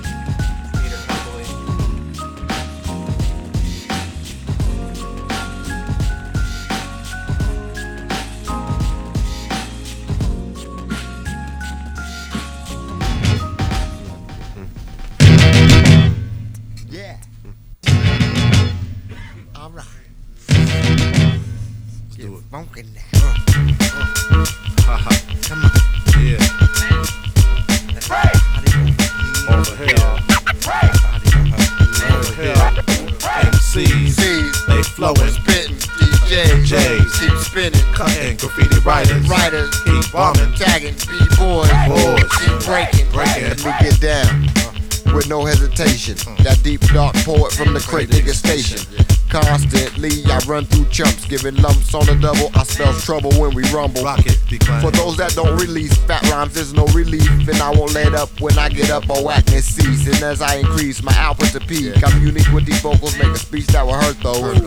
[51.30, 52.50] Giving lumps on the double.
[52.56, 54.02] I spell trouble when we rumble.
[54.82, 58.30] For those that don't release fat rhymes, there's no relief, and I won't let up
[58.42, 60.08] when I get up on whackness cease.
[60.08, 63.38] And as I increase my output to peak, I'm unique with these vocals, make a
[63.38, 64.58] speech that will hurt those.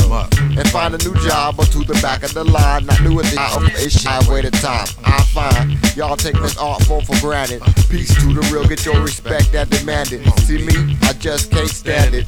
[0.57, 2.87] And find a new job or to the back of the line.
[2.87, 4.87] Not new at the eye of I waited time.
[5.05, 5.79] I'm fine.
[5.97, 7.61] Y'all take this art form for granted.
[7.91, 10.23] Peace to the real, get your respect that demanded.
[10.41, 12.27] See me, I just can't stand it.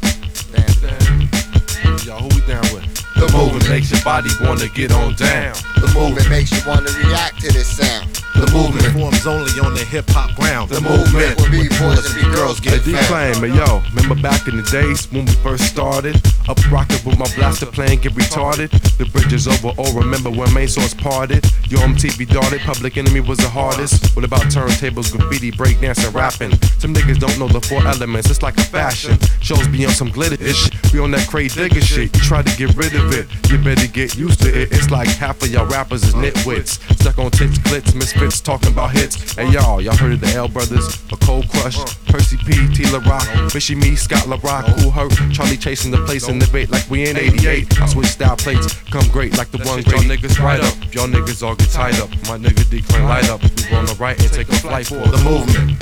[2.04, 3.03] Yo, who we down with?
[3.16, 5.54] The movement makes your body wanna get on down.
[5.76, 8.23] The movement makes you wanna react to this sound.
[8.34, 10.70] The movement forms only on the hip hop ground.
[10.70, 13.34] The movement where B-boys and B-girls get Hey, found.
[13.34, 16.16] D-Claim, but yo, remember back in the days when we first started?
[16.48, 18.70] Up rockin' with my blaster playing get retarded.
[18.98, 21.44] The bridge is over, oh, remember when main source parted?
[21.68, 24.14] Yo, MTV darted, Public Enemy was the hardest.
[24.16, 26.52] What about turntables, graffiti, breakdancing, rapping?
[26.78, 29.16] Some niggas don't know the four elements, it's like a fashion.
[29.40, 32.14] Shows be on some glitter ish, we on that cray digger shit.
[32.14, 34.72] You try to get rid of it, you better get used to it.
[34.72, 36.80] It's like half of y'all rappers is nitwits.
[37.00, 39.34] Stuck on tits, glitz, misfits, talking about hits.
[39.34, 41.76] Hey y'all, y'all heard of the L Brothers, a Cold Crush,
[42.06, 45.98] Percy P, T La Rock, Fishy Me, Scott La Rock, Kool Herc, Charlie chasing the
[46.06, 47.80] place in the bait like we in 88.
[47.80, 49.86] I switch style plates, come great like the one great.
[49.86, 52.10] Y'all niggas right up, y'all niggas all get tied up.
[52.28, 53.42] My nigga decline light up.
[53.42, 55.78] We on the right and take a flight for the movement.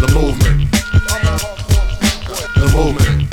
[0.00, 0.70] The movement.
[2.54, 3.25] The movement.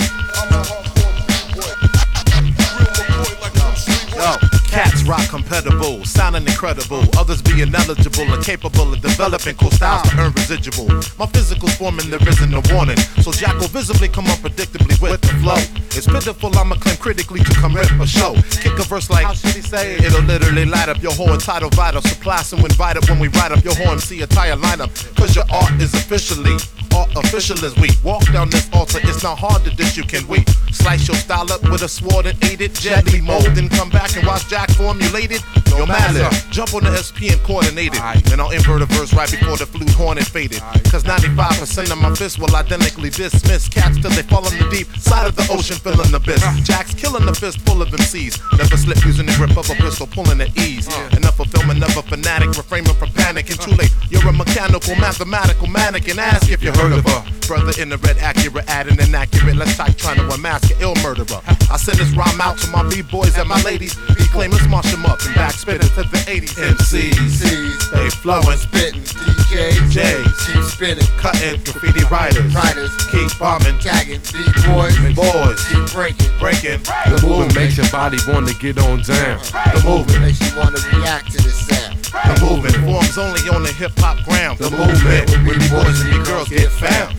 [4.74, 7.04] Cats rock compatible, sounding incredible.
[7.16, 10.88] Others be ineligible and capable of developing cool styles to earn residual.
[11.20, 12.98] My physical's forming, there isn't no warning.
[13.22, 15.62] So Jack will visibly come unpredictably with the flow.
[15.94, 18.34] It's pitiful, I'ma claim critically to come rip a show.
[18.50, 20.06] Kick a verse like, how should he say it?
[20.06, 22.02] It'll literally light up your whole entitle vital.
[22.02, 24.90] Supply some invite up when we ride up your whole MC attire lineup.
[25.16, 26.58] Cause your art is officially
[26.96, 29.00] art official as we walk down this altar.
[29.04, 32.26] It's not hard to dish, you can we slice your style up with a sword
[32.26, 35.44] and aid it gently mold and come back and watch Jack formulate it.
[35.76, 38.24] Yo, Mallet, jump on the SP and coordinate it.
[38.26, 40.62] Then I'll invert a verse right before the flute horn and faded.
[40.94, 44.88] Cause 95% of my fists will identically dismiss cats till they fall in the deep
[44.98, 46.44] side of the ocean, filling the abyss.
[46.64, 48.38] Jack's killing the fist full of MCs.
[48.58, 50.88] Never slip using the grip of a pistol, pulling at ease.
[51.18, 53.50] Enough fulfillment of film, enough fanatic, refraining from panic.
[53.50, 56.20] And too late, you're a mechanical, mathematical mannequin.
[56.20, 57.24] Ask if you heard of her.
[57.48, 59.56] Brother in the red, accurate, adding inaccurate.
[59.56, 61.42] Let's type trying to unmask an ill murderer.
[61.70, 63.96] I send this rhyme out to my B-boys and my ladies.
[64.16, 65.20] Be claimers, march them up.
[65.26, 66.56] And back spit it to the 80s.
[66.58, 74.22] MCs, stay flowing, spitting, DJs, J's, keep spinning, cutting, graffiti writers, writers, keep bombing, tagging,
[74.32, 76.82] B-boys, boys, keep breaking, breaking.
[76.84, 79.40] The movement makes your body wanna get on down.
[79.74, 81.98] The movement makes you wanna react to this sound.
[82.14, 84.60] The movement forms only on the hip hop ground.
[84.60, 87.14] The movement, when the boys and the girls get found.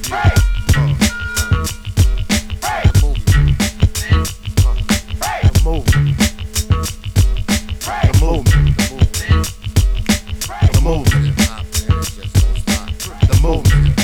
[0.74, 1.03] The
[13.45, 13.97] movement.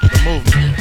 [0.00, 0.76] The movement.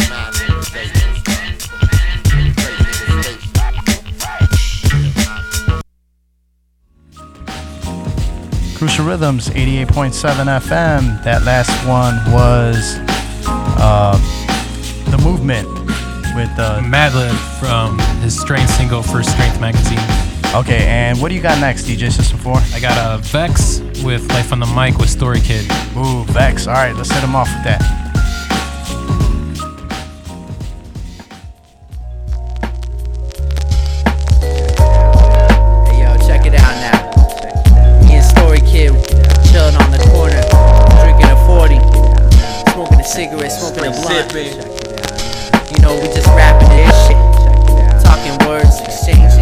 [8.78, 11.24] Crucial Rhythms 88.7 FM.
[11.24, 12.98] That last one was
[13.48, 14.16] uh,
[15.10, 15.68] The Movement
[16.36, 20.25] with uh, Madlib from his Strength single for Strength magazine.
[20.56, 22.56] Okay, and what do you got next, DJ System 4?
[22.74, 25.70] I got a Vex with Life on the Mic with Story Kid.
[25.98, 26.66] Ooh, Vex.
[26.66, 27.82] All right, let's hit him off with that.
[35.92, 37.04] Hey yo, check it out now.
[38.08, 38.94] Me and Story Kid
[39.52, 40.40] chilling on the corner,
[41.04, 41.84] drinking a 40,
[42.72, 44.32] smoking a cigarette, smoking a blunt.
[45.70, 47.20] You know, we just rapping this shit.
[48.02, 49.35] Talking words, exchanging, talking about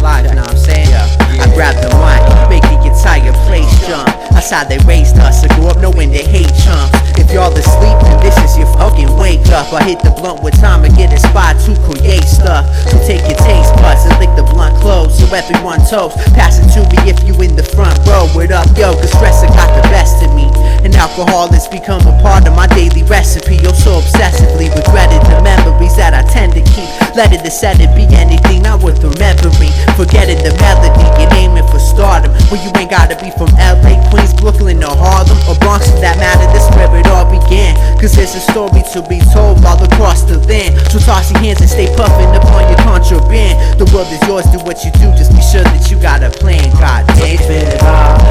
[0.00, 0.88] life, you know what I'm saying?
[0.92, 2.67] I grab the mic, make
[2.98, 4.10] entire place jump.
[4.34, 6.98] That's how they raised us, I grew up knowing they hate chumps.
[7.18, 9.72] If y'all asleep, then this is your fucking wake up.
[9.72, 12.64] I hit the blunt with time and get spot to create stuff.
[12.88, 16.16] So take your taste buds and lick the blunt close so everyone toast.
[16.34, 18.26] Pass it to me if you in the front row.
[18.34, 20.46] Word up, yo, cause stress got the best of me.
[20.82, 23.56] And alcohol has become a part of my daily recipe.
[23.60, 26.88] Yo, so obsessively regretted the memories that I tend to keep.
[27.14, 29.74] Letting the setting be anything not worth remembering.
[29.98, 32.30] Forgetting the melody and aiming for stardom.
[32.48, 36.16] When you ain't gotta be from LA, Queens, Brooklyn, or Harlem, or Bronx for that
[36.16, 36.48] matter.
[36.56, 37.76] This where it all began.
[38.00, 40.80] Cause there's a story to be told all across the land.
[40.88, 43.78] So toss your hands and stay puffing upon your contraband.
[43.78, 45.12] The world is yours, do what you do.
[45.14, 46.64] Just be sure that you got a plan.
[46.80, 47.36] God damn.
[47.36, 47.80] Spit it.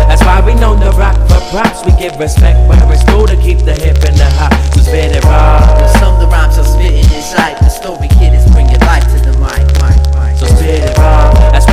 [0.10, 1.86] That's why we know the rock for props.
[1.86, 4.52] We give respect where it's due to keep the hip and the hop.
[4.74, 5.62] We spit it raw.
[6.02, 7.62] Some of the rhymes I'm spitting inside.
[7.62, 9.28] The story kid is bringing life to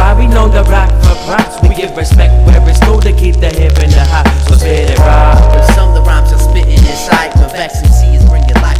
[0.04, 1.56] why we know the rock for props.
[1.62, 4.28] We give respect where it's due to keep the hip in the hot.
[4.46, 5.32] So spit it raw.
[5.74, 8.73] Some of the rhymes are spitting inside, but vaccine C is bringing life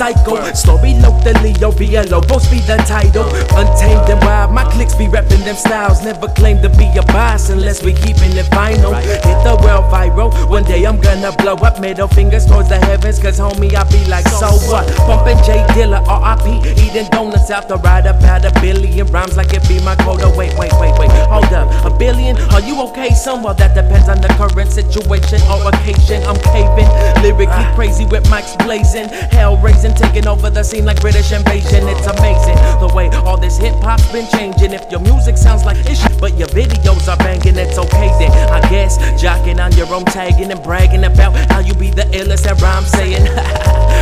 [0.00, 0.40] psycho.
[0.54, 3.28] Story locally, OVLO, both be the title.
[3.52, 6.02] Untamed and wild, my clicks be reppin' them styles.
[6.02, 8.96] Never claim to be a boss unless we keepin' it vinyl.
[8.96, 11.80] Hit the world viral, one day I'm gonna blow up.
[11.80, 14.86] Middle fingers towards the heavens, cause homie, I be like, so what?
[15.04, 19.66] Pumpin' J Dilla, RIP, eating donuts out the ride about a billion rhymes like it
[19.68, 20.32] be my quota.
[20.36, 21.68] Wait, wait, wait, wait, hold up.
[21.84, 22.36] A billion?
[22.52, 23.10] Are you okay?
[23.10, 26.22] Some well, that depends on the current situation or occasion.
[26.24, 26.88] I'm caving,
[27.22, 31.86] lyrically crazy with mics blazing, hell raising, taking over the scene like British invasion.
[31.88, 34.72] It's amazing the way all this hip hop's been changing.
[34.72, 38.32] If your music sounds like ish, but your videos are banging, it's okay then.
[38.50, 42.46] I guess jocking on your own tagging and bragging about how you be the illest
[42.46, 43.26] at rhyme saying.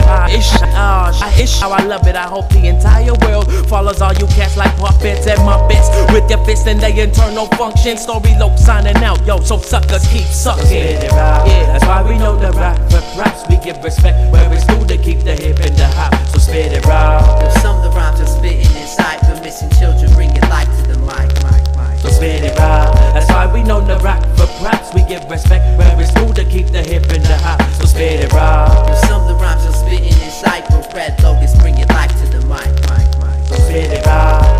[0.08, 2.16] ah, ish, ah, sh- ish, how I love it.
[2.16, 6.44] I hope the entire world follows all you cats like puppets and muppets with your
[6.44, 7.96] fists and their internal function.
[7.96, 10.66] Story low signing out, yo, so suckers keep sucking.
[10.66, 11.46] Spit it out.
[11.46, 12.78] Yeah, that's why we know the rap
[13.14, 13.48] props.
[13.48, 16.14] We give respect where it's due to keep the hip and the hop.
[16.28, 17.42] So spit it out.
[17.42, 20.98] Yo, some of the rhymes are spitting inside for missing children, bringing life to the
[21.06, 21.98] mic, mic, mic.
[22.00, 22.94] So spit it out.
[23.14, 24.92] That's why we know the rap for props.
[24.94, 27.62] We give respect where it's due to keep the hip and the hop.
[27.78, 28.88] So spit it out.
[28.88, 32.44] Yo, some of the rhymes are spitting inside for Red Lotus, bringing life to the
[32.46, 33.48] mic, mic, mic.
[33.48, 34.57] So spit it out.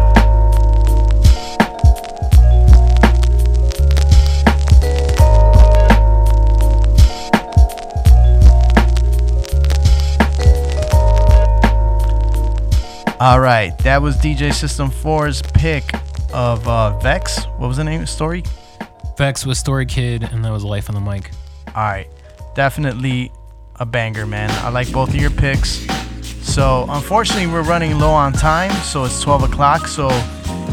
[13.20, 15.82] All right, that was DJ System 4's pick
[16.32, 17.44] of uh, Vex.
[17.56, 18.06] What was the name?
[18.06, 18.44] Story?
[19.16, 21.32] Vex was Story Kid, and that was Life on the Mic.
[21.74, 22.06] All right,
[22.54, 23.32] definitely
[23.80, 24.50] a banger, man.
[24.64, 25.84] I like both of your picks.
[26.46, 29.88] So, unfortunately, we're running low on time, so it's 12 o'clock.
[29.88, 30.08] So,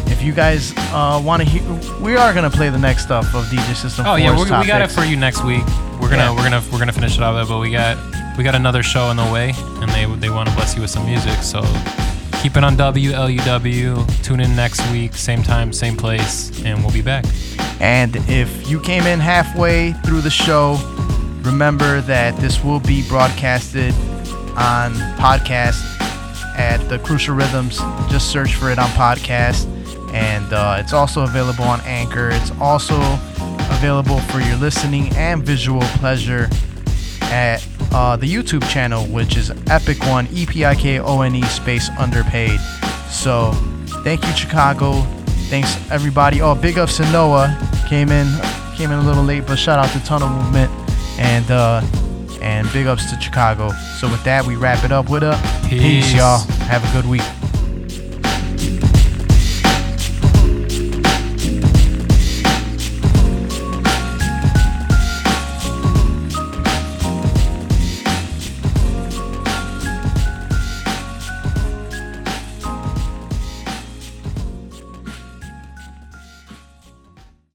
[0.05, 1.63] if you guys uh, want to hear,
[1.99, 4.05] we are gonna play the next stuff of DJ System.
[4.05, 5.65] Oh yeah, we, we got it for you next week.
[5.99, 6.31] We're gonna Yeah.
[6.35, 7.97] we're gonna we're gonna finish it off but we got
[8.37, 10.91] we got another show on the way, and they they want to bless you with
[10.91, 11.39] some music.
[11.41, 11.61] So
[12.45, 14.23] keep it on WLUW.
[14.23, 17.25] Tune in next week, same time, same place, and we'll be back.
[17.81, 20.77] And if you came in halfway through the show,
[21.41, 23.95] remember that this will be broadcasted
[24.55, 25.81] on podcast
[26.55, 27.79] at the Crucial Rhythms.
[28.11, 29.65] Just search for it on podcast.
[30.13, 32.29] And uh, it's also available on Anchor.
[32.29, 33.01] It's also
[33.73, 36.47] available for your listening and visual pleasure
[37.31, 41.35] at uh, the YouTube channel, which is Epik One, E P I K O N
[41.35, 42.59] E space underpaid.
[43.09, 43.51] So
[44.03, 45.01] thank you, Chicago.
[45.49, 46.41] Thanks everybody.
[46.41, 47.57] Oh, big ups to Noah.
[47.87, 48.27] Came in
[48.75, 50.71] came in a little late, but shout out to Tunnel Movement
[51.17, 51.81] and uh
[52.41, 53.71] and big ups to Chicago.
[53.99, 55.39] So with that, we wrap it up with a
[55.69, 56.13] peace, Peace.
[56.13, 56.39] y'all.
[56.67, 57.23] Have a good week.